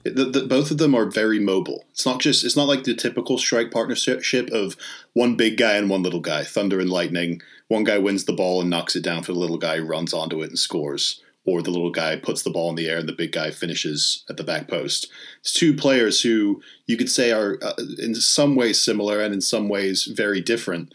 The, 0.04 0.26
the, 0.26 0.46
both 0.46 0.70
of 0.70 0.78
them 0.78 0.94
are 0.96 1.06
very 1.06 1.40
mobile. 1.40 1.86
It's 1.92 2.06
not 2.06 2.20
just 2.20 2.44
it's 2.44 2.58
not 2.58 2.68
like 2.68 2.84
the 2.84 2.94
typical 2.94 3.38
strike 3.38 3.72
partnership 3.72 4.50
of 4.52 4.76
one 5.14 5.36
big 5.36 5.58
guy 5.58 5.74
and 5.74 5.90
one 5.90 6.04
little 6.04 6.20
guy, 6.20 6.44
thunder 6.44 6.80
and 6.80 6.90
lightning. 6.90 7.42
One 7.70 7.84
guy 7.84 7.98
wins 7.98 8.26
the 8.26 8.34
ball 8.34 8.62
and 8.62 8.70
knocks 8.70 8.96
it 8.96 9.04
down 9.04 9.24
for 9.24 9.32
the 9.32 9.40
little 9.40 9.58
guy 9.58 9.80
runs 9.80 10.14
onto 10.14 10.42
it 10.42 10.50
and 10.50 10.60
scores, 10.60 11.22
or 11.46 11.62
the 11.62 11.72
little 11.72 11.92
guy 11.92 12.18
puts 12.18 12.44
the 12.44 12.50
ball 12.50 12.70
in 12.70 12.76
the 12.76 12.90
air 12.90 12.98
and 12.98 13.08
the 13.08 13.14
big 13.14 13.32
guy 13.32 13.52
finishes 13.52 14.24
at 14.30 14.38
the 14.38 14.44
back 14.44 14.68
post. 14.68 15.10
It's 15.40 15.54
two 15.54 15.74
players 15.74 16.22
who 16.22 16.62
you 16.86 16.98
could 16.98 17.10
say 17.10 17.32
are 17.32 17.58
uh, 17.62 17.74
in 17.98 18.14
some 18.16 18.56
ways 18.56 18.82
similar 18.82 19.22
and 19.22 19.34
in 19.34 19.42
some 19.42 19.70
ways 19.70 20.04
very 20.04 20.42
different 20.42 20.94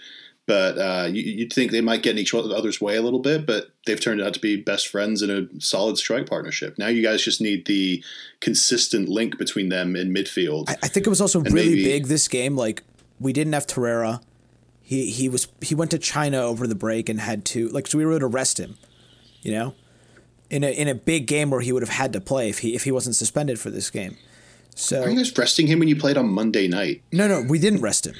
but 0.49 0.79
uh, 0.79 1.09
you, 1.13 1.45
would 1.45 1.53
think 1.53 1.71
they 1.71 1.83
might 1.83 2.03
get 2.03 2.13
in 2.13 2.19
each 2.19 2.33
other's 2.33 2.81
way 2.81 2.97
a 2.97 3.03
little 3.03 3.19
bit, 3.19 3.45
but 3.45 3.71
they've 3.85 4.01
turned 4.01 4.23
out 4.23 4.33
to 4.33 4.41
be 4.41 4.57
best 4.57 4.89
friends 4.89 5.21
in 5.21 5.31
a 5.31 5.61
solid 5.61 5.99
strike 5.99 6.27
partnership. 6.27 6.79
Now 6.79 6.87
you 6.87 7.03
guys 7.03 7.23
just 7.23 7.43
need 7.43 7.67
the 7.67 8.03
consistent 8.41 9.11
link 9.11 9.37
between 9.37 9.69
them 9.69 9.95
in 9.95 10.09
midfield. 10.09 10.71
I, 10.71 10.77
I 10.85 10.89
think 10.89 11.07
it 11.07 11.11
was 11.11 11.21
also 11.21 11.41
really 11.41 11.69
maybe, 11.69 11.85
big 11.85 12.07
this 12.07 12.29
game. 12.29 12.57
Like 12.57 12.83
we 13.21 13.35
didn't 13.35 13.53
have 13.53 13.67
Torreira. 13.67 14.23
He 14.81 15.11
he 15.11 15.29
was 15.29 15.49
he 15.61 15.75
went 15.75 15.91
to 15.91 15.99
China 15.99 16.39
over 16.39 16.67
the 16.67 16.75
break 16.75 17.11
and 17.11 17.21
had 17.21 17.45
to 17.47 17.69
like 17.69 17.87
so 17.87 17.99
we 17.99 18.07
were 18.07 18.13
able 18.13 18.21
to 18.21 18.27
rest 18.29 18.59
him. 18.59 18.79
You 19.43 19.53
know, 19.53 19.75
in 20.49 20.65
a 20.65 20.71
in 20.71 20.89
a 20.89 20.95
big 20.95 21.27
game 21.27 21.51
where 21.51 21.61
he 21.61 21.73
would 21.73 21.83
have 21.83 21.91
had 21.91 22.15
to 22.15 22.23
play 22.23 22.49
if 22.49 22.61
he 22.61 22.75
if 22.75 22.85
he 22.85 22.91
wasn't 22.91 23.17
suspended 23.17 23.61
for 23.61 23.69
this 23.69 23.91
game. 23.91 24.17
So 24.75 25.03
are 25.03 25.11
you 25.11 25.17
guys 25.19 25.37
resting 25.37 25.67
him 25.67 25.79
when 25.79 25.89
you 25.89 25.97
played 25.97 26.17
on 26.17 26.31
Monday 26.31 26.69
night? 26.69 27.03
No, 27.13 27.29
no, 27.29 27.43
we 27.43 27.59
didn't 27.59 27.83
rest 27.83 28.07
him. 28.07 28.15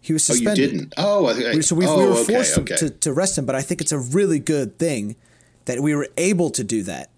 He 0.00 0.12
was 0.12 0.24
suspended. 0.24 0.58
Oh, 0.58 0.62
you 0.62 0.78
didn't? 0.78 0.94
Oh, 0.96 1.26
I, 1.26 1.60
so 1.60 1.74
we, 1.74 1.86
oh, 1.86 1.98
we 1.98 2.06
were 2.06 2.24
forced 2.24 2.58
okay, 2.58 2.74
okay. 2.74 2.76
To, 2.76 2.90
to 2.90 3.12
rest 3.12 3.36
him, 3.36 3.46
but 3.46 3.54
I 3.54 3.62
think 3.62 3.80
it's 3.80 3.92
a 3.92 3.98
really 3.98 4.38
good 4.38 4.78
thing 4.78 5.16
that 5.64 5.80
we 5.80 5.94
were 5.94 6.08
able 6.16 6.50
to 6.50 6.64
do 6.64 6.82
that. 6.84 7.10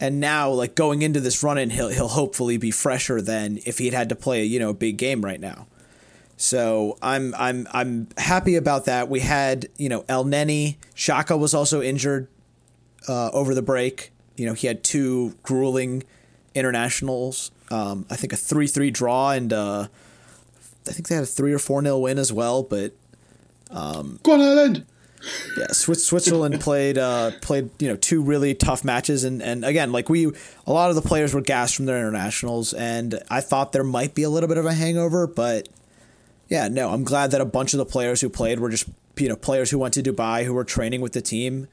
And 0.00 0.20
now, 0.20 0.50
like 0.50 0.74
going 0.74 1.02
into 1.02 1.20
this 1.20 1.42
run 1.42 1.56
in, 1.58 1.70
he'll 1.70 1.88
he'll 1.88 2.08
hopefully 2.08 2.56
be 2.56 2.70
fresher 2.70 3.22
than 3.22 3.60
if 3.64 3.78
he 3.78 3.86
had 3.86 3.94
had 3.94 4.08
to 4.08 4.16
play 4.16 4.44
you 4.44 4.58
know 4.58 4.70
a 4.70 4.74
big 4.74 4.96
game 4.96 5.24
right 5.24 5.40
now. 5.40 5.66
So 6.36 6.98
I'm 7.00 7.34
I'm 7.36 7.68
I'm 7.72 8.08
happy 8.18 8.56
about 8.56 8.86
that. 8.86 9.08
We 9.08 9.20
had 9.20 9.68
you 9.76 9.88
know 9.88 10.02
Elneny, 10.02 10.76
Xhaka 10.96 11.38
was 11.38 11.54
also 11.54 11.80
injured 11.80 12.26
uh, 13.08 13.30
over 13.30 13.54
the 13.54 13.62
break. 13.62 14.10
You 14.36 14.46
know 14.46 14.54
he 14.54 14.66
had 14.66 14.82
two 14.82 15.36
grueling 15.44 16.02
internationals. 16.54 17.52
Um, 17.70 18.06
I 18.10 18.16
think 18.16 18.32
a 18.32 18.36
three 18.36 18.66
three 18.66 18.90
draw 18.90 19.30
and. 19.30 19.52
Uh, 19.52 19.88
I 20.88 20.92
think 20.92 21.08
they 21.08 21.14
had 21.14 21.24
a 21.24 21.26
three 21.26 21.52
or 21.52 21.58
four 21.58 21.82
nil 21.82 22.00
win 22.02 22.18
as 22.18 22.32
well. 22.32 22.62
But 22.62 22.92
um, 23.70 24.20
go 24.22 24.32
on 24.32 24.40
Ireland. 24.40 24.86
Yeah, 25.56 25.68
Switzerland 25.68 26.60
played 26.60 26.98
uh, 26.98 27.32
played 27.40 27.70
you 27.80 27.88
know 27.88 27.96
two 27.96 28.22
really 28.22 28.54
tough 28.54 28.84
matches, 28.84 29.24
and 29.24 29.42
and 29.42 29.64
again 29.64 29.92
like 29.92 30.08
we 30.08 30.30
a 30.66 30.72
lot 30.72 30.90
of 30.90 30.96
the 30.96 31.02
players 31.02 31.32
were 31.32 31.40
gassed 31.40 31.76
from 31.76 31.86
their 31.86 31.98
internationals, 31.98 32.74
and 32.74 33.20
I 33.30 33.40
thought 33.40 33.72
there 33.72 33.84
might 33.84 34.14
be 34.14 34.22
a 34.22 34.30
little 34.30 34.48
bit 34.48 34.58
of 34.58 34.66
a 34.66 34.74
hangover, 34.74 35.26
but 35.26 35.68
yeah, 36.48 36.68
no, 36.68 36.90
I'm 36.90 37.04
glad 37.04 37.30
that 37.30 37.40
a 37.40 37.46
bunch 37.46 37.72
of 37.72 37.78
the 37.78 37.86
players 37.86 38.20
who 38.20 38.28
played 38.28 38.60
were 38.60 38.68
just 38.68 38.86
you 39.16 39.28
know 39.28 39.36
players 39.36 39.70
who 39.70 39.78
went 39.78 39.94
to 39.94 40.02
Dubai 40.02 40.44
who 40.44 40.52
were 40.52 40.64
training 40.64 41.00
with 41.00 41.12
the 41.12 41.22
team, 41.22 41.68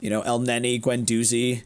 you 0.00 0.10
know 0.10 0.22
Elneny, 0.22 0.80
Guendouzi, 0.80 1.64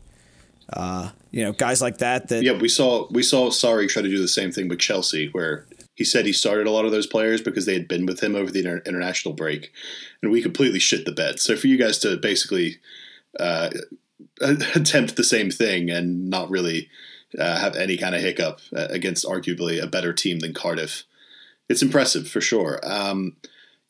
uh, 0.72 1.10
you 1.32 1.42
know 1.44 1.52
guys 1.52 1.82
like 1.82 1.98
that. 1.98 2.28
That 2.28 2.44
yeah, 2.44 2.58
we 2.58 2.68
saw 2.68 3.08
we 3.10 3.22
saw 3.22 3.50
Sarri 3.50 3.88
try 3.88 4.02
to 4.02 4.08
do 4.08 4.18
the 4.18 4.28
same 4.28 4.52
thing 4.52 4.68
with 4.68 4.78
Chelsea, 4.78 5.28
where 5.28 5.66
he 5.96 6.04
said 6.04 6.26
he 6.26 6.32
started 6.32 6.66
a 6.66 6.70
lot 6.70 6.84
of 6.84 6.92
those 6.92 7.06
players 7.06 7.40
because 7.40 7.66
they 7.66 7.72
had 7.72 7.88
been 7.88 8.06
with 8.06 8.22
him 8.22 8.36
over 8.36 8.50
the 8.50 8.60
inter- 8.60 8.82
international 8.86 9.34
break, 9.34 9.72
and 10.22 10.30
we 10.30 10.42
completely 10.42 10.78
shit 10.78 11.06
the 11.06 11.12
bed. 11.12 11.40
So 11.40 11.56
for 11.56 11.66
you 11.66 11.78
guys 11.78 11.98
to 12.00 12.18
basically 12.18 12.76
uh, 13.40 13.70
attempt 14.40 15.16
the 15.16 15.24
same 15.24 15.50
thing 15.50 15.90
and 15.90 16.28
not 16.28 16.50
really 16.50 16.90
uh, 17.38 17.58
have 17.58 17.76
any 17.76 17.96
kind 17.96 18.14
of 18.14 18.20
hiccup 18.20 18.60
uh, 18.76 18.86
against 18.90 19.24
arguably 19.24 19.82
a 19.82 19.86
better 19.86 20.12
team 20.12 20.40
than 20.40 20.54
Cardiff. 20.54 21.04
It's 21.68 21.82
impressive 21.82 22.28
for 22.28 22.42
sure. 22.42 22.78
Um, 22.84 23.36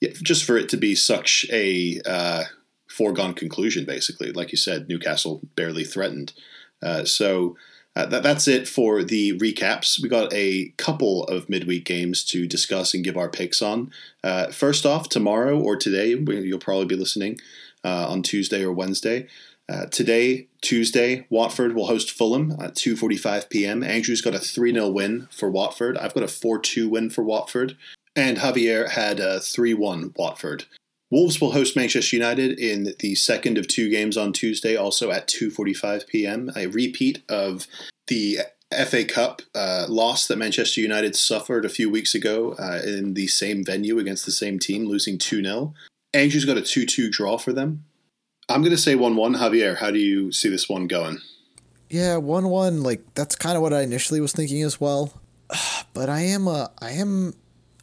yeah, 0.00 0.11
just 0.22 0.44
for 0.44 0.57
it 0.57 0.68
to 0.70 0.76
be 0.76 0.94
such 0.94 1.44
a 1.50 2.00
uh, 2.07 2.44
foregone 2.88 3.34
conclusion, 3.34 3.84
basically, 3.84 4.30
like 4.30 4.52
you 4.52 4.59
said, 4.59 4.88
Newcastle 4.88 5.40
barely 5.57 5.84
threatened. 5.84 6.32
Uh, 6.80 7.04
so 7.04 7.57
uh, 7.97 8.05
that, 8.07 8.22
that's 8.22 8.47
it 8.47 8.68
for 8.68 9.03
the 9.03 9.36
recaps. 9.38 10.01
We 10.01 10.11
got 10.11 10.32
a 10.32 10.68
couple 10.76 11.24
of 11.24 11.49
midweek 11.49 11.86
games 11.86 12.22
to 12.26 12.47
discuss 12.47 12.92
and 12.92 13.03
give 13.03 13.16
our 13.16 13.30
picks 13.30 13.62
on. 13.62 13.90
Uh, 14.22 14.49
first 14.49 14.84
off, 14.84 15.09
tomorrow 15.09 15.59
or 15.59 15.76
today, 15.76 16.11
you'll 16.11 16.59
probably 16.59 16.84
be 16.84 16.97
listening 16.97 17.38
uh, 17.82 18.07
on 18.09 18.22
Tuesday 18.22 18.62
or 18.62 18.72
Wednesday. 18.72 19.26
Uh, 19.68 19.86
today, 19.86 20.47
Tuesday, 20.61 21.26
Watford 21.30 21.74
will 21.74 21.86
host 21.86 22.11
Fulham 22.11 22.53
at 22.61 22.74
2:45 22.76 23.49
p.m. 23.49 23.82
Andrew's 23.82 24.20
got 24.20 24.34
a 24.34 24.38
3-0 24.38 24.92
win 24.92 25.26
for 25.32 25.51
Watford. 25.51 25.97
I've 25.99 26.14
got 26.14 26.22
a 26.22 26.26
4-2 26.26 26.88
win 26.88 27.11
for 27.11 27.24
Watford, 27.24 27.76
and 28.14 28.38
Javier 28.38 28.90
had 28.90 29.18
a 29.18 29.38
3-1 29.38 30.16
Watford. 30.16 30.66
Wolves 31.11 31.40
will 31.40 31.52
host 31.52 31.76
Manchester 31.76 32.16
United 32.16 32.59
in 32.59 32.94
the 32.98 33.14
second 33.14 33.59
of 33.59 33.68
two 33.68 33.88
games 33.88 34.16
on 34.16 34.32
Tuesday, 34.32 34.76
also 34.76 35.11
at 35.11 35.28
2:45 35.28 36.07
p.m. 36.07 36.50
A 36.57 36.66
repeat 36.66 37.22
of 37.28 37.66
the 38.09 38.38
FA 38.72 39.04
Cup 39.04 39.42
uh, 39.54 39.86
loss 39.88 40.26
that 40.26 40.38
Manchester 40.38 40.80
United 40.80 41.14
suffered 41.14 41.64
a 41.64 41.68
few 41.68 41.88
weeks 41.88 42.14
ago 42.14 42.57
uh, 42.59 42.80
in 42.84 43.14
the 43.14 43.28
same 43.28 43.64
venue 43.64 43.98
against 43.98 44.26
the 44.26 44.32
same 44.32 44.59
team, 44.59 44.86
losing 44.86 45.18
2 45.18 45.42
0. 45.42 45.74
Andrew's 46.12 46.44
got 46.44 46.57
a 46.57 46.62
2 46.62 46.84
2 46.86 47.11
draw 47.11 47.38
for 47.38 47.52
them. 47.52 47.84
I'm 48.48 48.62
going 48.62 48.72
to 48.72 48.78
say 48.78 48.94
1 48.94 49.14
1. 49.14 49.34
Javier, 49.34 49.76
how 49.76 49.90
do 49.90 49.98
you 49.98 50.32
see 50.32 50.48
this 50.48 50.68
one 50.68 50.88
going? 50.88 51.18
Yeah, 51.88 52.16
1 52.16 52.48
1. 52.48 52.82
Like, 52.82 53.02
that's 53.14 53.36
kind 53.36 53.57
of 53.57 53.62
what 53.62 53.72
I 53.72 53.82
initially 53.82 54.20
was 54.20 54.32
thinking 54.32 54.62
as 54.62 54.80
well. 54.80 55.12
But 55.94 56.11
I 56.11 56.20
am 56.20 56.46
a, 56.46 56.70
I 56.78 56.90
am 56.90 57.32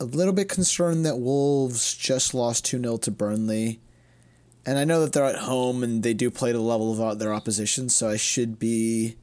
a 0.04 0.06
little 0.18 0.34
bit 0.34 0.50
concerned 0.50 1.06
that 1.06 1.18
Wolves 1.18 1.96
just 1.96 2.34
lost 2.34 2.66
2 2.66 2.80
0 2.80 2.98
to 2.98 3.12
Burnley. 3.12 3.80
And 4.66 4.78
I 4.78 4.84
know 4.84 5.02
that 5.02 5.14
they're 5.14 5.26
at 5.26 5.40
home 5.40 5.84
and 5.84 6.04
they 6.04 6.14
do 6.14 6.30
play 6.30 6.52
to 6.52 6.58
the 6.58 6.64
level 6.64 7.02
of 7.02 7.20
their 7.20 7.34
opposition, 7.34 7.90
so 7.90 8.10
I 8.10 8.18
should 8.18 8.60
be 8.60 9.16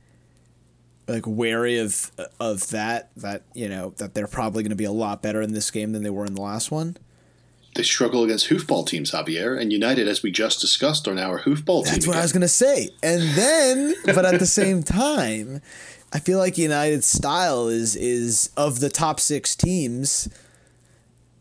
like 1.09 1.25
wary 1.27 1.79
of 1.79 2.11
of 2.39 2.69
that 2.71 3.11
that 3.17 3.43
you 3.53 3.69
know 3.69 3.91
that 3.97 4.15
they're 4.15 4.29
probably 4.29 4.63
going 4.63 4.71
to 4.71 4.77
be 4.77 4.85
a 4.85 4.93
lot 4.93 5.23
better 5.23 5.41
in 5.41 5.53
this 5.53 5.71
game 5.71 5.93
than 5.93 6.03
they 6.03 6.11
were 6.11 6.27
in 6.27 6.35
the 6.35 6.43
last 6.43 6.71
one. 6.71 6.97
They 7.75 7.83
struggle 7.85 8.25
against 8.25 8.49
hoofball 8.49 8.87
teams, 8.87 9.13
Javier, 9.13 9.59
and 9.59 9.73
United, 9.73 10.09
as 10.09 10.23
we 10.23 10.31
just 10.31 10.61
discussed, 10.61 11.07
are 11.07 11.15
now 11.15 11.35
a 11.35 11.39
hoofball 11.39 11.85
team. 11.85 11.93
That's 11.93 12.07
what 12.07 12.15
again. 12.15 12.19
I 12.19 12.23
was 12.23 12.33
going 12.33 12.41
to 12.43 12.49
say. 12.49 12.91
And 13.01 13.23
then, 13.37 13.95
but 14.05 14.27
at 14.27 14.41
the 14.41 14.47
same 14.47 14.83
time, 14.83 15.63
I 16.13 16.19
feel 16.19 16.39
like 16.39 16.59
United's 16.59 17.07
style 17.07 17.69
is 17.69 17.95
is 17.95 18.51
of 18.57 18.81
the 18.81 18.91
top 18.91 19.21
six 19.21 19.55
teams 19.55 20.29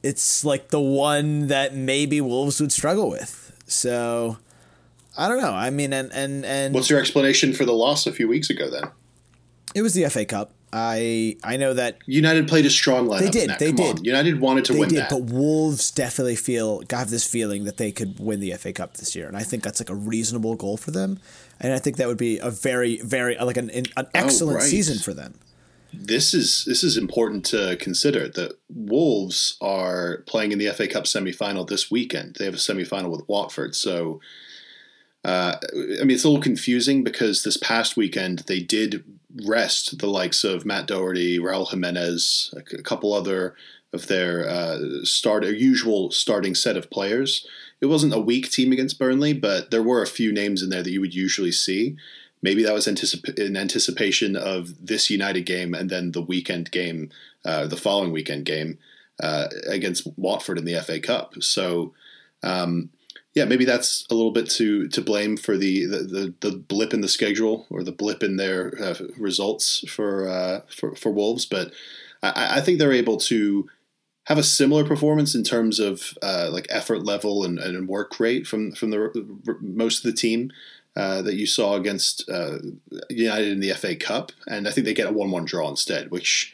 it's 0.03 0.45
like 0.45 0.69
the 0.69 0.79
one 0.79 1.47
that 1.47 1.75
maybe 1.75 2.21
Wolves 2.21 2.59
would 2.61 2.71
struggle 2.71 3.09
with. 3.09 3.53
So 3.67 4.37
I 5.17 5.27
don't 5.27 5.41
know. 5.41 5.53
I 5.53 5.69
mean, 5.69 5.93
and 5.93 6.11
and 6.13 6.45
and 6.45 6.73
what's 6.73 6.89
your 6.89 6.99
explanation 6.99 7.53
for 7.53 7.65
the 7.65 7.73
loss 7.73 8.07
a 8.07 8.11
few 8.11 8.27
weeks 8.27 8.49
ago? 8.49 8.69
Then 8.69 8.83
it 9.75 9.81
was 9.81 9.93
the 9.93 10.07
FA 10.09 10.25
Cup. 10.25 10.53
I 10.71 11.37
I 11.43 11.57
know 11.57 11.73
that 11.73 11.97
United 12.05 12.47
played 12.47 12.65
a 12.65 12.69
strong 12.69 13.07
lineup. 13.07 13.19
They 13.19 13.29
did. 13.29 13.49
They 13.59 13.67
Come 13.67 13.75
did. 13.75 13.97
On. 13.99 14.05
United 14.05 14.39
wanted 14.39 14.65
to 14.65 14.73
they 14.73 14.79
win 14.79 14.89
did, 14.89 14.99
that, 14.99 15.09
but 15.09 15.23
Wolves 15.23 15.91
definitely 15.91 16.35
feel 16.35 16.83
have 16.91 17.09
this 17.09 17.25
feeling 17.25 17.63
that 17.63 17.77
they 17.77 17.91
could 17.91 18.19
win 18.19 18.39
the 18.39 18.53
FA 18.53 18.71
Cup 18.71 18.97
this 18.97 19.15
year, 19.15 19.27
and 19.27 19.35
I 19.35 19.41
think 19.41 19.63
that's 19.63 19.81
like 19.81 19.89
a 19.89 19.95
reasonable 19.95 20.55
goal 20.55 20.77
for 20.77 20.91
them, 20.91 21.19
and 21.59 21.73
I 21.73 21.79
think 21.79 21.97
that 21.97 22.07
would 22.07 22.17
be 22.17 22.37
a 22.37 22.51
very 22.51 23.01
very 23.01 23.35
like 23.37 23.57
an 23.57 23.71
an 23.71 23.85
oh, 23.97 24.03
excellent 24.13 24.57
oh, 24.57 24.59
right. 24.59 24.69
season 24.69 24.99
for 24.99 25.13
them 25.13 25.39
this 25.93 26.33
is 26.33 26.65
this 26.65 26.83
is 26.83 26.97
important 26.97 27.45
to 27.47 27.77
consider 27.77 28.27
that 28.29 28.57
Wolves 28.69 29.57
are 29.61 30.23
playing 30.27 30.51
in 30.51 30.59
the 30.59 30.69
FA 30.69 30.87
Cup 30.87 31.07
semi-final 31.07 31.65
this 31.65 31.89
weekend. 31.89 32.35
They 32.35 32.45
have 32.45 32.53
a 32.53 32.59
semi-final 32.59 33.11
with 33.11 33.27
Watford, 33.27 33.75
so 33.75 34.19
uh, 35.23 35.55
I 35.61 36.03
mean 36.03 36.11
it's 36.11 36.23
a 36.23 36.29
little 36.29 36.43
confusing 36.43 37.03
because 37.03 37.43
this 37.43 37.57
past 37.57 37.97
weekend 37.97 38.39
they 38.47 38.59
did 38.59 39.03
rest 39.45 39.99
the 39.99 40.07
likes 40.07 40.43
of 40.43 40.65
Matt 40.65 40.87
Doherty, 40.87 41.39
Raul 41.39 41.69
Jimenez, 41.69 42.53
a 42.55 42.81
couple 42.81 43.13
other 43.13 43.55
of 43.91 44.07
their 44.07 44.47
uh, 44.47 44.77
start 45.03 45.45
usual 45.45 46.11
starting 46.11 46.55
set 46.55 46.77
of 46.77 46.91
players. 46.91 47.47
It 47.81 47.87
wasn't 47.87 48.13
a 48.13 48.19
weak 48.19 48.51
team 48.51 48.71
against 48.71 48.99
Burnley, 48.99 49.33
but 49.33 49.71
there 49.71 49.83
were 49.83 50.01
a 50.01 50.07
few 50.07 50.31
names 50.31 50.61
in 50.61 50.69
there 50.69 50.83
that 50.83 50.91
you 50.91 51.01
would 51.01 51.15
usually 51.15 51.51
see 51.51 51.95
maybe 52.41 52.63
that 52.63 52.73
was 52.73 52.87
anticip- 52.87 53.37
in 53.37 53.57
anticipation 53.57 54.35
of 54.35 54.85
this 54.85 55.09
United 55.09 55.45
game 55.45 55.73
and 55.73 55.89
then 55.89 56.11
the 56.11 56.21
weekend 56.21 56.71
game, 56.71 57.09
uh, 57.45 57.67
the 57.67 57.77
following 57.77 58.11
weekend 58.11 58.45
game 58.45 58.77
uh, 59.21 59.47
against 59.67 60.07
Watford 60.17 60.57
in 60.57 60.65
the 60.65 60.79
FA 60.81 60.99
Cup. 60.99 61.41
So, 61.41 61.93
um, 62.43 62.89
yeah, 63.35 63.45
maybe 63.45 63.65
that's 63.65 64.05
a 64.09 64.15
little 64.15 64.31
bit 64.31 64.49
to 64.51 64.87
to 64.89 65.01
blame 65.01 65.37
for 65.37 65.55
the 65.55 65.85
the, 65.85 65.97
the, 65.97 66.49
the 66.49 66.57
blip 66.57 66.93
in 66.93 67.01
the 67.01 67.07
schedule 67.07 67.67
or 67.69 67.83
the 67.83 67.91
blip 67.91 68.23
in 68.23 68.37
their 68.37 68.73
uh, 68.81 68.95
results 69.17 69.87
for, 69.89 70.27
uh, 70.27 70.61
for 70.69 70.95
for 70.95 71.11
Wolves. 71.11 71.45
But 71.45 71.71
I, 72.23 72.57
I, 72.57 72.61
think 72.61 72.79
they're 72.79 72.91
able 72.91 73.17
to 73.17 73.69
have 74.25 74.37
a 74.37 74.43
similar 74.43 74.83
performance 74.83 75.35
in 75.35 75.43
terms 75.43 75.79
of 75.79 76.17
uh, 76.21 76.49
like 76.51 76.67
effort 76.69 77.03
level 77.03 77.43
and, 77.43 77.59
and 77.59 77.87
work 77.87 78.19
rate 78.19 78.47
from 78.47 78.71
from 78.71 78.89
the 78.89 79.57
most 79.61 80.03
of 80.03 80.11
the 80.11 80.17
team. 80.17 80.51
Uh, 80.95 81.21
that 81.21 81.35
you 81.35 81.45
saw 81.45 81.75
against 81.75 82.29
uh, 82.29 82.57
United 83.09 83.51
in 83.51 83.59
the 83.61 83.71
FA 83.71 83.95
Cup, 83.95 84.31
and 84.47 84.67
I 84.67 84.71
think 84.71 84.85
they 84.85 84.93
get 84.93 85.07
a 85.07 85.13
one-one 85.13 85.45
draw 85.45 85.69
instead, 85.69 86.11
which 86.11 86.53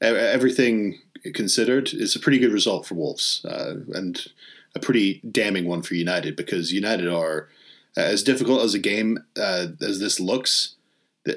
everything 0.00 1.00
considered 1.34 1.92
is 1.92 2.16
a 2.16 2.20
pretty 2.20 2.38
good 2.38 2.52
result 2.52 2.86
for 2.86 2.94
Wolves 2.94 3.44
uh, 3.44 3.74
and 3.94 4.26
a 4.74 4.80
pretty 4.80 5.20
damning 5.30 5.66
one 5.66 5.82
for 5.82 5.94
United 5.94 6.36
because 6.36 6.72
United 6.72 7.08
are 7.08 7.48
as 7.96 8.22
difficult 8.22 8.62
as 8.62 8.74
a 8.74 8.78
game 8.78 9.18
uh, 9.36 9.66
as 9.80 10.00
this 10.00 10.20
looks. 10.20 10.76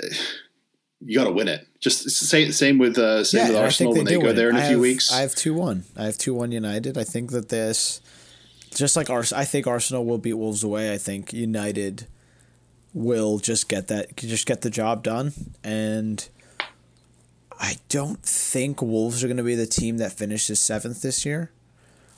You 1.02 1.20
got 1.20 1.26
to 1.26 1.34
win 1.34 1.50
it. 1.50 1.68
Just 1.82 2.10
same 2.10 2.52
same 2.52 2.80
with 2.80 2.98
uh, 2.98 3.24
same 3.26 3.42
yeah, 3.42 3.50
with 3.50 3.58
Arsenal 3.58 3.94
when 3.94 4.06
they 4.06 4.18
go 4.18 4.32
there 4.32 4.50
in 4.50 4.56
a 4.56 4.60
I 4.60 4.68
few 4.68 4.78
have, 4.78 4.80
weeks. 4.80 5.14
I 5.14 5.22
have 5.22 5.36
two 5.36 5.54
one. 5.54 5.84
I 5.96 6.06
have 6.06 6.18
two 6.18 6.34
one 6.34 6.52
United. 6.52 6.98
I 6.98 7.04
think 7.04 7.32
that 7.32 7.50
this, 7.50 8.02
just 8.74 8.96
like 8.96 9.10
Ars, 9.10 9.32
I 9.32 9.44
think 9.44 9.68
Arsenal 9.68 10.06
will 10.06 10.18
beat 10.18 10.34
Wolves 10.34 10.64
away. 10.64 10.94
I 10.94 10.98
think 10.98 11.32
United 11.32 12.08
will 12.96 13.38
just 13.38 13.70
get 13.70 13.88
that 13.90 14.16
just 14.16 14.48
get 14.48 14.62
the 14.62 14.70
job 14.70 15.04
done 15.04 15.34
and 15.64 16.30
I 17.60 17.78
don't 17.90 18.22
think 18.22 18.82
Wolves 18.82 19.24
are 19.24 19.28
going 19.28 19.38
to 19.38 19.44
be 19.44 19.56
the 19.56 19.68
team 19.68 19.98
that 19.98 20.12
finishes 20.12 20.60
seventh 20.60 21.02
this 21.02 21.26
year. 21.26 21.52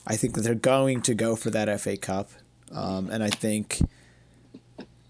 I 0.06 0.16
think 0.16 0.36
that 0.36 0.42
they're 0.42 0.56
going 0.56 1.02
to 1.02 1.14
go 1.14 1.36
for 1.36 1.50
that 1.50 1.80
FA 1.82 1.98
Cup, 1.98 2.30
um, 2.72 3.10
and 3.10 3.24
I 3.24 3.30
think 3.30 3.82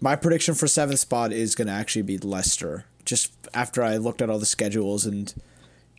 my 0.00 0.16
prediction 0.16 0.54
for 0.54 0.66
seventh 0.66 1.00
spot 1.00 1.32
is 1.32 1.54
going 1.54 1.68
to 1.68 1.72
actually 1.72 2.02
be 2.02 2.18
Leicester. 2.18 2.84
Just 3.04 3.32
after 3.54 3.82
I 3.82 3.96
looked 3.96 4.20
at 4.20 4.28
all 4.28 4.38
the 4.38 4.46
schedules 4.46 5.06
and 5.06 5.32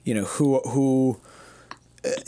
you 0.03 0.13
know 0.13 0.25
who 0.25 0.59
who 0.59 1.19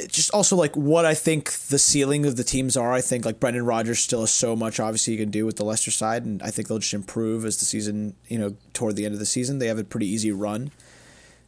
just 0.07 0.31
also 0.31 0.55
like 0.55 0.75
what 0.75 1.05
I 1.05 1.13
think 1.13 1.51
the 1.51 1.79
ceiling 1.79 2.25
of 2.25 2.35
the 2.35 2.43
teams 2.43 2.75
are. 2.75 2.91
I 2.91 3.01
think 3.01 3.25
like 3.25 3.39
Brendan 3.39 3.65
Rodgers 3.65 3.99
still 3.99 4.21
has 4.21 4.31
so 4.31 4.55
much 4.55 4.79
obviously 4.79 5.13
you 5.13 5.19
can 5.19 5.31
do 5.31 5.45
with 5.45 5.55
the 5.55 5.65
Leicester 5.65 5.91
side, 5.91 6.25
and 6.25 6.41
I 6.43 6.51
think 6.51 6.67
they'll 6.67 6.79
just 6.79 6.93
improve 6.93 7.45
as 7.45 7.57
the 7.57 7.65
season 7.65 8.15
you 8.27 8.37
know 8.37 8.55
toward 8.73 8.95
the 8.95 9.05
end 9.05 9.13
of 9.13 9.19
the 9.19 9.25
season. 9.25 9.59
They 9.59 9.67
have 9.67 9.79
a 9.79 9.83
pretty 9.83 10.07
easy 10.07 10.31
run, 10.31 10.71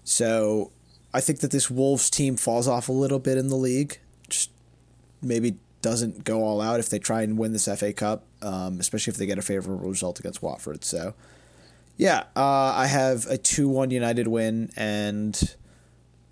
so 0.03 0.71
I 1.13 1.21
think 1.21 1.39
that 1.39 1.51
this 1.51 1.69
Wolves 1.69 2.09
team 2.09 2.38
falls 2.38 2.67
off 2.67 2.89
a 2.89 2.93
little 2.93 3.19
bit 3.19 3.38
in 3.38 3.47
the 3.47 3.55
league. 3.55 3.99
Just 4.30 4.49
maybe 5.21 5.57
doesn't 5.82 6.24
go 6.24 6.43
all 6.43 6.61
out 6.61 6.80
if 6.80 6.89
they 6.89 6.99
try 6.99 7.24
and 7.24 7.38
win 7.38 7.51
this 7.51 7.67
FA 7.78 7.91
Cup, 7.91 8.24
um, 8.41 8.80
especially 8.80 9.11
if 9.11 9.17
they 9.17 9.26
get 9.26 9.38
a 9.38 9.41
favorable 9.41 9.89
result 9.89 10.19
against 10.19 10.41
Watford. 10.41 10.86
So 10.86 11.13
yeah, 11.97 12.24
uh, 12.36 12.74
I 12.74 12.88
have 12.88 13.26
a 13.28 13.38
two 13.38 13.67
one 13.67 13.91
United 13.91 14.28
win 14.28 14.71
and 14.78 15.55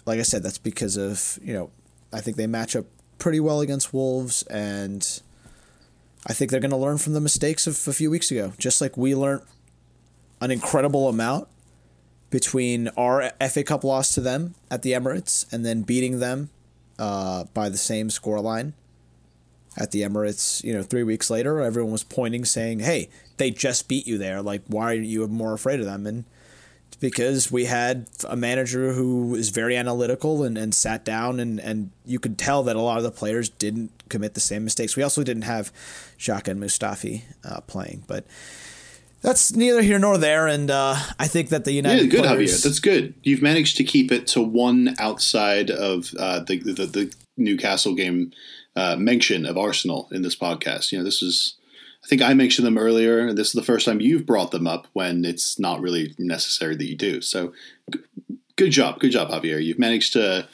like 0.05 0.19
I 0.19 0.23
said, 0.23 0.43
that's 0.43 0.57
because 0.57 0.97
of 0.97 1.37
you 1.43 1.53
know 1.53 1.69
I 2.13 2.21
think 2.21 2.37
they 2.37 2.47
match 2.47 2.75
up 2.75 2.85
pretty 3.17 3.39
well 3.39 3.61
against 3.61 3.93
Wolves, 3.93 4.43
and 4.43 5.21
I 6.27 6.33
think 6.33 6.51
they're 6.51 6.59
going 6.59 6.71
to 6.71 6.77
learn 6.77 6.97
from 6.97 7.13
the 7.13 7.21
mistakes 7.21 7.67
of 7.67 7.87
a 7.87 7.93
few 7.93 8.09
weeks 8.09 8.31
ago. 8.31 8.53
Just 8.57 8.81
like 8.81 8.97
we 8.97 9.15
learned 9.15 9.43
an 10.39 10.51
incredible 10.51 11.07
amount 11.07 11.47
between 12.29 12.87
our 12.89 13.31
FA 13.49 13.63
Cup 13.63 13.83
loss 13.83 14.13
to 14.15 14.21
them 14.21 14.55
at 14.69 14.81
the 14.81 14.93
Emirates 14.93 15.51
and 15.51 15.65
then 15.65 15.81
beating 15.81 16.19
them 16.19 16.49
uh, 16.97 17.45
by 17.53 17.69
the 17.69 17.77
same 17.77 18.09
scoreline 18.09 18.73
at 19.77 19.91
the 19.91 20.01
Emirates, 20.01 20.63
you 20.63 20.73
know, 20.73 20.83
three 20.83 21.03
weeks 21.03 21.29
later, 21.29 21.61
everyone 21.61 21.91
was 21.91 22.03
pointing, 22.03 22.43
saying, 22.43 22.79
"Hey, 22.79 23.09
they 23.37 23.51
just 23.51 23.87
beat 23.87 24.05
you 24.05 24.17
there. 24.17 24.41
Like, 24.41 24.63
why 24.67 24.91
are 24.91 24.95
you 24.95 25.27
more 25.27 25.53
afraid 25.53 25.79
of 25.79 25.85
them?" 25.85 26.05
And 26.05 26.25
because 27.01 27.51
we 27.51 27.65
had 27.65 28.05
a 28.29 28.37
manager 28.37 28.93
who 28.93 29.35
is 29.35 29.49
very 29.49 29.75
analytical 29.75 30.43
and, 30.43 30.57
and 30.57 30.73
sat 30.73 31.03
down 31.03 31.41
and, 31.41 31.59
and 31.59 31.91
you 32.05 32.19
could 32.19 32.37
tell 32.37 32.63
that 32.63 32.77
a 32.77 32.81
lot 32.81 32.97
of 32.97 33.03
the 33.03 33.11
players 33.11 33.49
didn't 33.49 33.91
commit 34.07 34.35
the 34.35 34.39
same 34.39 34.63
mistakes. 34.63 34.95
We 34.95 35.03
also 35.03 35.23
didn't 35.23 35.43
have 35.43 35.73
Xhaka 36.17 36.49
and 36.49 36.61
Mustafi 36.61 37.23
uh, 37.43 37.59
playing, 37.61 38.03
but 38.07 38.25
That's 39.21 39.53
neither 39.53 39.81
here 39.81 39.99
nor 39.99 40.17
there, 40.17 40.47
and 40.47 40.71
uh, 40.71 40.95
I 41.19 41.27
think 41.27 41.49
that 41.49 41.65
the 41.65 41.73
United 41.73 42.05
Yeah, 42.05 42.09
good, 42.09 42.23
players, 42.23 42.53
Javier. 42.53 42.63
That's 42.63 42.79
good. 42.79 43.13
You've 43.23 43.41
managed 43.41 43.77
to 43.77 43.83
keep 43.83 44.11
it 44.11 44.25
to 44.27 44.41
one 44.41 44.95
outside 44.97 45.69
of 45.69 46.13
uh, 46.17 46.39
the, 46.39 46.57
the 46.59 46.85
the 46.85 47.13
Newcastle 47.37 47.93
game 47.93 48.31
uh, 48.75 48.95
mention 48.95 49.45
of 49.45 49.57
Arsenal 49.57 50.07
in 50.11 50.21
this 50.21 50.35
podcast. 50.35 50.91
You 50.91 50.99
know, 50.99 51.03
this 51.03 51.21
is. 51.21 51.55
I 52.03 52.07
think 52.07 52.21
I 52.21 52.33
mentioned 52.33 52.65
them 52.65 52.77
earlier. 52.77 53.19
and 53.19 53.37
This 53.37 53.47
is 53.47 53.53
the 53.53 53.63
first 53.63 53.85
time 53.85 54.01
you've 54.01 54.25
brought 54.25 54.51
them 54.51 54.67
up 54.67 54.87
when 54.93 55.23
it's 55.23 55.59
not 55.59 55.81
really 55.81 56.15
necessary 56.17 56.75
that 56.75 56.89
you 56.89 56.95
do. 56.95 57.21
So, 57.21 57.53
good 58.55 58.71
job, 58.71 58.99
good 58.99 59.11
job, 59.11 59.29
Javier. 59.29 59.63
You've 59.63 59.79
managed 59.79 60.13
to 60.13 60.47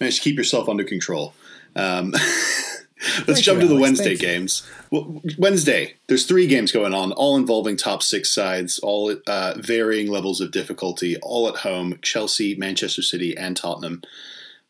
managed 0.00 0.18
to 0.18 0.22
keep 0.22 0.36
yourself 0.36 0.68
under 0.68 0.84
control. 0.84 1.34
Um, 1.74 2.10
let's 3.26 3.26
Thank 3.26 3.38
jump 3.38 3.60
to 3.60 3.66
the 3.66 3.74
Alex. 3.74 3.82
Wednesday 3.82 4.16
Thank 4.16 4.20
games. 4.20 4.66
Well, 4.90 5.22
Wednesday, 5.38 5.94
there's 6.06 6.26
three 6.26 6.46
games 6.46 6.70
going 6.70 6.94
on, 6.94 7.12
all 7.12 7.36
involving 7.36 7.76
top 7.76 8.02
six 8.02 8.30
sides, 8.30 8.78
all 8.78 9.16
uh, 9.26 9.54
varying 9.56 10.08
levels 10.08 10.40
of 10.40 10.52
difficulty, 10.52 11.16
all 11.18 11.48
at 11.48 11.56
home. 11.56 11.98
Chelsea, 12.02 12.54
Manchester 12.54 13.02
City, 13.02 13.36
and 13.36 13.56
Tottenham. 13.56 14.02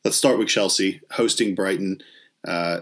Let's 0.05 0.17
start 0.17 0.39
with 0.39 0.49
Chelsea 0.49 1.01
hosting 1.13 1.55
Brighton. 1.55 2.03
Uh, 2.47 2.81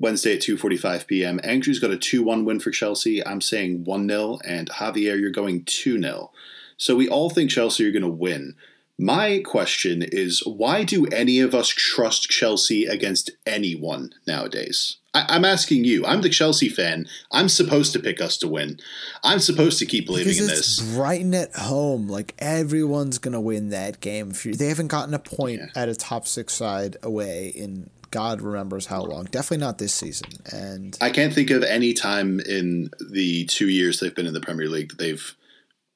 Wednesday 0.00 0.34
at 0.34 0.40
2:45 0.42 1.06
p.m. 1.06 1.40
Andrew's 1.44 1.78
got 1.78 1.92
a 1.92 1.96
2-1 1.96 2.44
win 2.44 2.60
for 2.60 2.70
Chelsea. 2.70 3.24
I'm 3.26 3.40
saying 3.40 3.84
1-0 3.84 4.40
and 4.44 4.68
Javier 4.70 5.18
you're 5.20 5.30
going 5.30 5.64
2-0. 5.64 6.28
So 6.76 6.96
we 6.96 7.08
all 7.08 7.30
think 7.30 7.50
Chelsea 7.50 7.86
are 7.86 7.92
going 7.92 8.02
to 8.02 8.08
win. 8.08 8.56
My 8.98 9.40
question 9.44 10.02
is 10.02 10.40
why 10.46 10.84
do 10.84 11.06
any 11.06 11.40
of 11.40 11.54
us 11.54 11.68
trust 11.68 12.28
Chelsea 12.30 12.84
against 12.86 13.30
anyone 13.46 14.10
nowadays? 14.26 14.98
I, 15.12 15.26
I'm 15.28 15.44
asking 15.44 15.84
you. 15.84 16.04
I'm 16.04 16.22
the 16.22 16.28
Chelsea 16.28 16.68
fan. 16.68 17.06
I'm 17.32 17.48
supposed 17.48 17.92
to 17.94 17.98
pick 18.00 18.20
us 18.20 18.36
to 18.38 18.48
win. 18.48 18.78
I'm 19.24 19.38
supposed 19.40 19.78
to 19.80 19.86
keep 19.86 20.06
believing 20.06 20.36
in 20.36 20.44
it's 20.44 20.78
this. 20.78 20.94
Brighton 20.94 21.34
at 21.34 21.54
home. 21.54 22.06
Like 22.08 22.34
everyone's 22.38 23.18
gonna 23.18 23.40
win 23.40 23.70
that 23.70 24.00
game. 24.00 24.32
They 24.44 24.66
haven't 24.68 24.88
gotten 24.88 25.14
a 25.14 25.18
point 25.20 25.60
Yeah. 25.60 25.82
at 25.82 25.88
a 25.88 25.94
top 25.96 26.26
six 26.28 26.52
side 26.54 26.96
away 27.02 27.48
in 27.48 27.90
God 28.14 28.42
remembers 28.42 28.86
how 28.86 29.02
long. 29.02 29.24
Definitely 29.24 29.66
not 29.66 29.78
this 29.78 29.92
season. 29.92 30.28
And 30.52 30.96
I 31.00 31.10
can't 31.10 31.34
think 31.34 31.50
of 31.50 31.64
any 31.64 31.92
time 31.92 32.38
in 32.38 32.88
the 33.10 33.44
two 33.46 33.68
years 33.68 33.98
they've 33.98 34.14
been 34.14 34.28
in 34.28 34.34
the 34.34 34.40
Premier 34.40 34.68
League 34.68 34.90
that 34.90 34.98
they've 34.98 35.34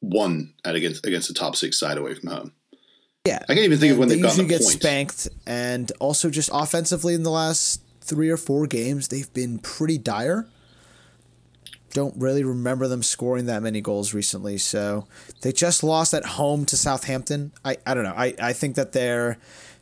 won 0.01 0.53
at 0.65 0.75
against 0.75 1.07
against 1.07 1.31
a 1.31 1.35
top 1.35 1.55
six 1.55 1.79
side 1.79 1.97
away 1.97 2.15
from 2.15 2.31
home. 2.31 2.53
yeah, 3.25 3.39
I 3.45 3.55
can't 3.55 3.67
even 3.67 3.79
think 3.79 3.93
of 3.93 3.99
when 3.99 4.09
they 4.09 4.17
they've 4.17 4.25
gotten 4.25 4.47
usually 4.47 4.57
a 4.57 4.59
get 4.59 4.67
point. 4.67 4.81
spanked. 4.81 5.29
And 5.47 5.93
also 6.01 6.29
just 6.29 6.51
offensively 6.53 7.15
in 7.15 7.23
the 7.23 7.31
last 7.31 7.83
three 8.01 8.31
or 8.31 8.37
four 8.37 8.67
games, 8.67 9.07
they've 9.07 9.33
been 9.33 9.61
pretty 9.61 9.97
dire. 9.97 10.49
Don't 11.93 12.17
really 12.17 12.43
remember 12.43 12.89
them 12.89 13.05
scoring 13.05 13.47
that 13.47 13.63
many 13.63 13.81
goals 13.81 14.13
recently. 14.13 14.59
So 14.59 15.07
they 15.43 15.53
just 15.53 15.85
lost 15.85 16.15
at 16.15 16.25
home 16.25 16.65
to 16.67 16.77
Southampton. 16.77 17.53
I, 17.65 17.77
I 17.87 17.95
don't 17.95 18.03
know. 18.03 18.15
I, 18.17 18.35
I 18.43 18.53
think 18.55 18.75
that 18.75 18.91
they're 18.91 19.39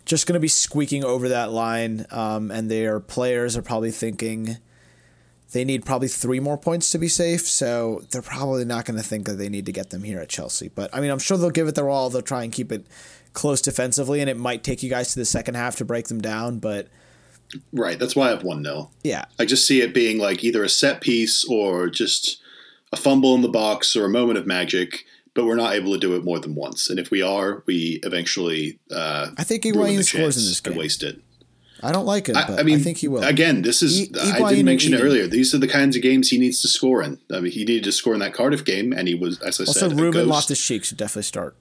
just 0.06 0.26
going 0.26 0.34
to 0.34 0.40
be 0.40 0.48
squeaking 0.48 1.04
over 1.04 1.28
that 1.28 1.52
line. 1.52 2.06
Um, 2.10 2.50
and 2.50 2.70
their 2.70 2.98
players 3.00 3.56
are 3.56 3.62
probably 3.62 3.90
thinking 3.90 4.56
they 5.52 5.64
need 5.64 5.84
probably 5.84 6.08
three 6.08 6.40
more 6.40 6.56
points 6.56 6.90
to 6.92 6.98
be 6.98 7.08
safe. 7.08 7.46
So 7.46 8.02
they're 8.10 8.22
probably 8.22 8.64
not 8.64 8.84
going 8.84 8.96
to 8.96 9.02
think 9.02 9.26
that 9.26 9.34
they 9.34 9.48
need 9.48 9.66
to 9.66 9.72
get 9.72 9.90
them 9.90 10.02
here 10.02 10.20
at 10.20 10.28
Chelsea. 10.28 10.68
But 10.68 10.94
I 10.94 11.00
mean, 11.00 11.10
I'm 11.10 11.18
sure 11.18 11.36
they'll 11.36 11.50
give 11.50 11.68
it 11.68 11.74
their 11.74 11.90
all. 11.90 12.08
They'll 12.08 12.22
try 12.22 12.44
and 12.44 12.52
keep 12.52 12.72
it 12.72 12.86
close 13.32 13.60
defensively, 13.60 14.20
and 14.20 14.30
it 14.30 14.38
might 14.38 14.64
take 14.64 14.82
you 14.82 14.88
guys 14.88 15.12
to 15.12 15.18
the 15.18 15.26
second 15.26 15.54
half 15.54 15.76
to 15.76 15.84
break 15.84 16.08
them 16.08 16.20
down. 16.20 16.58
But 16.58 16.88
Right. 17.72 17.98
That's 17.98 18.16
why 18.16 18.26
I 18.26 18.30
have 18.30 18.42
one 18.42 18.62
nil. 18.62 18.90
yeah, 19.04 19.26
I 19.38 19.44
just 19.44 19.66
see 19.66 19.80
it 19.80 19.94
being 19.94 20.18
like 20.18 20.42
either 20.42 20.64
a 20.64 20.68
set 20.68 21.00
piece 21.00 21.44
or 21.44 21.88
just 21.88 22.40
a 22.92 22.96
fumble 22.96 23.34
in 23.34 23.42
the 23.42 23.48
box 23.48 23.94
or 23.96 24.04
a 24.04 24.10
moment 24.10 24.38
of 24.38 24.46
magic, 24.46 25.04
but 25.36 25.44
we're 25.44 25.54
not 25.54 25.74
able 25.74 25.92
to 25.92 25.98
do 25.98 26.16
it 26.16 26.24
more 26.24 26.40
than 26.40 26.54
once. 26.56 26.90
And 26.90 26.98
if 26.98 27.10
we 27.10 27.22
are, 27.22 27.62
we 27.66 28.00
eventually 28.02 28.80
uh, 28.90 29.28
I 29.36 29.44
think 29.44 29.62
Higuain 29.62 30.02
scores 30.02 30.36
in 30.36 30.44
this 30.44 30.60
game. 30.60 30.76
waste 30.76 31.04
it. 31.04 31.20
I 31.82 31.92
don't 31.92 32.06
like 32.06 32.30
it. 32.30 32.36
I, 32.36 32.60
I 32.60 32.62
mean, 32.62 32.80
I 32.80 32.82
think 32.82 32.98
he 32.98 33.06
will. 33.06 33.22
Again, 33.22 33.60
this 33.60 33.82
is 33.82 34.00
E- 34.00 34.10
I 34.18 34.48
didn't 34.48 34.64
mention 34.64 34.94
it 34.94 35.00
earlier. 35.00 35.26
These 35.26 35.54
are 35.54 35.58
the 35.58 35.68
kinds 35.68 35.94
of 35.94 36.02
games 36.02 36.30
he 36.30 36.38
needs 36.38 36.62
to 36.62 36.68
score 36.68 37.02
in. 37.02 37.20
I 37.32 37.40
mean, 37.40 37.52
he 37.52 37.64
needed 37.64 37.84
to 37.84 37.92
score 37.92 38.14
in 38.14 38.20
that 38.20 38.32
Cardiff 38.32 38.64
game, 38.64 38.92
and 38.92 39.06
he 39.06 39.14
was, 39.14 39.40
as 39.42 39.60
I 39.60 39.64
also, 39.64 39.80
said, 39.80 39.92
a 39.92 39.94
Ruben. 39.94 40.26
Loftus 40.26 40.64
Cheek 40.64 40.84
should 40.84 40.96
definitely 40.96 41.24
start. 41.24 41.54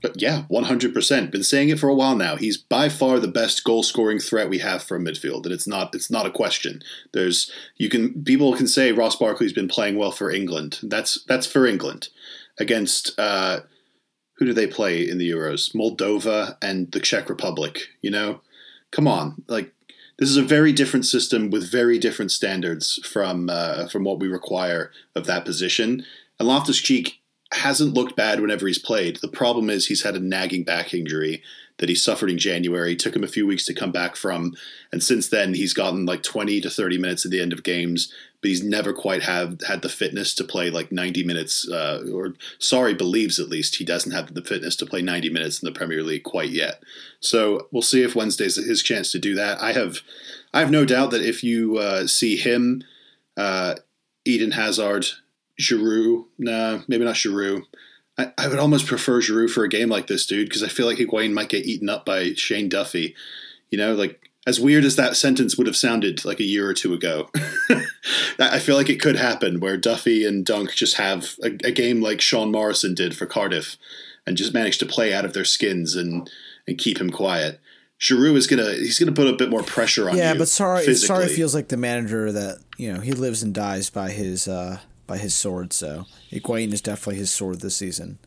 But 0.00 0.20
yeah, 0.20 0.42
one 0.48 0.64
hundred 0.64 0.94
percent. 0.94 1.30
Been 1.30 1.44
saying 1.44 1.68
it 1.68 1.78
for 1.78 1.88
a 1.88 1.94
while 1.94 2.16
now. 2.16 2.36
He's 2.36 2.56
by 2.56 2.88
far 2.88 3.18
the 3.18 3.28
best 3.28 3.64
goal 3.64 3.82
scoring 3.82 4.18
threat 4.18 4.48
we 4.48 4.58
have 4.58 4.82
from 4.82 5.04
midfield, 5.04 5.44
and 5.44 5.52
it's 5.52 5.68
not 5.68 5.94
it's 5.94 6.10
not 6.10 6.26
a 6.26 6.30
question. 6.30 6.82
There's 7.12 7.50
you 7.76 7.88
can 7.90 8.24
people 8.24 8.54
can 8.54 8.66
say 8.66 8.92
Ross 8.92 9.16
Barkley's 9.16 9.52
been 9.52 9.68
playing 9.68 9.96
well 9.96 10.12
for 10.12 10.30
England. 10.30 10.78
That's 10.82 11.22
that's 11.24 11.46
for 11.46 11.66
England 11.66 12.08
against 12.58 13.18
uh, 13.18 13.60
who 14.36 14.46
do 14.46 14.52
they 14.52 14.66
play 14.66 15.08
in 15.08 15.18
the 15.18 15.30
Euros? 15.30 15.74
Moldova 15.74 16.56
and 16.62 16.90
the 16.92 17.00
Czech 17.00 17.28
Republic. 17.28 17.88
You 18.02 18.10
know, 18.10 18.40
come 18.90 19.06
on, 19.06 19.42
like 19.48 19.72
this 20.18 20.30
is 20.30 20.36
a 20.36 20.42
very 20.42 20.72
different 20.72 21.06
system 21.06 21.50
with 21.50 21.70
very 21.70 21.98
different 21.98 22.30
standards 22.30 23.00
from 23.06 23.48
uh, 23.50 23.88
from 23.88 24.04
what 24.04 24.18
we 24.18 24.28
require 24.28 24.90
of 25.14 25.26
that 25.26 25.44
position. 25.44 26.04
And 26.38 26.48
Loftus 26.48 26.78
Cheek 26.78 27.20
hasn't 27.52 27.94
looked 27.94 28.16
bad 28.16 28.40
whenever 28.40 28.66
he's 28.66 28.78
played. 28.78 29.16
The 29.16 29.28
problem 29.28 29.70
is 29.70 29.86
he's 29.86 30.02
had 30.02 30.16
a 30.16 30.20
nagging 30.20 30.64
back 30.64 30.92
injury 30.92 31.42
that 31.78 31.88
he 31.88 31.94
suffered 31.94 32.30
in 32.30 32.38
January. 32.38 32.92
It 32.92 32.98
took 32.98 33.16
him 33.16 33.24
a 33.24 33.28
few 33.28 33.46
weeks 33.46 33.66
to 33.66 33.74
come 33.74 33.90
back 33.90 34.16
from, 34.16 34.54
and 34.92 35.02
since 35.02 35.28
then 35.28 35.54
he's 35.54 35.74
gotten 35.74 36.06
like 36.06 36.22
20 36.22 36.60
to 36.60 36.70
30 36.70 36.98
minutes 36.98 37.24
at 37.24 37.30
the 37.30 37.40
end 37.40 37.52
of 37.52 37.64
games, 37.64 38.12
but 38.40 38.48
he's 38.48 38.62
never 38.62 38.92
quite 38.92 39.22
have 39.22 39.58
had 39.66 39.82
the 39.82 39.88
fitness 39.88 40.34
to 40.34 40.44
play 40.44 40.70
like 40.70 40.92
90 40.92 41.24
minutes. 41.24 41.68
Uh, 41.68 42.04
or 42.12 42.34
sorry, 42.58 42.94
believes 42.94 43.40
at 43.40 43.48
least 43.48 43.76
he 43.76 43.84
doesn't 43.84 44.12
have 44.12 44.34
the 44.34 44.42
fitness 44.42 44.76
to 44.76 44.86
play 44.86 45.02
90 45.02 45.30
minutes 45.30 45.62
in 45.62 45.66
the 45.66 45.76
Premier 45.76 46.02
League 46.02 46.24
quite 46.24 46.50
yet. 46.50 46.82
So 47.20 47.68
we'll 47.72 47.82
see 47.82 48.02
if 48.02 48.14
Wednesday's 48.14 48.56
his 48.56 48.82
chance 48.82 49.10
to 49.12 49.18
do 49.18 49.34
that. 49.34 49.60
I 49.60 49.72
have, 49.72 50.00
I 50.52 50.60
have 50.60 50.70
no 50.70 50.84
doubt 50.84 51.10
that 51.10 51.22
if 51.22 51.42
you 51.42 51.78
uh, 51.78 52.06
see 52.06 52.36
him, 52.36 52.82
uh, 53.36 53.76
Eden 54.24 54.52
Hazard, 54.52 55.06
Giroud, 55.60 56.26
nah, 56.38 56.80
maybe 56.88 57.04
not 57.04 57.14
Giroud. 57.14 57.62
I, 58.16 58.32
I 58.38 58.48
would 58.48 58.58
almost 58.58 58.86
prefer 58.86 59.20
Giroud 59.20 59.50
for 59.50 59.64
a 59.64 59.68
game 59.68 59.88
like 59.88 60.06
this, 60.06 60.26
dude, 60.26 60.48
because 60.48 60.62
I 60.62 60.68
feel 60.68 60.86
like 60.86 60.98
Higuain 60.98 61.32
might 61.32 61.48
get 61.48 61.66
eaten 61.66 61.88
up 61.88 62.04
by 62.04 62.32
Shane 62.34 62.68
Duffy. 62.68 63.14
You 63.70 63.78
know, 63.78 63.94
like 63.94 64.30
as 64.46 64.60
weird 64.60 64.84
as 64.84 64.96
that 64.96 65.16
sentence 65.16 65.56
would 65.56 65.66
have 65.66 65.76
sounded 65.76 66.24
like 66.24 66.38
a 66.38 66.44
year 66.44 66.68
or 66.68 66.74
two 66.74 66.94
ago, 66.94 67.30
I 68.38 68.58
feel 68.58 68.76
like 68.76 68.90
it 68.90 69.00
could 69.00 69.16
happen 69.16 69.58
where 69.58 69.76
Duffy 69.76 70.24
and 70.24 70.44
Dunk 70.44 70.74
just 70.74 70.96
have 70.96 71.34
a, 71.42 71.48
a 71.64 71.72
game 71.72 72.00
like 72.00 72.20
Sean 72.20 72.52
Morrison 72.52 72.94
did 72.94 73.16
for 73.16 73.26
Cardiff, 73.26 73.76
and 74.26 74.36
just 74.36 74.54
manage 74.54 74.78
to 74.78 74.86
play 74.86 75.12
out 75.12 75.24
of 75.24 75.32
their 75.32 75.44
skins 75.44 75.96
and 75.96 76.30
and 76.66 76.78
keep 76.78 77.00
him 77.00 77.10
quiet. 77.10 77.60
Giroud 78.00 78.36
is 78.36 78.46
gonna 78.46 78.72
he's 78.74 78.98
gonna 78.98 79.12
put 79.12 79.26
a 79.26 79.32
bit 79.32 79.50
more 79.50 79.62
pressure 79.62 80.10
on 80.10 80.16
yeah, 80.16 80.34
but 80.34 80.48
sorry, 80.48 80.84
physically. 80.84 81.26
Sarri 81.26 81.30
feels 81.30 81.54
like 81.54 81.68
the 81.68 81.76
manager 81.76 82.30
that 82.30 82.58
you 82.76 82.92
know 82.92 83.00
he 83.00 83.12
lives 83.12 83.42
and 83.42 83.54
dies 83.54 83.88
by 83.90 84.10
his 84.10 84.46
uh, 84.46 84.80
by 85.06 85.18
his 85.18 85.34
sword. 85.34 85.72
So 85.72 86.06
Higuain 86.30 86.72
is 86.72 86.80
definitely 86.80 87.16
his 87.16 87.30
sword 87.30 87.60
this 87.60 87.76
season. 87.76 88.18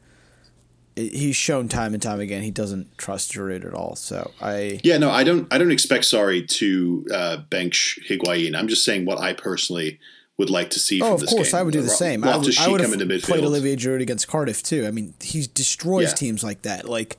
It, 0.96 1.14
he's 1.14 1.36
shown 1.36 1.68
time 1.68 1.94
and 1.94 2.02
time 2.02 2.20
again 2.20 2.42
he 2.42 2.52
doesn't 2.52 2.98
trust 2.98 3.32
Giroud 3.34 3.66
at 3.66 3.74
all. 3.74 3.96
So 3.96 4.32
I 4.42 4.80
Yeah, 4.84 4.98
no, 4.98 5.12
I 5.12 5.24
don't. 5.24 5.52
I 5.54 5.58
don't 5.58 5.72
expect 5.72 6.04
Sarri 6.06 6.48
to 6.58 7.06
uh, 7.14 7.38
bench 7.50 8.00
Higuain. 8.10 8.56
I'm 8.56 8.68
just 8.68 8.84
saying 8.84 9.06
what 9.06 9.20
I 9.20 9.34
personally 9.34 10.00
would 10.38 10.50
like 10.52 10.70
to 10.72 10.80
see. 10.80 11.02
Oh, 11.02 11.18
from 11.18 11.24
of 11.28 11.30
course, 11.30 11.52
game. 11.52 11.60
I 11.60 11.64
would 11.64 11.74
do 11.74 11.82
the 11.82 11.88
Ro- 11.88 11.94
same. 11.94 12.24
I 12.24 12.38
would, 12.38 12.58
I 12.60 12.68
would 12.68 12.82
have 12.82 13.22
played 13.24 13.44
Olivier 13.44 13.76
Giroud 13.76 14.02
against 14.02 14.28
Cardiff 14.28 14.62
too. 14.64 14.86
I 14.86 14.92
mean, 14.92 15.14
he 15.22 15.48
destroys 15.54 16.10
Yeah. 16.10 16.16
teams 16.16 16.44
like 16.44 16.62
that. 16.62 16.88
Like, 16.88 17.18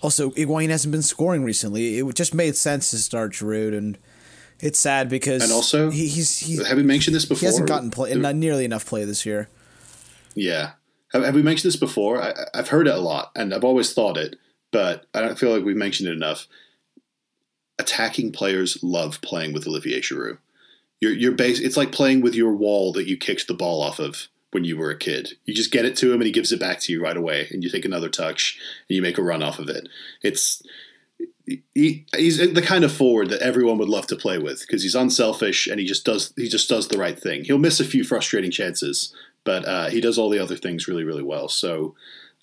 also, 0.00 0.30
Higuain 0.30 0.70
hasn't 0.70 0.92
been 0.92 1.02
scoring 1.02 1.44
recently. 1.44 1.98
It 1.98 2.14
just 2.14 2.34
made 2.34 2.56
sense 2.56 2.90
to 2.90 2.98
start 2.98 3.32
Giroud, 3.32 3.76
and 3.76 3.98
it's 4.60 4.78
sad 4.78 5.08
because 5.08 5.42
And 5.42 5.52
also, 5.52 5.90
he, 5.90 6.06
he's 6.06 6.38
he, 6.38 6.62
Have 6.64 6.76
we 6.76 6.82
mentioned 6.82 7.14
this 7.14 7.24
before? 7.24 7.40
he 7.40 7.46
hasn't 7.46 7.68
gotten 7.68 7.90
play, 7.90 8.14
not 8.14 8.34
nearly 8.34 8.64
enough 8.64 8.86
play 8.86 9.04
this 9.04 9.26
year. 9.26 9.48
Yeah. 10.34 10.72
Have, 11.12 11.24
have 11.24 11.34
we 11.34 11.42
mentioned 11.42 11.72
this 11.72 11.78
before? 11.78 12.22
I, 12.22 12.32
I've 12.54 12.68
heard 12.68 12.88
it 12.88 12.94
a 12.94 13.00
lot, 13.00 13.30
and 13.36 13.54
I've 13.54 13.64
always 13.64 13.92
thought 13.92 14.16
it, 14.16 14.36
but 14.72 15.06
I 15.14 15.20
don't 15.20 15.38
feel 15.38 15.54
like 15.54 15.64
we've 15.64 15.76
mentioned 15.76 16.08
it 16.08 16.12
enough. 16.12 16.46
Attacking 17.78 18.32
players 18.32 18.78
love 18.82 19.20
playing 19.20 19.52
with 19.52 19.66
Olivier 19.66 20.00
Giroud. 20.00 20.38
You're, 21.00 21.12
you're 21.12 21.32
base, 21.32 21.60
it's 21.60 21.76
like 21.76 21.92
playing 21.92 22.20
with 22.22 22.34
your 22.34 22.52
wall 22.52 22.92
that 22.92 23.06
you 23.08 23.16
kicked 23.16 23.46
the 23.48 23.54
ball 23.54 23.82
off 23.82 23.98
of 23.98 24.28
when 24.52 24.64
you 24.64 24.76
were 24.76 24.90
a 24.90 24.98
kid. 24.98 25.34
You 25.44 25.52
just 25.52 25.72
get 25.72 25.84
it 25.84 25.96
to 25.96 26.08
him, 26.12 26.20
and 26.20 26.26
he 26.26 26.32
gives 26.32 26.52
it 26.52 26.60
back 26.60 26.78
to 26.80 26.92
you 26.92 27.02
right 27.02 27.16
away, 27.16 27.48
and 27.50 27.62
you 27.62 27.68
take 27.70 27.84
another 27.84 28.08
touch, 28.08 28.58
and 28.88 28.96
you 28.96 29.02
make 29.02 29.18
a 29.18 29.22
run 29.22 29.42
off 29.42 29.58
of 29.58 29.68
it. 29.68 29.88
It's 30.22 30.62
he, 31.46 32.06
he's 32.16 32.38
the 32.38 32.62
kind 32.62 32.84
of 32.84 32.92
forward 32.92 33.28
that 33.30 33.42
everyone 33.42 33.78
would 33.78 33.88
love 33.88 34.06
to 34.06 34.16
play 34.16 34.38
with 34.38 34.60
because 34.60 34.82
he's 34.82 34.94
unselfish 34.94 35.66
and 35.66 35.78
he 35.78 35.86
just 35.86 36.04
does 36.04 36.32
he 36.36 36.48
just 36.48 36.68
does 36.68 36.88
the 36.88 36.98
right 36.98 37.18
thing. 37.18 37.44
He'll 37.44 37.58
miss 37.58 37.80
a 37.80 37.84
few 37.84 38.04
frustrating 38.04 38.50
chances, 38.50 39.14
but 39.44 39.66
uh, 39.66 39.88
he 39.90 40.00
does 40.00 40.18
all 40.18 40.30
the 40.30 40.38
other 40.38 40.56
things 40.56 40.88
really 40.88 41.04
really 41.04 41.22
well. 41.22 41.48
So 41.48 41.94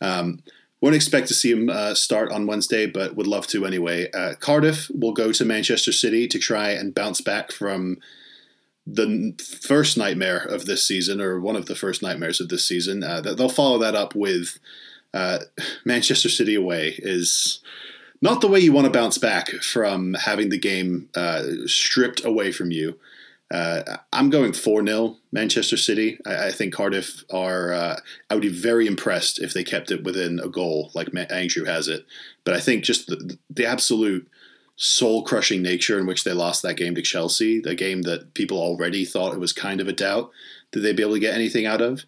um, 0.02 0.44
won't 0.82 0.96
expect 0.96 1.28
to 1.30 1.34
see 1.34 1.52
him 1.52 1.70
uh, 1.70 1.96
start 1.96 2.32
on 2.32 2.48
Wednesday, 2.48 2.86
but 2.86 3.16
would 3.16 3.28
love 3.28 3.48
to 3.48 3.66
anyway. 3.66 4.10
Uh, 4.12 4.34
Cardiff 4.40 4.90
will 4.94 5.14
go 5.14 5.32
to 5.32 5.46
Manchester 5.46 5.92
City 5.92 6.28
to 6.28 6.40
try 6.40 6.70
and 6.70 6.94
bounce 6.94 7.22
back 7.22 7.52
from 7.52 7.98
the 8.86 9.36
first 9.62 9.96
nightmare 9.96 10.40
of 10.40 10.66
this 10.66 10.84
season, 10.84 11.22
or 11.22 11.40
one 11.40 11.56
of 11.56 11.68
the 11.68 11.76
first 11.76 12.02
nightmares 12.02 12.42
of 12.42 12.50
this 12.50 12.66
season. 12.66 13.04
Uh, 13.04 13.22
they'll 13.22 13.50
follow 13.50 13.78
that 13.78 13.96
up 13.96 14.16
with 14.16 14.60
uh, 15.14 15.40
Manchester 15.86 16.30
City 16.30 16.56
away 16.56 16.96
is 16.98 17.62
not 18.22 18.42
the 18.42 18.48
way 18.48 18.60
you 18.60 18.72
want 18.72 18.86
to 18.86 18.92
bounce 18.92 19.18
back 19.18 19.50
from 19.50 20.14
having 20.14 20.50
the 20.50 20.60
game 20.60 21.10
uh, 21.16 21.44
stripped 21.66 22.24
away 22.24 22.52
from 22.52 22.72
you. 22.72 23.00
Uh, 23.52 23.98
I'm 24.14 24.30
going 24.30 24.54
4 24.54 24.86
0 24.86 25.18
Manchester 25.32 25.76
City. 25.76 26.18
I, 26.26 26.48
I, 26.48 26.52
think 26.52 26.74
Cardiff 26.74 27.26
are, 27.30 27.74
uh, 27.74 28.00
I 28.30 28.34
would 28.34 28.42
be 28.42 28.48
very 28.48 28.88
impressed 28.88 29.42
if 29.42 29.54
they 29.54 29.64
kept 29.64 29.92
it 29.92 30.04
within 30.04 30.40
a 30.40 30.48
goal 30.48 30.90
like 30.94 31.10
Andrew 31.30 31.66
has 31.66 31.90
it. 31.90 32.06
But 32.46 32.54
I 32.54 32.62
think 32.62 32.86
just 32.86 33.08
the, 33.08 33.38
the 33.50 33.66
absolute 33.66 34.30
soul 34.78 35.24
crushing 35.24 35.62
nature 35.62 36.00
in 36.00 36.06
which 36.06 36.24
they 36.24 36.32
lost 36.32 36.62
that 36.62 36.78
game 36.78 36.96
to 36.96 37.02
Chelsea, 37.02 37.60
the 37.60 37.76
game 37.76 38.04
that 38.04 38.34
people 38.36 38.58
already 38.58 39.04
thought 39.04 39.34
it 39.34 39.40
was 39.40 39.52
kind 39.52 39.82
of 39.82 39.88
a 39.88 39.94
doubt 39.94 40.32
that 40.72 40.80
they'd 40.80 40.96
be 40.96 41.04
able 41.04 41.14
to 41.14 41.20
get 41.20 41.36
anything 41.36 41.66
out 41.66 41.82
of. 41.82 42.06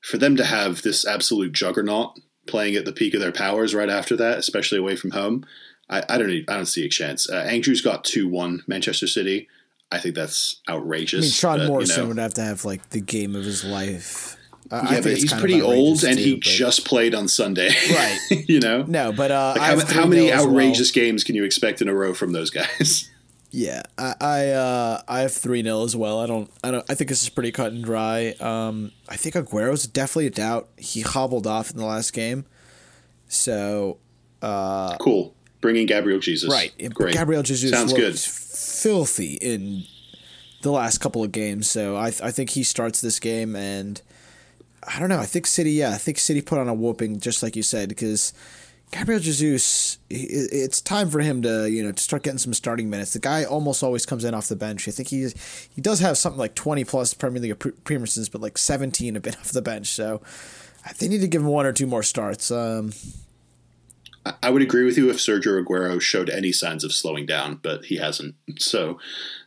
For 0.00 0.16
them 0.16 0.36
to 0.36 0.44
have 0.44 0.82
this 0.82 1.06
absolute 1.06 1.52
juggernaut 1.52 2.18
playing 2.48 2.74
at 2.74 2.84
the 2.84 2.92
peak 2.92 3.14
of 3.14 3.20
their 3.20 3.32
powers 3.32 3.74
right 3.74 3.90
after 3.90 4.16
that, 4.16 4.38
especially 4.38 4.78
away 4.78 4.96
from 4.96 5.12
home, 5.12 5.44
I, 5.90 6.02
I 6.08 6.18
don't 6.18 6.30
I 6.48 6.56
don't 6.56 6.66
see 6.66 6.84
a 6.84 6.88
chance. 6.88 7.30
Uh, 7.30 7.36
Andrew's 7.36 7.80
got 7.80 8.04
two 8.04 8.28
one 8.28 8.62
Manchester 8.66 9.06
City. 9.06 9.48
I 9.90 9.98
think 9.98 10.14
that's 10.14 10.60
outrageous. 10.68 11.20
I 11.20 11.26
mean, 11.26 11.30
Sean 11.30 11.58
but, 11.58 11.68
Morrison 11.68 11.96
you 11.96 12.02
know, 12.02 12.08
would 12.08 12.18
have 12.18 12.34
to 12.34 12.42
have 12.42 12.64
like 12.64 12.90
the 12.90 13.00
game 13.00 13.34
of 13.34 13.44
his 13.44 13.64
life. 13.64 14.36
Uh, 14.70 14.86
yeah, 14.90 15.00
but 15.00 15.16
he's 15.16 15.32
pretty 15.32 15.62
old, 15.62 16.04
and 16.04 16.18
too, 16.18 16.24
he 16.24 16.34
but... 16.34 16.42
just 16.42 16.86
played 16.86 17.14
on 17.14 17.26
Sunday. 17.26 17.70
Right. 17.90 18.18
you 18.30 18.60
know. 18.60 18.82
No, 18.82 19.12
but 19.12 19.30
uh, 19.30 19.54
like 19.56 19.88
how, 19.88 20.02
how 20.02 20.06
many 20.06 20.30
outrageous 20.30 20.94
well. 20.94 21.04
games 21.04 21.24
can 21.24 21.34
you 21.34 21.44
expect 21.44 21.80
in 21.80 21.88
a 21.88 21.94
row 21.94 22.12
from 22.12 22.32
those 22.32 22.50
guys? 22.50 23.10
Yeah, 23.50 23.82
I 23.96 24.14
I, 24.20 24.48
uh, 24.50 25.02
I 25.08 25.20
have 25.20 25.32
three 25.32 25.62
0 25.62 25.82
as 25.84 25.96
well. 25.96 26.20
I 26.20 26.26
don't 26.26 26.50
I 26.62 26.70
don't 26.70 26.84
I 26.90 26.94
think 26.94 27.08
this 27.08 27.22
is 27.22 27.28
pretty 27.28 27.50
cut 27.50 27.72
and 27.72 27.82
dry. 27.82 28.34
Um, 28.40 28.92
I 29.08 29.16
think 29.16 29.36
Aguero's 29.36 29.86
definitely 29.86 30.26
a 30.26 30.30
doubt. 30.30 30.68
He 30.76 31.00
hobbled 31.00 31.46
off 31.46 31.70
in 31.70 31.78
the 31.78 31.86
last 31.86 32.12
game, 32.12 32.44
so 33.26 33.98
uh, 34.42 34.96
cool. 34.98 35.34
Bringing 35.60 35.86
Gabriel 35.86 36.20
Jesus, 36.20 36.50
right? 36.50 36.72
Great. 36.94 37.14
Gabriel 37.14 37.42
Jesus 37.42 37.70
sounds 37.70 37.92
good 37.92 38.18
filthy 38.18 39.34
in 39.34 39.84
the 40.62 40.70
last 40.70 40.98
couple 40.98 41.24
of 41.24 41.32
games. 41.32 41.68
So 41.68 41.96
I 41.96 42.08
I 42.08 42.30
think 42.30 42.50
he 42.50 42.62
starts 42.62 43.00
this 43.00 43.18
game, 43.18 43.56
and 43.56 44.00
I 44.82 44.98
don't 44.98 45.08
know. 45.08 45.18
I 45.18 45.26
think 45.26 45.46
City, 45.46 45.72
yeah, 45.72 45.90
I 45.90 45.98
think 45.98 46.18
City 46.18 46.42
put 46.42 46.58
on 46.58 46.68
a 46.68 46.74
whooping, 46.74 47.20
just 47.20 47.42
like 47.42 47.56
you 47.56 47.62
said, 47.62 47.88
because 47.88 48.32
Gabriel 48.90 49.20
Jesus, 49.20 49.98
it's 50.08 50.80
time 50.80 51.10
for 51.10 51.20
him 51.20 51.42
to 51.42 51.70
you 51.70 51.82
know 51.82 51.92
to 51.92 52.02
start 52.02 52.22
getting 52.22 52.38
some 52.38 52.54
starting 52.54 52.88
minutes. 52.88 53.12
The 53.12 53.18
guy 53.18 53.44
almost 53.44 53.82
always 53.82 54.06
comes 54.06 54.24
in 54.24 54.34
off 54.34 54.48
the 54.48 54.56
bench. 54.56 54.88
I 54.88 54.90
think 54.90 55.08
he 55.08 55.28
he 55.74 55.80
does 55.82 56.00
have 56.00 56.16
something 56.16 56.38
like 56.38 56.54
twenty 56.54 56.84
plus 56.84 57.12
Premier 57.12 57.40
League 57.40 57.52
appearances, 57.52 58.28
but 58.28 58.40
like 58.40 58.56
seventeen 58.56 59.14
have 59.14 59.22
been 59.22 59.34
off 59.40 59.52
the 59.52 59.62
bench. 59.62 59.88
So 59.88 60.22
they 60.98 61.08
need 61.08 61.20
to 61.20 61.28
give 61.28 61.42
him 61.42 61.48
one 61.48 61.66
or 61.66 61.72
two 61.72 61.86
more 61.86 62.02
starts. 62.02 62.50
Um, 62.50 62.92
I 64.42 64.50
would 64.50 64.62
agree 64.62 64.84
with 64.84 64.96
you 64.96 65.10
if 65.10 65.16
Sergio 65.16 65.62
Aguero 65.62 66.00
showed 66.00 66.28
any 66.28 66.52
signs 66.52 66.84
of 66.84 66.92
slowing 66.92 67.26
down, 67.26 67.60
but 67.62 67.86
he 67.86 67.96
hasn't. 67.96 68.34
So, 68.58 68.98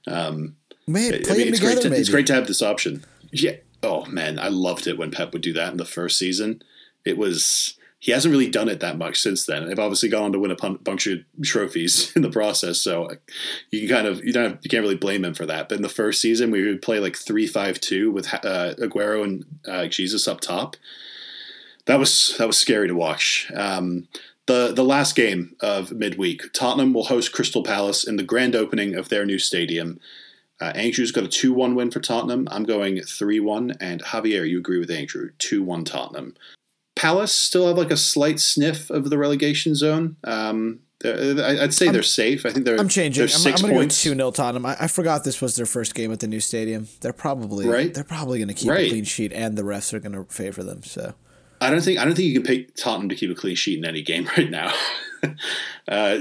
um, 0.08 0.56
man, 0.88 1.22
play 1.24 1.34
I 1.34 1.38
mean, 1.38 1.48
it's 1.50 1.60
together, 1.60 1.82
great 1.82 1.92
to, 1.92 2.00
It's 2.00 2.10
great 2.10 2.28
to 2.28 2.34
have 2.34 2.48
this 2.48 2.62
option. 2.62 3.06
Yeah. 3.32 3.56
Oh 3.84 4.06
man, 4.06 4.40
I 4.40 4.50
loved 4.50 4.88
it 4.88 4.98
when 4.98 5.12
Pep 5.12 5.34
would 5.34 5.42
do 5.42 5.54
that 5.54 5.72
in 5.72 5.78
the 5.78 5.86
first 5.86 6.18
season. 6.18 6.62
It 7.06 7.18
was 7.18 7.76
he 8.02 8.12
hasn't 8.12 8.32
really 8.32 8.50
done 8.50 8.68
it 8.68 8.80
that 8.80 8.98
much 8.98 9.22
since 9.22 9.46
then. 9.46 9.68
They've 9.68 9.78
obviously 9.78 10.10
gone 10.10 10.24
on 10.24 10.34
to 10.34 10.40
win 10.40 10.50
a 10.50 10.56
bunch 10.56 11.06
of 11.06 11.20
trophies 11.44 12.12
in 12.16 12.24
the 12.24 12.32
process, 12.32 12.82
so 12.82 13.08
you 13.70 13.88
can 13.88 13.96
kind 13.96 14.08
of 14.08 14.26
you 14.26 14.34
don't 14.34 14.50
have, 14.50 14.60
you 14.64 14.70
can't 14.72 14.82
really 14.82 14.96
blame 14.96 15.24
him 15.24 15.36
for 15.36 15.46
that. 15.46 15.70
But 15.70 15.76
in 15.76 15.84
the 15.84 15.88
first 15.90 16.20
season, 16.20 16.50
we 16.50 16.66
would 16.66 16.82
play 16.82 17.00
like 17.00 17.16
three 17.16 17.46
five 17.46 17.80
two 17.80 18.12
with 18.12 18.34
uh, 18.34 18.74
Aguero 18.80 19.24
and 19.24 19.46
uh, 19.68 19.86
Jesus 19.86 20.28
up 20.28 20.42
top. 20.42 20.76
That 21.86 22.00
was 22.00 22.36
that 22.40 22.48
was 22.48 22.58
scary 22.58 22.88
to 22.88 22.96
watch. 22.96 23.52
Um, 23.56 24.08
the 24.48 24.74
the 24.74 24.84
last 24.84 25.16
game 25.16 25.56
of 25.60 25.92
midweek, 25.92 26.52
Tottenham 26.54 26.94
will 26.94 27.06
host 27.06 27.32
Crystal 27.32 27.62
Palace 27.62 28.04
in 28.04 28.16
the 28.16 28.24
grand 28.24 28.56
opening 28.56 28.96
of 28.96 29.10
their 29.10 29.26
new 29.26 29.38
stadium. 29.38 30.00
Uh, 30.60 30.72
Andrew's 30.76 31.12
got 31.12 31.24
a 31.24 31.28
2 31.28 31.54
1 31.54 31.74
win 31.74 31.90
for 31.90 32.00
Tottenham. 32.00 32.48
I'm 32.52 32.66
going 32.66 33.02
3 33.02 33.40
1. 33.40 33.78
And 33.80 34.04
Javier, 34.04 34.48
you 34.48 34.60
agree 34.60 34.80
with 34.80 34.92
Andrew. 34.92 35.32
2 35.40 35.64
1 35.64 35.86
Tottenham. 35.86 36.36
Palace 37.02 37.32
still 37.32 37.68
have 37.68 37.80
like 37.80 37.90
a 37.90 37.98
slight 37.98 38.40
sniff 38.40 38.92
of 38.92 39.10
the 39.10 39.18
relegation 39.18 39.74
zone. 39.74 40.18
Um, 40.24 40.82
I'd 41.04 41.74
say 41.74 41.88
I'm, 41.88 41.94
they're 41.94 42.04
safe. 42.04 42.46
I 42.46 42.52
think 42.52 42.64
they're. 42.64 42.80
I'm 42.80 42.90
changing. 42.90 43.22
They're 43.22 43.28
6 43.28 43.44
I'm, 43.44 43.54
I'm 43.54 43.62
going 43.76 43.90
to 43.90 43.96
go 43.96 44.12
two 44.12 44.16
0 44.16 44.30
Tottenham. 44.30 44.68
I, 44.68 44.78
I, 44.82 44.88
forgot 44.88 45.24
this 45.24 45.42
was 45.42 45.56
their 45.56 45.66
first 45.66 45.96
game 45.96 46.12
at 46.12 46.20
the 46.20 46.28
new 46.28 46.40
stadium. 46.40 46.88
They're 47.00 47.12
probably 47.12 47.68
right. 47.68 47.92
They're 47.92 48.04
probably 48.04 48.38
going 48.38 48.50
to 48.50 48.54
keep 48.54 48.70
right. 48.70 48.86
a 48.86 48.90
clean 48.90 49.06
sheet, 49.06 49.34
and 49.34 49.58
the 49.58 49.64
refs 49.64 49.94
are 49.94 50.00
going 50.00 50.12
to 50.12 50.32
favor 50.32 50.62
them. 50.62 50.84
So 50.84 51.16
I 51.60 51.72
don't 51.72 51.82
think 51.82 51.98
I 51.98 52.06
don't 52.06 52.14
think 52.14 52.28
you 52.28 52.40
can 52.40 52.44
pick 52.44 52.76
Tottenham 52.76 53.10
to 53.10 53.16
keep 53.16 53.32
a 53.32 53.36
clean 53.36 53.56
sheet 53.56 53.80
in 53.80 53.86
any 53.86 54.04
game 54.04 54.30
right 54.38 54.52
now. 54.52 54.72
uh, 55.88 56.20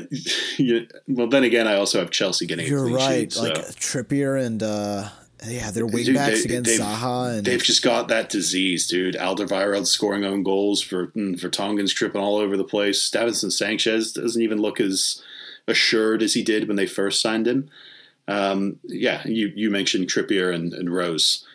you, 0.56 0.86
well, 1.08 1.26
then 1.26 1.44
again, 1.44 1.68
I 1.68 1.74
also 1.74 1.98
have 1.98 2.10
Chelsea 2.10 2.46
getting. 2.46 2.66
You're 2.66 2.88
right, 2.88 3.30
sheet, 3.30 3.42
like. 3.42 3.54
Trippier 3.54 4.42
and 4.42 4.62
uh, 4.62 5.10
yeah, 5.46 5.70
their 5.70 5.86
wingbacks 5.86 6.44
against 6.44 6.70
they've, 6.70 6.80
Zaha. 6.80 7.38
And... 7.38 7.46
They've 7.46 7.62
just 7.62 7.82
got 7.82 8.08
that 8.08 8.28
disease, 8.28 8.86
dude. 8.86 9.14
Alderweireld 9.14 9.86
scoring 9.86 10.24
own 10.24 10.42
goals 10.42 10.82
for 10.82 11.08
mm, 11.08 11.38
for 11.38 11.48
Tongan's 11.48 11.92
tripping 11.92 12.20
all 12.20 12.36
over 12.36 12.56
the 12.56 12.64
place. 12.64 13.10
Davinson 13.10 13.52
Sanchez 13.52 14.12
doesn't 14.12 14.42
even 14.42 14.60
look 14.60 14.80
as 14.80 15.22
assured 15.66 16.22
as 16.22 16.34
he 16.34 16.42
did 16.42 16.68
when 16.68 16.76
they 16.76 16.86
first 16.86 17.20
signed 17.20 17.46
him. 17.46 17.70
Um, 18.28 18.78
yeah, 18.84 19.22
you 19.26 19.52
you 19.54 19.70
mentioned 19.70 20.08
Trippier 20.08 20.54
and, 20.54 20.72
and 20.72 20.92
Rose. 20.92 21.46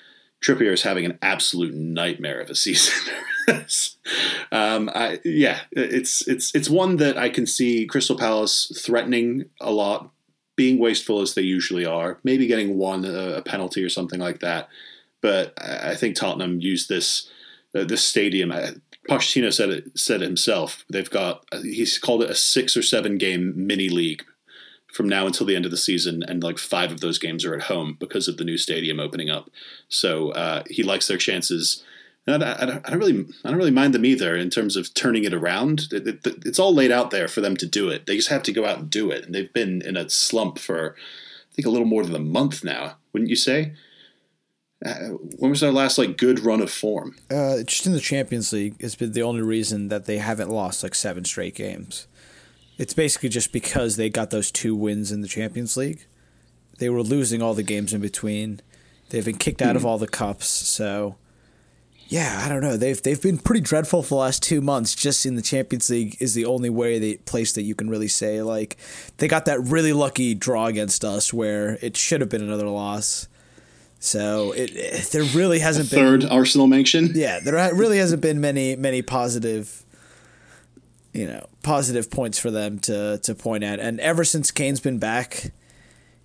Trippier 0.43 0.73
is 0.73 0.83
having 0.83 1.05
an 1.05 1.17
absolute 1.21 1.73
nightmare 1.73 2.39
of 2.39 2.49
a 2.49 2.55
season. 2.55 3.13
um, 4.51 4.89
I, 4.93 5.19
yeah, 5.23 5.61
it's 5.71 6.27
it's 6.27 6.53
it's 6.55 6.69
one 6.69 6.97
that 6.97 7.17
I 7.17 7.29
can 7.29 7.45
see 7.45 7.85
Crystal 7.85 8.17
Palace 8.17 8.71
threatening 8.83 9.45
a 9.61 9.71
lot, 9.71 10.11
being 10.55 10.79
wasteful 10.79 11.21
as 11.21 11.33
they 11.33 11.41
usually 11.41 11.85
are, 11.85 12.17
maybe 12.23 12.47
getting 12.47 12.77
one 12.77 13.05
a, 13.05 13.41
penalty 13.41 13.83
or 13.83 13.89
something 13.89 14.19
like 14.19 14.39
that. 14.39 14.69
But 15.21 15.53
I 15.61 15.95
think 15.95 16.15
Tottenham 16.15 16.61
used 16.61 16.87
this 16.87 17.29
uh, 17.75 17.83
this 17.83 18.03
stadium. 18.03 18.51
Uh, 18.51 18.71
Pochettino 19.09 19.53
said 19.53 19.69
it 19.69 19.97
said 19.97 20.21
it 20.21 20.25
himself. 20.25 20.85
They've 20.89 21.09
got 21.09 21.45
he's 21.61 21.97
called 21.97 22.23
it 22.23 22.29
a 22.29 22.35
six 22.35 22.77
or 22.77 22.81
seven 22.81 23.17
game 23.17 23.53
mini 23.55 23.89
league 23.89 24.23
from 24.91 25.09
now 25.09 25.25
until 25.25 25.45
the 25.45 25.55
end 25.55 25.65
of 25.65 25.71
the 25.71 25.77
season, 25.77 26.23
and 26.27 26.41
like 26.41 26.57
five 26.57 26.91
of 26.91 27.01
those 27.01 27.19
games 27.19 27.43
are 27.43 27.53
at 27.53 27.63
home 27.63 27.97
because 27.99 28.27
of 28.27 28.37
the 28.37 28.45
new 28.45 28.57
stadium 28.57 28.99
opening 28.99 29.29
up. 29.29 29.49
So 29.89 30.29
uh, 30.29 30.63
he 30.69 30.83
likes 30.83 31.07
their 31.07 31.17
chances. 31.17 31.83
I, 32.27 32.33
I, 32.33 32.81
I, 32.83 32.89
don't 32.89 32.99
really, 32.99 33.25
I 33.43 33.49
don't 33.49 33.57
really 33.57 33.71
mind 33.71 33.93
them 33.93 34.05
either 34.05 34.35
in 34.35 34.49
terms 34.49 34.75
of 34.75 34.93
turning 34.93 35.25
it 35.25 35.33
around. 35.33 35.87
It, 35.91 36.07
it, 36.07 36.25
it's 36.45 36.59
all 36.59 36.73
laid 36.73 36.91
out 36.91 37.11
there 37.11 37.27
for 37.27 37.41
them 37.41 37.55
to 37.57 37.65
do 37.67 37.89
it. 37.89 38.05
They 38.05 38.15
just 38.15 38.29
have 38.29 38.43
to 38.43 38.53
go 38.53 38.65
out 38.65 38.79
and 38.79 38.89
do 38.89 39.11
it, 39.11 39.25
and 39.25 39.35
they've 39.35 39.53
been 39.53 39.81
in 39.83 39.95
a 39.95 40.09
slump 40.09 40.57
for, 40.57 40.95
I 41.51 41.55
think, 41.55 41.67
a 41.67 41.69
little 41.69 41.87
more 41.87 42.03
than 42.03 42.15
a 42.15 42.19
month 42.19 42.63
now. 42.63 42.97
Wouldn't 43.13 43.29
you 43.29 43.35
say? 43.35 43.73
Uh, 44.85 45.09
when 45.37 45.51
was 45.51 45.61
their 45.61 45.71
last 45.71 45.97
like 45.97 46.17
good 46.17 46.39
run 46.39 46.61
of 46.61 46.71
form? 46.71 47.15
Uh, 47.31 47.63
just 47.63 47.85
in 47.85 47.93
the 47.93 47.99
Champions 47.99 48.51
League 48.51 48.81
has 48.81 48.95
been 48.95 49.13
the 49.13 49.23
only 49.23 49.41
reason 49.41 49.87
that 49.87 50.05
they 50.05 50.17
haven't 50.17 50.49
lost 50.49 50.83
like 50.83 50.95
seven 50.95 51.23
straight 51.25 51.55
games. 51.55 52.07
It's 52.77 52.93
basically 52.93 53.29
just 53.29 53.53
because 53.53 53.95
they 53.95 54.09
got 54.09 54.31
those 54.31 54.51
two 54.51 54.75
wins 54.75 55.11
in 55.11 55.21
the 55.21 55.27
Champions 55.27 55.77
League. 55.77 56.05
They 56.77 56.89
were 56.89 57.03
losing 57.03 57.41
all 57.41 57.53
the 57.53 57.63
games 57.63 57.93
in 57.93 58.01
between. 58.01 58.59
They've 59.09 59.23
been 59.23 59.37
kicked 59.37 59.61
out 59.61 59.73
mm. 59.73 59.77
of 59.77 59.81
hmm. 59.83 59.87
all 59.87 59.97
the 59.97 60.07
cups, 60.07 60.47
so 60.47 61.15
yeah, 62.07 62.41
I 62.45 62.49
don't 62.49 62.61
know. 62.61 62.77
They've 62.77 63.01
they've 63.01 63.21
been 63.21 63.37
pretty 63.37 63.61
dreadful 63.61 64.03
for 64.03 64.09
the 64.09 64.15
last 64.15 64.43
two 64.43 64.61
months. 64.61 64.93
Just 64.95 65.25
in 65.25 65.35
the 65.35 65.41
Champions 65.41 65.89
League 65.89 66.17
is 66.19 66.33
the 66.33 66.45
only 66.45 66.69
way 66.69 66.99
the 66.99 67.17
place 67.25 67.53
that 67.53 67.63
you 67.63 67.75
can 67.75 67.89
really 67.89 68.07
say 68.07 68.41
like 68.41 68.77
they 69.17 69.27
got 69.27 69.45
that 69.45 69.59
really 69.61 69.93
lucky 69.93 70.35
draw 70.35 70.67
against 70.67 71.03
us 71.03 71.33
where 71.33 71.77
it 71.81 71.97
should 71.97 72.21
have 72.21 72.29
been 72.29 72.43
another 72.43 72.67
loss. 72.67 73.27
So 73.99 74.51
it, 74.51 74.71
it 74.75 75.09
there 75.11 75.23
really 75.23 75.59
hasn't 75.59 75.91
A 75.91 75.95
been 75.95 76.21
third 76.21 76.25
Arsenal 76.25 76.67
mention. 76.67 77.11
Yeah, 77.15 77.39
there 77.39 77.73
really 77.73 77.97
hasn't 77.97 78.21
been 78.21 78.39
many 78.39 78.75
many 78.75 79.01
positive 79.01 79.85
you 81.15 81.25
know, 81.25 81.47
positive 81.63 82.11
points 82.11 82.37
for 82.37 82.51
them 82.51 82.77
to 82.79 83.17
to 83.19 83.33
point 83.33 83.63
at. 83.63 83.79
And 83.79 83.99
ever 84.01 84.25
since 84.25 84.51
Kane's 84.51 84.81
been 84.81 84.99
back, 84.99 85.53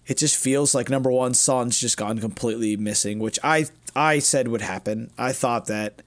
it 0.07 0.19
just 0.19 0.37
feels 0.37 0.75
like 0.75 0.91
number 0.91 1.13
one, 1.13 1.33
Son's 1.33 1.81
just 1.81 1.97
gone 1.97 2.19
completely 2.19 2.77
missing, 2.77 3.21
which 3.21 3.39
I 3.45 3.67
I 3.95 4.19
said 4.19 4.49
would 4.49 4.63
happen. 4.63 5.11
I 5.19 5.33
thought 5.33 5.67
that. 5.67 6.03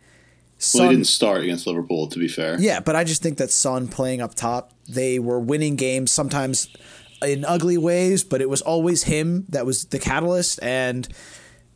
Son, 0.58 0.82
well, 0.82 0.90
he 0.92 0.96
didn't 0.96 1.08
start 1.08 1.44
against 1.44 1.68
Liverpool, 1.68 2.08
to 2.08 2.20
be 2.20 2.28
fair. 2.28 2.58
Yeah, 2.60 2.80
but 2.80 2.96
I 2.96 3.04
just 3.04 3.22
think 3.22 3.38
that 3.38 3.52
Son 3.52 3.88
playing 3.88 4.22
up 4.22 4.34
top, 4.34 4.72
they 4.88 5.20
were 5.20 5.40
winning 5.40 5.76
games 5.76 6.12
sometimes 6.12 6.70
in 7.22 7.44
ugly 7.44 7.78
ways, 7.78 8.24
but 8.24 8.42
it 8.42 8.50
was 8.50 8.62
always 8.62 9.04
him 9.04 9.46
that 9.50 9.66
was 9.66 9.86
the 9.86 10.00
catalyst, 10.00 10.62
and 10.64 11.08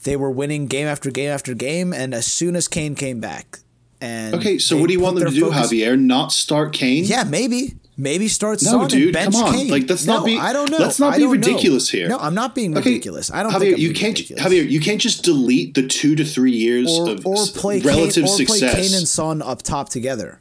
they 0.03 0.15
were 0.15 0.31
winning 0.31 0.67
game 0.67 0.87
after 0.87 1.11
game 1.11 1.29
after 1.29 1.53
game. 1.53 1.91
And 1.91 2.13
as 2.13 2.25
soon 2.25 2.55
as 2.55 2.69
Kane 2.69 2.95
came 2.95 3.19
back, 3.19 3.59
and 3.99 4.35
okay, 4.35 4.57
so 4.57 4.77
what 4.77 4.87
do 4.87 4.93
you 4.93 5.01
want 5.01 5.17
them 5.17 5.27
to 5.27 5.33
do, 5.33 5.51
focus. 5.51 5.71
Javier? 5.71 5.99
Not 5.99 6.31
start 6.31 6.71
Kane? 6.71 7.03
Yeah, 7.03 7.23
maybe. 7.23 7.75
Maybe 7.99 8.27
start 8.27 8.61
No, 8.61 8.69
Son 8.71 8.87
dude, 8.87 9.15
come 9.15 9.35
on. 9.35 9.51
Kane. 9.53 9.69
Like, 9.69 9.89
let's 9.89 10.05
no, 10.05 10.17
not 10.17 10.25
be- 10.25 10.37
I 10.37 10.53
don't 10.53 10.69
know. 10.69 10.77
let's 10.77 10.99
not 10.99 11.15
be 11.15 11.23
don't 11.23 11.29
know. 11.41 11.47
ridiculous 11.47 11.89
here. 11.89 12.07
No, 12.07 12.19
I'm 12.19 12.35
not 12.35 12.53
being 12.53 12.77
Okay, 12.77 12.91
ridiculous. 12.91 13.31
I 13.31 13.41
don't 13.41 13.51
Javier, 13.51 13.75
you 13.75 13.91
can't, 13.91 14.15
ridiculous. 14.15 14.43
Javier, 14.43 14.69
you 14.69 14.79
can't 14.79 15.01
just 15.01 15.23
delete 15.23 15.73
the 15.73 15.87
two 15.87 16.15
to 16.15 16.23
three 16.23 16.51
years 16.51 16.87
or, 16.95 17.09
of 17.09 17.25
or 17.25 17.43
play 17.55 17.79
relative 17.79 18.25
Kane, 18.25 18.33
or 18.33 18.37
success. 18.37 18.59
play 18.59 18.83
Kane 18.83 18.93
and 18.95 19.07
Son 19.07 19.41
up 19.41 19.63
top 19.63 19.89
together, 19.89 20.39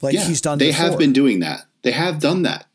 like 0.00 0.14
yeah, 0.14 0.24
he's 0.24 0.40
done. 0.40 0.58
They 0.58 0.68
before. 0.70 0.90
have 0.90 0.98
been 0.98 1.12
doing 1.12 1.40
that. 1.40 1.64
They 1.82 1.90
have 1.90 2.20
done 2.20 2.42
that. 2.42 2.66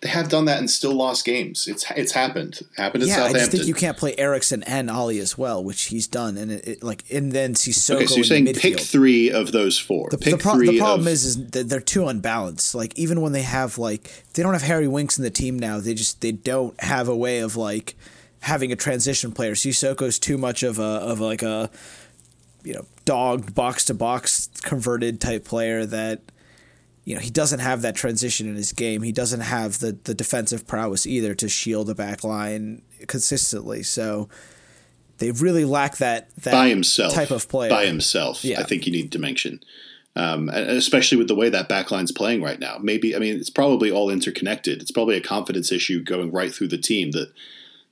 They 0.00 0.08
have 0.08 0.30
done 0.30 0.46
that 0.46 0.58
and 0.58 0.70
still 0.70 0.94
lost 0.94 1.26
games. 1.26 1.68
It's 1.68 1.84
it's 1.94 2.12
happened. 2.12 2.60
Happened 2.76 3.02
at 3.02 3.08
Yeah, 3.10 3.24
I 3.24 3.32
just 3.34 3.50
think 3.50 3.66
you 3.66 3.74
can't 3.74 3.98
play 3.98 4.14
Eriksen 4.16 4.62
and 4.62 4.88
Alli 4.88 5.18
as 5.18 5.36
well, 5.36 5.62
which 5.62 5.84
he's 5.84 6.06
done, 6.06 6.38
and 6.38 6.50
it, 6.50 6.66
it 6.66 6.82
like 6.82 7.04
and 7.10 7.32
then 7.32 7.52
Sissoko 7.52 7.96
okay, 7.96 8.06
so 8.06 8.14
you're 8.16 8.24
saying 8.24 8.46
midfield. 8.46 8.60
pick 8.60 8.80
three 8.80 9.30
of 9.30 9.52
those 9.52 9.78
four. 9.78 10.08
The, 10.10 10.16
the, 10.16 10.38
pro- 10.38 10.58
the 10.58 10.78
problem 10.78 11.02
of, 11.02 11.12
is, 11.12 11.24
is 11.24 11.50
that 11.50 11.68
they're 11.68 11.80
too 11.80 12.06
unbalanced. 12.08 12.74
Like 12.74 12.98
even 12.98 13.20
when 13.20 13.32
they 13.32 13.42
have 13.42 13.76
like 13.76 14.10
they 14.32 14.42
don't 14.42 14.54
have 14.54 14.62
Harry 14.62 14.88
Winks 14.88 15.18
in 15.18 15.24
the 15.24 15.30
team 15.30 15.58
now. 15.58 15.80
They 15.80 15.94
just 15.94 16.20
they 16.20 16.32
don't 16.32 16.80
have 16.80 17.08
a 17.08 17.16
way 17.16 17.40
of 17.40 17.56
like 17.56 17.94
having 18.40 18.72
a 18.72 18.76
transition 18.76 19.32
player. 19.32 19.52
Sissoko's 19.52 20.18
too 20.18 20.38
much 20.38 20.62
of 20.62 20.78
a 20.78 20.82
of 20.82 21.20
like 21.20 21.42
a 21.42 21.70
you 22.62 22.74
know 22.74 22.86
dogged 23.04 23.54
box 23.54 23.84
to 23.86 23.94
box 23.94 24.48
converted 24.62 25.20
type 25.20 25.44
player 25.44 25.84
that 25.86 26.20
you 27.04 27.14
know 27.14 27.20
he 27.20 27.30
doesn't 27.30 27.60
have 27.60 27.82
that 27.82 27.94
transition 27.94 28.48
in 28.48 28.54
his 28.54 28.72
game. 28.72 29.02
He 29.02 29.12
doesn't 29.12 29.40
have 29.40 29.78
the 29.78 29.98
the 30.04 30.14
defensive 30.14 30.66
prowess 30.66 31.06
either 31.06 31.34
to 31.36 31.48
shield 31.48 31.86
the 31.86 31.94
back 31.94 32.24
line 32.24 32.82
consistently. 33.06 33.82
So 33.82 34.28
they 35.18 35.30
really 35.32 35.64
lack 35.64 35.96
that 35.98 36.34
that 36.36 36.52
by 36.52 36.68
himself 36.68 37.14
type 37.14 37.30
of 37.30 37.48
player. 37.48 37.70
by 37.70 37.86
himself. 37.86 38.44
Yeah. 38.44 38.60
I 38.60 38.64
think 38.64 38.86
you 38.86 38.92
need 38.92 39.10
dimension. 39.10 39.60
um, 40.16 40.48
especially 40.48 41.18
with 41.18 41.28
the 41.28 41.34
way 41.36 41.48
that 41.48 41.68
backline's 41.68 42.10
playing 42.12 42.42
right 42.42 42.58
now. 42.58 42.78
Maybe 42.80 43.14
I 43.14 43.18
mean 43.18 43.36
it's 43.36 43.50
probably 43.50 43.90
all 43.90 44.10
interconnected. 44.10 44.82
It's 44.82 44.90
probably 44.90 45.16
a 45.16 45.20
confidence 45.20 45.70
issue 45.70 46.02
going 46.02 46.32
right 46.32 46.52
through 46.52 46.68
the 46.68 46.78
team 46.78 47.12
that 47.12 47.32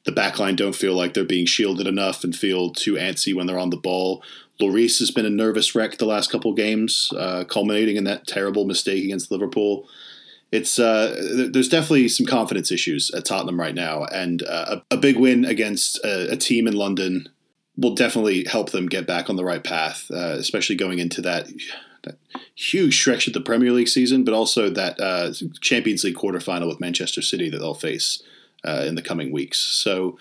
the 0.05 0.13
backline 0.13 0.57
don't 0.57 0.75
feel 0.75 0.95
like 0.95 1.15
they're 1.15 1.25
being 1.25 1.47
shielded 1.47 1.87
enough 1.87 2.25
and 2.25 2.35
feel 2.35 2.71
too 2.71 2.95
antsy 2.95 3.35
when 3.35 3.47
they're 3.47 3.59
on 3.59 3.71
the 3.71 3.77
ball. 3.77 4.23
Lloris 4.61 4.99
has 4.99 5.11
been 5.11 5.27
a 5.27 5.31
nervous 5.31 5.75
wreck 5.75 5.99
the 5.99 6.07
last 6.07 6.31
couple 6.31 6.53
games, 6.53 7.13
uh, 7.17 7.45
culminating 7.45 7.97
in 7.97 8.05
that 8.05 8.27
terrible 8.27 8.65
mistake 8.65 9.05
against 9.05 9.31
Liverpool. 9.31 9.89
It's 10.51 10.79
uh, 10.79 11.15
th- 11.37 11.53
there's 11.53 11.69
definitely 11.69 12.09
some 12.09 12.27
confidence 12.27 12.73
issues 12.73 13.11
at 13.13 13.25
Tottenham 13.25 13.61
right 13.61 13.75
now, 13.75 14.05
and 14.05 14.43
uh, 14.43 14.81
a, 14.91 14.95
a 14.95 14.97
big 14.97 15.19
win 15.19 15.45
against 15.45 15.99
a, 16.05 16.33
a 16.33 16.37
team 16.37 16.67
in 16.67 16.75
London 16.75 17.29
will 17.77 17.95
definitely 17.95 18.45
help 18.45 18.71
them 18.71 18.87
get 18.87 19.07
back 19.07 19.31
on 19.31 19.37
the 19.37 19.45
right 19.45 19.63
path, 19.63 20.11
uh, 20.11 20.37
especially 20.39 20.75
going 20.75 20.99
into 20.99 21.23
that 21.23 21.49
that 22.05 22.17
huge 22.55 22.99
stretch 22.99 23.27
of 23.27 23.35
the 23.35 23.41
Premier 23.41 23.73
League 23.73 23.89
season, 23.89 24.25
but 24.25 24.35
also 24.35 24.71
that 24.71 24.99
uh, 25.01 25.33
Champions 25.61 26.05
League 26.05 26.17
quarterfinal 26.17 26.69
with 26.69 26.81
Manchester 26.81 27.23
City 27.23 27.51
that 27.51 27.59
they'll 27.59 27.75
face 27.75 28.23
uh, 28.65 28.85
in 28.87 28.95
the 28.95 29.03
coming 29.03 29.33
weeks. 29.33 29.59
So 29.59 30.19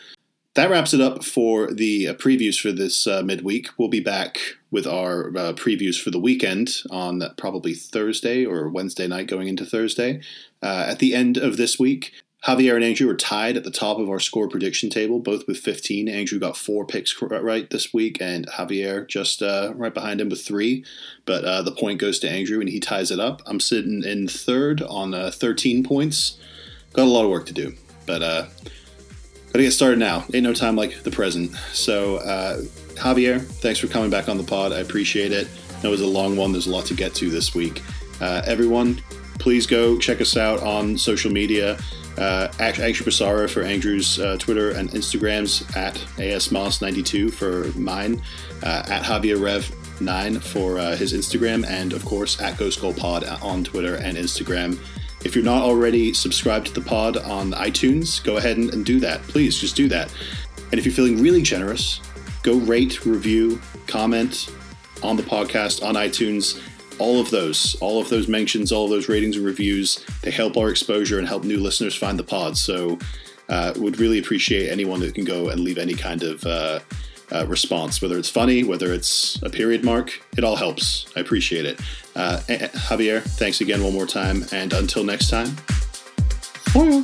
that 0.58 0.72
wraps 0.72 0.92
it 0.92 1.00
up 1.00 1.24
for 1.24 1.72
the 1.72 2.08
uh, 2.08 2.14
previews 2.16 2.60
for 2.60 2.72
this 2.72 3.06
uh, 3.06 3.22
midweek. 3.22 3.70
We'll 3.78 3.90
be 3.90 4.00
back 4.00 4.40
with 4.72 4.88
our 4.88 5.28
uh, 5.30 5.54
previews 5.54 6.02
for 6.02 6.10
the 6.10 6.20
weekend 6.20 6.78
on 6.90 7.22
probably 7.38 7.76
Thursday 7.76 8.44
or 8.44 8.68
Wednesday 8.68 9.06
night 9.06 9.28
going 9.28 9.48
into 9.48 9.68
Thursday. 9.68 10.20
Uh, 10.64 10.88
at 10.90 10.98
the 10.98 11.14
end 11.14 11.38
of 11.38 11.58
this 11.58 11.78
week, 11.78 12.12
Javier 12.46 12.74
and 12.74 12.84
Andrew 12.84 13.08
are 13.08 13.16
tied 13.16 13.56
at 13.56 13.66
the 13.66 13.70
top 13.70 14.00
of 14.00 14.10
our 14.10 14.20
score 14.20 14.48
prediction 14.48 14.90
table, 14.90 15.20
both 15.20 15.46
with 15.46 15.60
15. 15.60 16.10
Andrew 16.10 16.40
got 16.40 16.58
four 16.58 16.88
picks 16.88 17.22
right 17.22 17.70
this 17.70 17.94
week, 17.94 18.18
and 18.20 18.48
Javier 18.48 19.08
just 19.08 19.44
uh, 19.44 19.74
right 19.76 19.94
behind 19.94 20.20
him 20.20 20.30
with 20.30 20.44
three. 20.44 20.84
But 21.26 21.46
uh, 21.46 21.62
the 21.62 21.72
point 21.72 22.00
goes 22.00 22.18
to 22.22 22.30
Andrew, 22.32 22.60
and 22.62 22.70
he 22.70 22.80
ties 22.80 23.12
it 23.12 23.20
up. 23.20 23.44
I'm 23.46 23.60
sitting 23.60 24.04
in 24.04 24.28
third 24.28 24.82
on 24.82 25.14
uh, 25.14 25.30
13 25.30 25.84
points. 25.84 26.40
Got 26.94 27.04
a 27.04 27.12
lot 27.12 27.26
of 27.26 27.30
work 27.30 27.46
to 27.46 27.54
do, 27.54 27.76
but 28.08 28.50
uh, 29.58 29.62
Gotta 29.62 29.64
get 29.64 29.72
started 29.72 29.98
now. 29.98 30.24
Ain't 30.36 30.44
no 30.44 30.54
time 30.54 30.76
like 30.76 31.02
the 31.02 31.10
present. 31.10 31.56
So, 31.74 32.18
uh, 32.18 32.62
Javier, 32.94 33.42
thanks 33.44 33.80
for 33.80 33.88
coming 33.88 34.12
back 34.12 34.30
on 34.30 34.38
the 34.38 34.44
pod. 34.44 34.72
I 34.72 34.80
appreciate 34.80 35.32
it. 35.32 35.48
It 35.84 35.88
was 35.88 36.02
a 36.02 36.06
long 36.06 36.38
one. 36.38 36.52
There's 36.52 36.68
a 36.68 36.72
lot 36.72 36.86
to 36.86 36.94
get 36.94 37.16
to 37.16 37.32
this 37.32 37.56
week. 37.56 37.82
Uh, 38.22 38.44
everyone, 38.46 39.02
please 39.40 39.66
go 39.66 39.98
check 39.98 40.22
us 40.22 40.38
out 40.38 40.62
on 40.62 40.96
social 40.96 41.32
media. 41.32 41.80
Uh, 42.20 42.50
Angry 42.60 42.94
Basara 43.04 43.50
for 43.50 43.64
Andrew's 43.64 44.20
uh, 44.20 44.38
Twitter 44.38 44.72
and 44.72 44.92
Instagrams 44.92 45.76
at 45.76 45.96
ASMoss92 46.18 47.34
for 47.34 47.76
mine, 47.80 48.22
uh, 48.64 48.84
at 48.88 49.04
Javier 49.04 49.42
Rev 49.42 50.02
9 50.02 50.40
for 50.40 50.78
uh, 50.78 50.96
his 50.96 51.14
Instagram, 51.14 51.66
and 51.68 51.94
of 51.94 52.06
course 52.06 52.40
at 52.42 52.58
Ghost 52.58 52.80
Goal 52.80 52.94
Pod 52.94 53.24
on 53.42 53.64
Twitter 53.64 53.96
and 53.96 54.18
Instagram. 54.18 54.80
If 55.28 55.36
you're 55.36 55.44
not 55.44 55.62
already 55.62 56.14
subscribed 56.14 56.68
to 56.68 56.74
the 56.74 56.80
pod 56.80 57.18
on 57.18 57.52
iTunes, 57.52 58.24
go 58.24 58.38
ahead 58.38 58.56
and, 58.56 58.74
and 58.74 58.86
do 58.86 58.98
that. 59.02 59.22
Please 59.24 59.60
just 59.60 59.76
do 59.76 59.90
that. 59.90 60.10
And 60.72 60.80
if 60.80 60.86
you're 60.86 60.96
feeling 60.96 61.22
really 61.22 61.42
generous, 61.42 62.00
go 62.44 62.56
rate, 62.60 63.06
review, 63.06 63.62
comment 63.88 64.50
on 65.04 65.18
the 65.18 65.24
podcast 65.24 65.84
on 65.86 65.96
iTunes. 65.96 66.62
All 66.98 67.20
of 67.20 67.30
those, 67.30 67.76
all 67.82 68.00
of 68.00 68.08
those 68.08 68.30
mentions, 68.30 68.72
all 68.72 68.86
of 68.86 68.90
those 68.90 69.10
ratings 69.10 69.36
and 69.36 69.46
reviews, 69.46 70.02
they 70.22 70.32
help 70.32 70.56
our 70.56 70.70
exposure 70.70 71.20
and 71.20 71.28
help 71.28 71.44
new 71.44 71.60
listeners 71.60 71.94
find 71.94 72.18
the 72.18 72.24
pod. 72.24 72.58
So, 72.58 72.98
uh, 73.50 73.74
would 73.76 74.00
really 74.00 74.20
appreciate 74.20 74.70
anyone 74.70 75.02
that 75.02 75.14
can 75.14 75.26
go 75.26 75.50
and 75.50 75.60
leave 75.60 75.78
any 75.78 75.94
kind 75.94 76.24
of 76.24 76.46
uh, 76.46 76.80
uh, 77.32 77.46
response, 77.48 78.02
whether 78.02 78.18
it's 78.18 78.30
funny, 78.30 78.64
whether 78.64 78.94
it's 78.94 79.42
a 79.44 79.50
period 79.50 79.84
mark. 79.84 80.22
It 80.38 80.44
all 80.44 80.56
helps. 80.56 81.08
I 81.16 81.20
appreciate 81.20 81.66
it. 81.66 81.80
Uh, 82.16 82.40
Javier, 82.48 83.22
thanks 83.22 83.62
again 83.62 83.84
one 83.84 83.94
more 83.94 84.08
time, 84.08 84.46
and 84.52 84.74
until 84.74 85.04
next 85.04 85.30
time. 85.30 85.48
Foil. 86.72 87.04